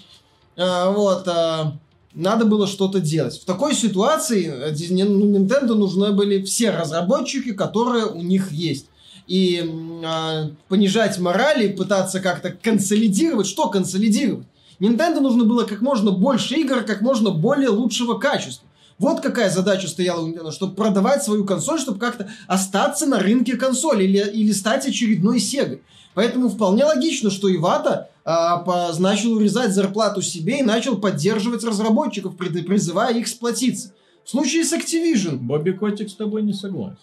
А, 0.56 0.90
вот, 0.92 1.26
а, 1.26 1.76
надо 2.14 2.44
было 2.44 2.68
что-то 2.68 3.00
делать. 3.00 3.40
В 3.40 3.44
такой 3.44 3.74
ситуации 3.74 4.46
э, 4.46 5.04
ну, 5.04 5.36
Nintendo 5.36 5.74
нужны 5.74 6.12
были 6.12 6.42
все 6.44 6.70
разработчики, 6.70 7.52
которые 7.52 8.06
у 8.06 8.22
них 8.22 8.52
есть. 8.52 8.86
И 9.26 9.68
а, 10.04 10.50
понижать 10.68 11.18
мораль 11.18 11.64
и 11.64 11.68
пытаться 11.68 12.20
как-то 12.20 12.50
консолидировать. 12.50 13.48
Что 13.48 13.68
консолидировать? 13.68 14.46
Nintendo 14.80 15.20
нужно 15.20 15.44
было 15.44 15.64
как 15.64 15.80
можно 15.80 16.10
больше 16.10 16.54
игр, 16.56 16.82
как 16.82 17.00
можно 17.00 17.30
более 17.30 17.70
лучшего 17.70 18.18
качества. 18.18 18.66
Вот 18.98 19.20
какая 19.20 19.50
задача 19.50 19.88
стояла 19.88 20.22
у 20.24 20.28
Nintendo, 20.30 20.50
чтобы 20.52 20.74
продавать 20.74 21.22
свою 21.22 21.44
консоль, 21.44 21.78
чтобы 21.78 21.98
как-то 21.98 22.30
остаться 22.46 23.06
на 23.06 23.18
рынке 23.18 23.56
консоли 23.56 24.04
или, 24.04 24.18
или 24.18 24.52
стать 24.52 24.86
очередной 24.86 25.38
Sega. 25.38 25.80
Поэтому 26.14 26.48
вполне 26.48 26.84
логично, 26.86 27.30
что 27.30 27.54
Ивата 27.54 28.08
а, 28.24 28.56
по- 28.58 28.90
начал 28.98 29.32
урезать 29.32 29.72
зарплату 29.74 30.22
себе 30.22 30.60
и 30.60 30.62
начал 30.62 30.96
поддерживать 30.96 31.62
разработчиков, 31.62 32.36
призывая 32.38 33.12
их 33.14 33.28
сплотиться. 33.28 33.92
В 34.24 34.30
случае 34.30 34.64
с 34.64 34.72
Activision, 34.72 35.36
Бобби 35.36 35.72
Котик 35.72 36.08
с 36.08 36.14
тобой 36.14 36.42
не 36.42 36.54
согласен. 36.54 36.96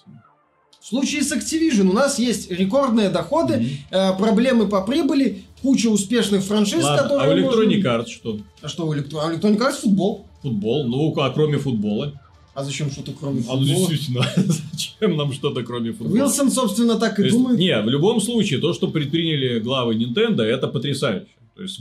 в 0.82 0.86
случае 0.88 1.22
с 1.24 1.32
Activision 1.32 1.90
у 1.90 1.94
нас 1.94 2.18
есть 2.20 2.50
рекордные 2.52 3.10
доходы, 3.10 3.58
Мгм. 3.58 3.68
э, 3.92 4.14
проблемы 4.18 4.68
по 4.68 4.82
прибыли, 4.82 5.44
куча 5.64 5.88
успешных 5.88 6.44
франшиз, 6.44 6.84
Ладно, 6.84 7.04
которые... 7.04 7.44
а 7.44 7.48
у 7.48 7.50
можно- 7.50 7.62
Electronic 7.64 7.82
Arts 7.84 8.08
что? 8.10 8.40
А 8.62 8.68
что 8.68 8.86
у 8.86 8.94
Electro- 8.94 9.20
а 9.22 9.34
Electronic 9.34 9.58
Arts 9.58 9.82
футбол. 9.82 10.28
Футбол? 10.44 10.88
Ну, 10.88 11.12
а 11.20 11.30
кроме 11.32 11.58
футбола? 11.58 12.14
А 12.54 12.64
зачем 12.64 12.92
что-то 12.92 13.14
кроме 13.20 13.40
А 13.50 13.56
ну, 13.56 13.66
футбола? 13.66 13.90
действительно, 13.90 14.26
зачем 14.36 15.18
нам 15.18 15.34
что-то 15.34 15.64
кроме 15.64 15.92
футбола? 15.94 16.14
Уилсон, 16.26 16.52
собственно, 16.52 17.00
так 17.00 17.16
То 17.16 17.24
и 17.24 17.26
есть, 17.26 17.36
думает. 17.38 17.58
не, 17.58 17.82
в 17.82 17.90
любом 17.90 18.22
случае, 18.22 18.60
то, 18.60 18.74
что 18.74 18.90
предприняли 18.90 19.58
главы 19.60 19.96
Nintendo, 19.96 20.44
это 20.44 20.68
потрясающе. 20.68 21.28
То 21.56 21.62
есть, 21.64 21.80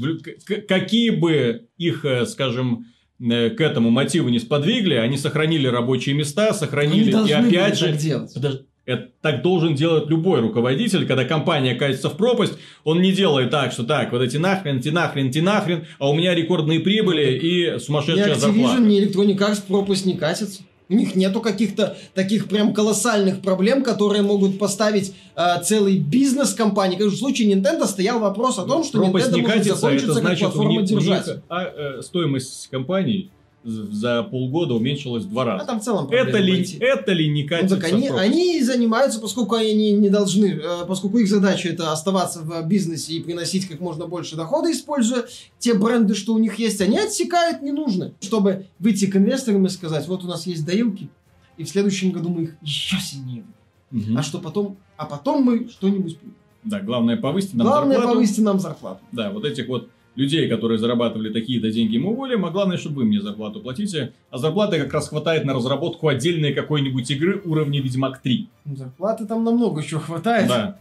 какие 0.68 1.10
бы 1.10 1.66
их, 1.76 2.04
э, 2.04 2.24
скажем, 2.26 2.86
э, 3.20 3.50
к 3.50 3.60
этому 3.60 3.90
мотиву 3.90 4.28
не 4.28 4.38
сподвигли, 4.38 4.94
они 4.94 5.18
сохранили 5.18 5.66
рабочие 5.66 6.14
места, 6.14 6.54
сохранили 6.54 7.12
Они 7.12 7.28
и 7.28 7.32
опять 7.32 7.78
же... 7.78 7.86
так 7.88 7.96
делать. 7.98 8.32
Подожди, 8.34 8.60
это 8.84 9.08
так 9.20 9.42
должен 9.42 9.74
делать 9.74 10.08
любой 10.08 10.40
руководитель, 10.40 11.06
когда 11.06 11.24
компания 11.24 11.74
катится 11.74 12.08
в 12.08 12.16
пропасть, 12.16 12.54
он 12.84 13.00
не 13.00 13.12
делает 13.12 13.50
так, 13.50 13.72
что 13.72 13.84
так, 13.84 14.12
вот 14.12 14.22
эти 14.22 14.36
нахрен, 14.36 14.78
эти 14.78 14.88
нахрен, 14.88 15.28
эти 15.28 15.38
нахрен, 15.38 15.86
а 15.98 16.10
у 16.10 16.14
меня 16.14 16.34
рекордные 16.34 16.80
прибыли 16.80 17.38
и 17.38 17.74
Ни 17.74 17.78
сумасшедшая 17.78 18.34
Activision, 18.34 18.38
зарплата. 18.38 18.80
ни 18.80 19.00
Electronic 19.00 19.38
Arts 19.38 19.56
в 19.56 19.64
пропасть 19.64 20.06
не 20.06 20.14
катятся. 20.16 20.62
У 20.88 20.94
них 20.94 21.14
нету 21.14 21.40
каких-то 21.40 21.96
таких 22.12 22.48
прям 22.48 22.74
колоссальных 22.74 23.40
проблем, 23.40 23.82
которые 23.82 24.22
могут 24.22 24.58
поставить 24.58 25.14
э, 25.36 25.62
целый 25.62 25.96
бизнес 25.98 26.52
компании. 26.52 26.98
Как 26.98 27.06
в 27.06 27.16
случае 27.16 27.50
Nintendo 27.54 27.86
стоял 27.86 28.18
вопрос 28.18 28.58
о 28.58 28.64
том, 28.64 28.84
что 28.84 28.98
пропасть 28.98 29.28
Nintendo 29.28 29.36
не 29.36 29.42
может 29.42 29.54
катится, 29.54 29.76
закончиться 29.76 30.10
это 30.10 30.20
как 30.20 30.22
значит, 30.22 30.40
платформа 30.40 30.82
держать. 30.82 31.28
а, 31.48 31.64
э, 31.64 32.02
стоимость 32.02 32.68
компании 32.68 33.30
за 33.64 34.24
полгода 34.24 34.74
уменьшилась 34.74 35.24
в 35.24 35.30
два 35.30 35.42
А 35.42 35.44
раза. 35.46 35.66
там 35.66 35.80
в 35.80 35.84
целом 35.84 36.08
это, 36.10 36.38
ли, 36.38 36.56
пойти. 36.56 36.78
это 36.80 37.12
ли 37.12 37.28
не 37.28 37.42
Ну, 37.44 37.48
катится 37.48 37.76
так 37.76 37.92
они, 37.92 38.08
они 38.08 38.62
занимаются, 38.62 39.20
поскольку 39.20 39.54
они 39.54 39.92
не 39.92 40.08
должны, 40.08 40.46
э, 40.60 40.84
поскольку 40.86 41.18
их 41.18 41.28
задача 41.28 41.68
это 41.68 41.92
оставаться 41.92 42.40
в 42.40 42.66
бизнесе 42.66 43.12
и 43.14 43.22
приносить 43.22 43.68
как 43.68 43.80
можно 43.80 44.06
больше 44.06 44.34
дохода, 44.36 44.70
используя 44.72 45.26
те 45.58 45.74
бренды, 45.74 46.14
что 46.14 46.34
у 46.34 46.38
них 46.38 46.56
есть, 46.58 46.80
они 46.80 46.98
отсекают 46.98 47.62
ненужное, 47.62 48.12
чтобы 48.20 48.66
выйти 48.80 49.06
к 49.06 49.16
инвесторам 49.16 49.64
и 49.66 49.68
сказать, 49.68 50.08
вот 50.08 50.24
у 50.24 50.26
нас 50.26 50.46
есть 50.46 50.64
доилки, 50.66 51.08
и 51.56 51.64
в 51.64 51.68
следующем 51.68 52.10
году 52.10 52.30
мы 52.30 52.42
их 52.44 52.56
еще 52.62 52.96
сильнее. 52.98 53.44
Мгм. 53.92 54.16
А 54.18 54.22
что 54.22 54.38
потом? 54.38 54.76
А 54.96 55.04
потом 55.06 55.42
мы 55.44 55.68
что-нибудь... 55.68 56.18
Да, 56.64 56.80
главное 56.80 57.16
повысить 57.16 57.54
нам 57.54 57.66
Главное, 57.66 57.96
зарплату. 57.96 58.14
повысить 58.16 58.38
нам 58.38 58.58
зарплату. 58.60 59.00
Да, 59.12 59.30
вот 59.30 59.44
этих 59.44 59.68
вот 59.68 59.88
людей, 60.14 60.48
которые 60.48 60.78
зарабатывали 60.78 61.32
такие-то 61.32 61.70
деньги, 61.70 61.96
мы 61.98 62.10
уволим, 62.10 62.44
а 62.44 62.50
главное, 62.50 62.76
чтобы 62.76 62.96
вы 62.96 63.04
мне 63.04 63.20
зарплату 63.20 63.60
платите. 63.60 64.12
А 64.30 64.38
зарплаты 64.38 64.78
как 64.80 64.92
раз 64.92 65.08
хватает 65.08 65.44
на 65.44 65.54
разработку 65.54 66.08
отдельной 66.08 66.52
какой-нибудь 66.52 67.10
игры 67.10 67.40
уровня 67.44 67.80
Ведьмак 67.80 68.20
3. 68.20 68.48
Ну, 68.66 68.76
Зарплаты 68.76 69.26
там 69.26 69.44
намного 69.44 69.82
чего 69.82 70.00
хватает. 70.00 70.48
Да, 70.48 70.78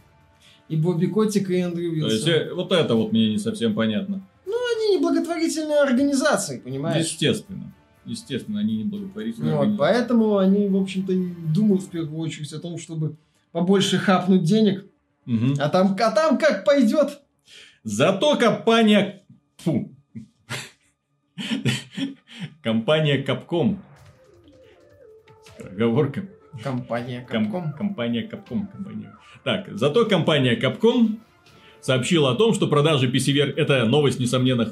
И 0.68 0.76
Бобби 0.76 1.06
Котик, 1.06 1.50
и 1.50 1.56
Эндрю 1.56 1.90
то 2.00 2.06
есть 2.08 2.26
Вилсон. 2.26 2.42
э, 2.48 2.54
вот 2.54 2.72
это 2.72 2.94
вот 2.94 3.12
мне 3.12 3.30
не 3.30 3.38
совсем 3.38 3.74
понятно. 3.74 4.22
Они 4.46 4.96
не 4.96 5.02
благотворительные 5.02 5.78
организации, 5.80 6.58
понимаешь? 6.58 7.04
Естественно. 7.06 7.72
Естественно, 8.04 8.58
они 8.60 8.78
не 8.78 8.84
благотворительные. 8.84 9.52
Ну, 9.54 9.64
вот, 9.64 9.78
поэтому 9.78 10.36
они, 10.38 10.66
в 10.68 10.76
общем-то, 10.76 11.12
и 11.12 11.28
думают 11.54 11.82
в 11.82 11.88
первую 11.90 12.18
очередь 12.18 12.52
о 12.52 12.58
том, 12.58 12.76
чтобы 12.78 13.16
побольше 13.52 13.98
хапнуть 13.98 14.42
денег, 14.42 14.84
Мгм. 15.24 15.54
а 15.60 15.68
там, 15.68 15.96
а 16.00 16.10
там 16.10 16.36
как 16.36 16.64
пойдет. 16.64 17.20
Зато 17.84 18.36
компания... 18.36 19.21
Фу. 19.64 19.90
Компания 22.62 23.24
Capcom. 23.24 23.76
Скороговорка. 25.58 26.28
Компания 26.62 27.26
Ком- 27.28 27.46
Capcom. 27.46 27.72
компания 27.76 28.28
Capcom. 28.28 28.66
Компания. 28.72 29.12
Так, 29.44 29.68
зато 29.72 30.04
компания 30.06 30.56
Capcom 30.56 31.18
сообщила 31.80 32.32
о 32.32 32.34
том, 32.34 32.54
что 32.54 32.68
продажи 32.68 33.08
PC 33.08 33.32
вер... 33.32 33.54
Это 33.56 33.84
новость, 33.86 34.20
несомненно, 34.20 34.64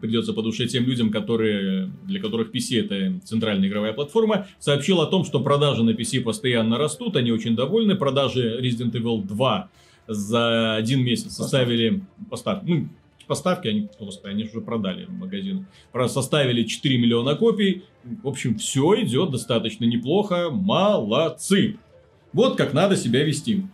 придется 0.00 0.32
по 0.32 0.42
душе 0.42 0.66
тем 0.66 0.84
людям, 0.84 1.10
которые... 1.10 1.90
для 2.04 2.20
которых 2.20 2.54
PC 2.54 2.84
это 2.84 3.20
центральная 3.24 3.68
игровая 3.68 3.92
платформа. 3.92 4.46
Сообщила 4.58 5.04
о 5.04 5.06
том, 5.06 5.24
что 5.24 5.40
продажи 5.40 5.82
на 5.82 5.90
PC 5.90 6.20
постоянно 6.20 6.78
растут, 6.78 7.16
они 7.16 7.32
очень 7.32 7.56
довольны. 7.56 7.94
Продажи 7.94 8.60
Resident 8.60 8.92
Evil 8.92 9.22
2 9.22 9.70
за 10.08 10.74
один 10.76 11.02
месяц 11.02 11.34
составили... 11.34 12.02
Поставки. 12.28 12.64
Ну, 12.66 12.88
поставки, 13.30 13.68
они 13.68 13.88
просто, 13.98 14.28
они 14.28 14.44
же 14.44 14.50
уже 14.50 14.60
продали 14.60 15.06
магазин. 15.06 15.66
Составили 16.08 16.64
4 16.64 16.98
миллиона 16.98 17.36
копий. 17.36 17.84
В 18.04 18.28
общем, 18.28 18.58
все 18.58 19.02
идет 19.02 19.30
достаточно 19.30 19.86
неплохо. 19.86 20.50
Молодцы. 20.50 21.78
Вот 22.34 22.56
как 22.58 22.74
надо 22.74 22.96
себя 22.96 23.24
вести. 23.24 23.66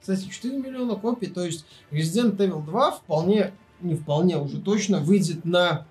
Кстати, 0.00 0.28
4 0.30 0.58
миллиона 0.58 0.94
копий, 0.94 1.26
то 1.26 1.44
есть 1.44 1.66
Resident 1.90 2.36
Evil 2.36 2.64
2 2.64 2.90
вполне, 2.92 3.52
не 3.80 3.94
вполне, 3.96 4.38
уже 4.38 4.60
точно 4.60 5.00
выйдет 5.00 5.44
на 5.44 5.86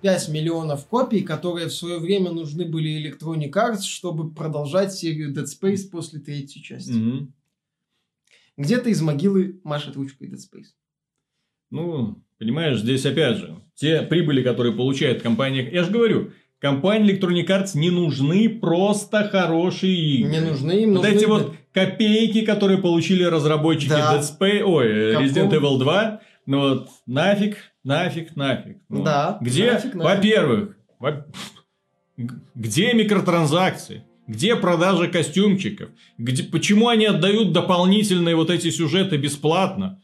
5 0.00 0.28
миллионов 0.28 0.86
копий, 0.86 1.20
которые 1.20 1.66
в 1.66 1.74
свое 1.74 1.98
время 1.98 2.30
нужны 2.30 2.64
были 2.64 2.88
Electronic 3.02 3.52
Arts, 3.52 3.82
чтобы 3.82 4.30
продолжать 4.30 4.94
серию 4.94 5.34
Dead 5.34 5.44
Space 5.44 5.90
после 5.90 6.20
третьей 6.20 6.62
части. 6.62 6.92
Мгм. 6.92 7.34
Где-то 8.56 8.88
из 8.88 9.02
могилы 9.02 9.60
машет 9.64 9.96
ручкой 9.96 10.28
Dead 10.28 10.38
Space. 10.38 10.72
Ну, 11.70 12.22
понимаешь, 12.38 12.78
здесь 12.78 13.04
опять 13.06 13.36
же, 13.38 13.56
те 13.74 14.02
прибыли, 14.02 14.42
которые 14.42 14.74
получает 14.74 15.22
компания... 15.22 15.68
Я 15.70 15.84
же 15.84 15.90
говорю, 15.90 16.32
компании 16.58 17.12
Electronic 17.14 17.46
Arts 17.46 17.70
не 17.74 17.90
нужны 17.90 18.48
просто 18.48 19.28
хорошие 19.28 19.94
игры. 19.94 20.30
Не 20.30 20.40
нужны 20.40 20.72
им, 20.82 20.94
Вот 20.94 21.02
нужны... 21.04 21.16
эти 21.16 21.24
вот 21.26 21.54
копейки, 21.72 22.44
которые 22.44 22.78
получили 22.78 23.22
разработчики 23.24 23.90
Да. 23.90 24.16
Dead 24.16 24.22
Space, 24.22 24.62
ой, 24.62 24.86
э, 24.86 25.14
Capcom. 25.14 25.24
Resident 25.24 25.50
Evil 25.52 25.78
2, 25.78 26.20
ну 26.46 26.60
вот 26.60 26.88
нафиг, 27.06 27.56
нафиг, 27.84 28.34
нафиг. 28.36 28.78
Ну, 28.88 29.04
Да, 29.04 29.38
Где, 29.40 29.72
нафиг, 29.72 29.94
нафиг. 29.94 30.16
во-первых, 30.16 30.76
во- 30.98 31.26
где 32.54 32.92
микротранзакции? 32.94 34.04
Где 34.26 34.56
продажа 34.56 35.06
костюмчиков? 35.08 35.90
Где, 36.18 36.42
почему 36.42 36.88
они 36.88 37.06
отдают 37.06 37.52
дополнительные 37.52 38.34
вот 38.36 38.50
эти 38.50 38.70
сюжеты 38.70 39.16
бесплатно? 39.16 40.00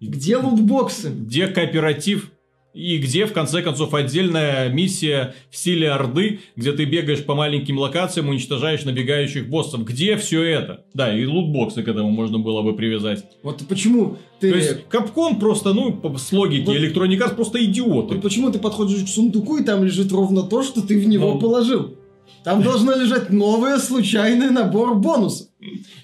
Где 0.00 0.36
лутбоксы? 0.36 1.10
Где 1.10 1.46
кооператив? 1.48 2.30
И 2.74 2.98
где, 2.98 3.24
в 3.26 3.32
конце 3.32 3.62
концов, 3.62 3.94
отдельная 3.94 4.68
миссия 4.68 5.32
в 5.48 5.56
стиле 5.56 5.92
Орды, 5.92 6.40
где 6.56 6.72
ты 6.72 6.84
бегаешь 6.86 7.24
по 7.24 7.36
маленьким 7.36 7.78
локациям, 7.78 8.28
уничтожаешь 8.28 8.82
набегающих 8.84 9.48
боссов. 9.48 9.84
Где 9.84 10.16
все 10.16 10.42
это? 10.42 10.84
Да, 10.92 11.16
и 11.16 11.24
лутбоксы 11.24 11.84
к 11.84 11.88
этому 11.88 12.10
можно 12.10 12.40
было 12.40 12.62
бы 12.62 12.74
привязать. 12.74 13.24
Вот 13.44 13.62
почему 13.68 14.16
ты... 14.40 14.50
То 14.50 14.56
есть, 14.58 14.88
Капком 14.88 15.38
просто, 15.38 15.72
ну, 15.72 16.00
с 16.18 16.32
логики, 16.32 16.64
Вот- 16.66 16.76
Electronic 16.76 17.18
Arts 17.20 17.36
просто 17.36 17.64
идиоты. 17.64 18.14
Вот 18.14 18.22
почему 18.22 18.50
ты 18.50 18.58
подходишь 18.58 19.04
к 19.04 19.08
сундуку, 19.08 19.56
и 19.58 19.62
там 19.64 19.84
лежит 19.84 20.10
ровно 20.10 20.42
то, 20.42 20.64
что 20.64 20.84
ты 20.84 20.98
в 20.98 21.06
него 21.06 21.34
Ну. 21.34 21.38
положил. 21.38 21.94
Там 22.44 22.62
должно 22.62 22.94
лежать 22.94 23.30
новый 23.30 23.78
случайный 23.78 24.50
набор 24.50 24.94
бонусов. 24.96 25.48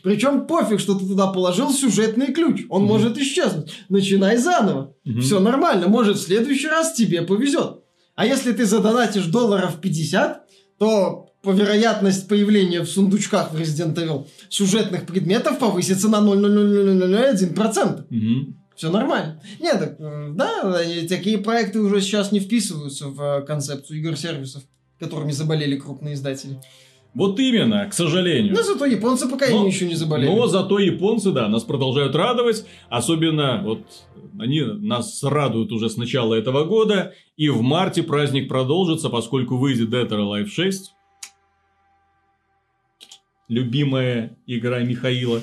Причем 0.03 0.47
пофиг, 0.47 0.81
что 0.81 0.95
ты 0.95 1.07
туда 1.07 1.27
положил 1.27 1.71
сюжетный 1.71 2.33
ключ. 2.33 2.63
Он 2.71 2.85
может 2.85 3.19
исчезнуть. 3.19 3.73
Начинай 3.91 4.39
заново. 4.39 4.95
Все 5.21 5.39
нормально. 5.39 5.89
Может, 5.89 6.17
в 6.17 6.23
следующий 6.23 6.69
раз 6.69 6.95
тебе 6.95 7.23
повезет. 7.23 7.81
А 8.17 8.27
если 8.27 8.53
ты 8.53 8.65
задонатишь 8.65 9.27
долларов 9.27 9.81
50, 9.81 10.47
то 10.79 11.27
по 11.43 11.51
вероятность 11.51 12.27
появления 12.29 12.81
в 12.81 12.89
сундучках 12.89 13.53
в 13.53 13.57
Resident 13.57 13.95
Evil 13.95 14.27
сюжетных 14.49 15.07
предметов 15.07 15.59
повысится 15.59 16.09
на 16.09 16.21
0,00001%. 16.21 18.05
Мгм. 18.11 18.57
Все 18.77 18.91
нормально. 18.91 19.43
Нет, 19.59 19.79
так, 19.79 19.97
э, 20.01 20.33
да, 20.35 20.81
такие 21.07 21.37
проекты 21.39 21.81
уже 21.81 22.01
сейчас 22.01 22.33
не 22.33 22.41
вписываются 22.41 23.09
в 23.09 23.21
э, 23.21 23.43
концепцию 23.47 23.99
игр-сервисов, 23.99 24.63
которыми 25.01 25.33
заболели 25.33 25.77
крупные 25.77 26.15
издатели. 26.15 26.61
Вот 27.13 27.41
именно, 27.41 27.87
к 27.89 27.93
сожалению. 27.93 28.55
Но 28.55 28.63
зато 28.63 28.87
японцы 28.87 29.29
пока 29.29 29.49
Но- 29.51 29.67
еще 29.67 29.89
не 29.89 29.97
заболели. 29.97 30.31
Но 30.31 30.47
зато 30.47 30.79
японцы, 30.79 31.33
да, 31.33 31.49
нас 31.49 31.65
продолжают 31.65 32.15
радовать. 32.15 32.65
Особенно, 32.89 33.63
вот, 33.65 33.81
они 34.39 34.61
нас 34.63 35.21
радуют 35.25 35.73
уже 35.73 35.91
с 35.91 35.97
начала 35.97 36.35
этого 36.35 36.65
года. 36.65 37.13
И 37.37 37.49
в 37.49 37.63
марте 37.63 38.05
праздник 38.05 38.49
продолжится, 38.49 39.09
поскольку 39.09 39.57
выйдет 39.57 39.89
Dead 39.89 40.09
or 40.09 40.21
Alive 40.21 40.47
6. 40.47 40.93
Любимая 43.49 44.37
игра 44.47 44.79
Михаила. 44.81 45.41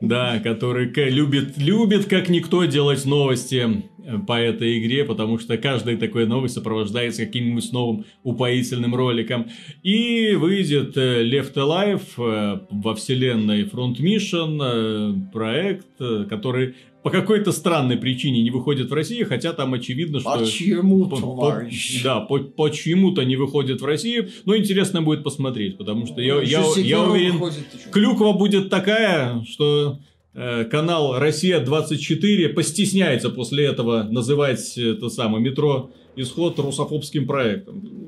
Да, 0.00 0.38
который 0.40 0.86
любит, 1.10 1.56
любит 1.56 2.06
как 2.06 2.28
никто 2.28 2.64
делать 2.64 3.04
новости 3.04 3.84
э, 4.04 4.18
по 4.26 4.38
этой 4.38 4.78
игре, 4.78 5.04
потому 5.04 5.38
что 5.38 5.56
каждая 5.56 5.96
такая 5.96 6.26
новость 6.26 6.54
сопровождается 6.54 7.24
каким-нибудь 7.24 7.72
новым 7.72 8.04
упоительным 8.22 8.94
роликом. 8.94 9.48
И 9.82 10.32
выйдет 10.34 10.96
э, 10.96 11.24
Left 11.24 11.54
Alive 11.54 12.02
э, 12.18 12.60
во 12.70 12.94
вселенной 12.94 13.62
Front 13.64 13.96
Mission, 14.00 15.30
проект, 15.30 15.86
который 16.28 16.74
по 17.04 17.10
какой-то 17.10 17.52
странной 17.52 17.98
причине 17.98 18.42
не 18.42 18.50
выходит 18.50 18.90
в 18.90 18.94
России, 18.94 19.22
хотя 19.24 19.52
там 19.52 19.74
очевидно, 19.74 20.20
что... 20.20 20.38
Почему, 20.38 21.06
по- 21.06 21.16
по- 21.16 21.62
да, 22.02 22.20
по- 22.20 22.38
почему-то 22.38 23.22
не 23.24 23.36
выходит 23.36 23.82
в 23.82 23.84
Россию, 23.84 24.30
но 24.46 24.56
интересно 24.56 25.02
будет 25.02 25.22
посмотреть, 25.22 25.76
потому 25.76 26.06
что 26.06 26.22
я, 26.22 26.36
я, 26.36 26.40
Еще 26.40 26.80
я 26.82 26.96
Sekiro 26.96 27.10
уверен, 27.10 27.32
выходит 27.32 27.66
клюква 27.92 28.32
будет 28.32 28.70
такая, 28.70 29.44
что 29.44 29.98
э, 30.32 30.64
канал 30.64 31.18
Россия-24 31.18 32.48
постесняется 32.48 33.28
после 33.28 33.66
этого 33.66 34.04
называть 34.04 34.78
это 34.78 35.10
самое 35.10 35.44
метро. 35.44 35.90
Исход 36.16 36.58
русофобским 36.58 37.26
проектом 37.26 38.03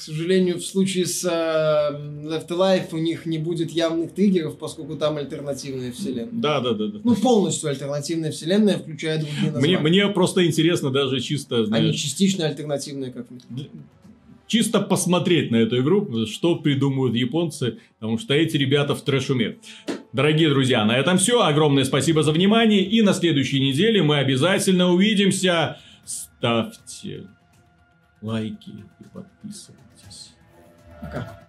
к 0.00 0.02
сожалению, 0.02 0.56
в 0.56 0.64
случае 0.64 1.04
с 1.04 1.22
э, 1.26 1.28
Left 2.26 2.48
Alive 2.48 2.86
у 2.92 2.96
них 2.96 3.26
не 3.26 3.36
будет 3.36 3.70
явных 3.70 4.14
триггеров, 4.14 4.56
поскольку 4.56 4.96
там 4.96 5.18
альтернативная 5.18 5.92
вселенная. 5.92 6.32
Да, 6.32 6.60
да, 6.60 6.72
да. 6.72 6.86
да. 6.86 7.00
Ну, 7.04 7.14
полностью 7.16 7.68
альтернативная 7.68 8.32
вселенная, 8.32 8.78
включая 8.78 9.18
другие 9.18 9.52
названия. 9.52 9.78
Мне, 9.78 9.90
мне 9.90 10.08
просто 10.08 10.46
интересно 10.46 10.88
даже 10.88 11.20
чисто... 11.20 11.66
Знаешь, 11.66 11.84
Они 11.84 11.94
частично 11.94 12.46
альтернативные, 12.46 13.12
как 13.12 13.26
чисто 14.46 14.80
посмотреть 14.80 15.50
на 15.50 15.56
эту 15.56 15.82
игру, 15.82 16.24
что 16.24 16.56
придумают 16.56 17.14
японцы, 17.14 17.76
потому 17.98 18.16
что 18.16 18.32
эти 18.32 18.56
ребята 18.56 18.94
в 18.94 19.02
трэш 19.02 19.28
умеют. 19.28 19.58
Дорогие 20.14 20.48
друзья, 20.48 20.82
на 20.86 20.96
этом 20.96 21.18
все. 21.18 21.42
Огромное 21.42 21.84
спасибо 21.84 22.22
за 22.22 22.32
внимание. 22.32 22.82
И 22.82 23.02
на 23.02 23.12
следующей 23.12 23.60
неделе 23.60 24.02
мы 24.02 24.16
обязательно 24.16 24.94
увидимся. 24.94 25.76
Ставьте 26.06 27.26
лайки 28.22 28.70
и 28.70 29.04
подписывайтесь 29.12 29.89
пока. 31.00 31.39